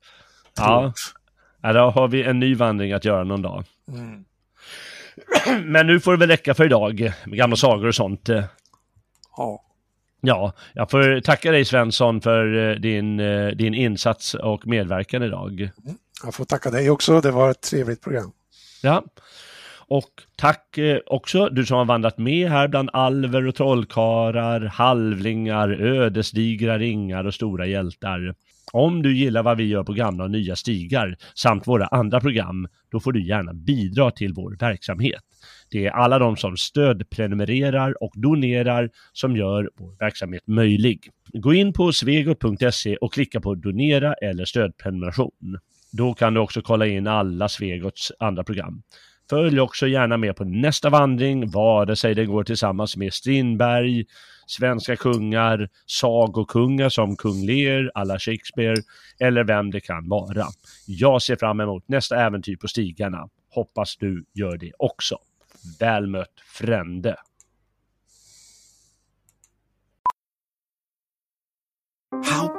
Ja. 0.56 0.92
Ja, 1.60 1.72
då 1.72 1.90
har 1.90 2.08
vi 2.08 2.22
en 2.22 2.40
ny 2.40 2.54
vandring 2.54 2.92
att 2.92 3.04
göra 3.04 3.24
någon 3.24 3.42
dag. 3.42 3.64
Mm. 3.88 4.24
Men 5.64 5.86
nu 5.86 6.00
får 6.00 6.12
det 6.12 6.18
väl 6.18 6.28
räcka 6.28 6.54
för 6.54 6.64
idag 6.64 7.12
med 7.26 7.38
gamla 7.38 7.56
sagor 7.56 7.86
och 7.86 7.94
sånt. 7.94 8.28
Ja. 9.36 9.64
Ja, 10.26 10.52
jag 10.72 10.90
får 10.90 11.20
tacka 11.20 11.50
dig 11.50 11.64
Svensson 11.64 12.20
för 12.20 12.70
eh, 12.70 12.74
din, 12.74 13.20
eh, 13.20 13.48
din 13.48 13.74
insats 13.74 14.34
och 14.34 14.66
medverkan 14.66 15.22
idag. 15.22 15.70
Jag 16.24 16.34
får 16.34 16.44
tacka 16.44 16.70
dig 16.70 16.90
också, 16.90 17.20
det 17.20 17.30
var 17.30 17.50
ett 17.50 17.60
trevligt 17.60 18.02
program. 18.02 18.32
Ja. 18.82 19.04
Och 19.86 20.10
tack 20.36 20.78
eh, 20.78 20.98
också 21.06 21.48
du 21.48 21.66
som 21.66 21.76
har 21.76 21.84
vandrat 21.84 22.18
med 22.18 22.50
här 22.50 22.68
bland 22.68 22.90
alver 22.92 23.46
och 23.46 23.54
trollkarlar, 23.54 24.60
halvlingar, 24.60 25.68
ödesdigra 25.68 26.78
ringar 26.78 27.24
och 27.24 27.34
stora 27.34 27.66
hjältar. 27.66 28.34
Om 28.72 29.02
du 29.02 29.16
gillar 29.16 29.42
vad 29.42 29.56
vi 29.56 29.64
gör 29.64 29.84
på 29.84 29.92
gamla 29.92 30.24
och 30.24 30.30
nya 30.30 30.56
stigar 30.56 31.16
samt 31.34 31.66
våra 31.66 31.86
andra 31.86 32.20
program, 32.20 32.68
då 32.90 33.00
får 33.00 33.12
du 33.12 33.26
gärna 33.26 33.54
bidra 33.54 34.10
till 34.10 34.32
vår 34.32 34.56
verksamhet. 34.60 35.22
Det 35.70 35.86
är 35.86 35.90
alla 35.90 36.18
de 36.18 36.36
som 36.36 36.56
stödprenumererar 36.56 38.02
och 38.02 38.12
donerar 38.14 38.90
som 39.12 39.36
gör 39.36 39.70
vår 39.78 39.96
verksamhet 39.98 40.46
möjlig. 40.46 41.10
Gå 41.32 41.54
in 41.54 41.72
på 41.72 41.92
svegot.se 41.92 42.96
och 42.96 43.12
klicka 43.12 43.40
på 43.40 43.54
donera 43.54 44.14
eller 44.14 44.44
stödprenumeration. 44.44 45.58
Då 45.92 46.14
kan 46.14 46.34
du 46.34 46.40
också 46.40 46.62
kolla 46.62 46.86
in 46.86 47.06
alla 47.06 47.48
Svegots 47.48 48.12
andra 48.18 48.44
program. 48.44 48.82
Följ 49.30 49.60
också 49.60 49.86
gärna 49.86 50.16
med 50.16 50.36
på 50.36 50.44
nästa 50.44 50.90
vandring, 50.90 51.50
vare 51.50 51.96
sig 51.96 52.14
det 52.14 52.26
går 52.26 52.44
tillsammans 52.44 52.96
med 52.96 53.12
Strindberg, 53.12 54.04
svenska 54.46 54.96
kungar, 54.96 55.68
sagokungar 55.86 56.88
som 56.88 57.16
kung 57.16 57.46
Lear, 57.46 57.90
alla 57.94 58.18
Shakespeare 58.18 58.76
eller 59.18 59.44
vem 59.44 59.70
det 59.70 59.80
kan 59.80 60.08
vara. 60.08 60.46
Jag 60.86 61.22
ser 61.22 61.36
fram 61.36 61.60
emot 61.60 61.88
nästa 61.88 62.16
äventyr 62.16 62.56
på 62.56 62.68
stigarna. 62.68 63.28
Hoppas 63.50 63.96
du 63.96 64.24
gör 64.32 64.56
det 64.56 64.72
också. 64.78 65.18
Väl 65.80 66.06
mött 66.06 66.40
Frände! 66.52 67.16
How 72.26 72.53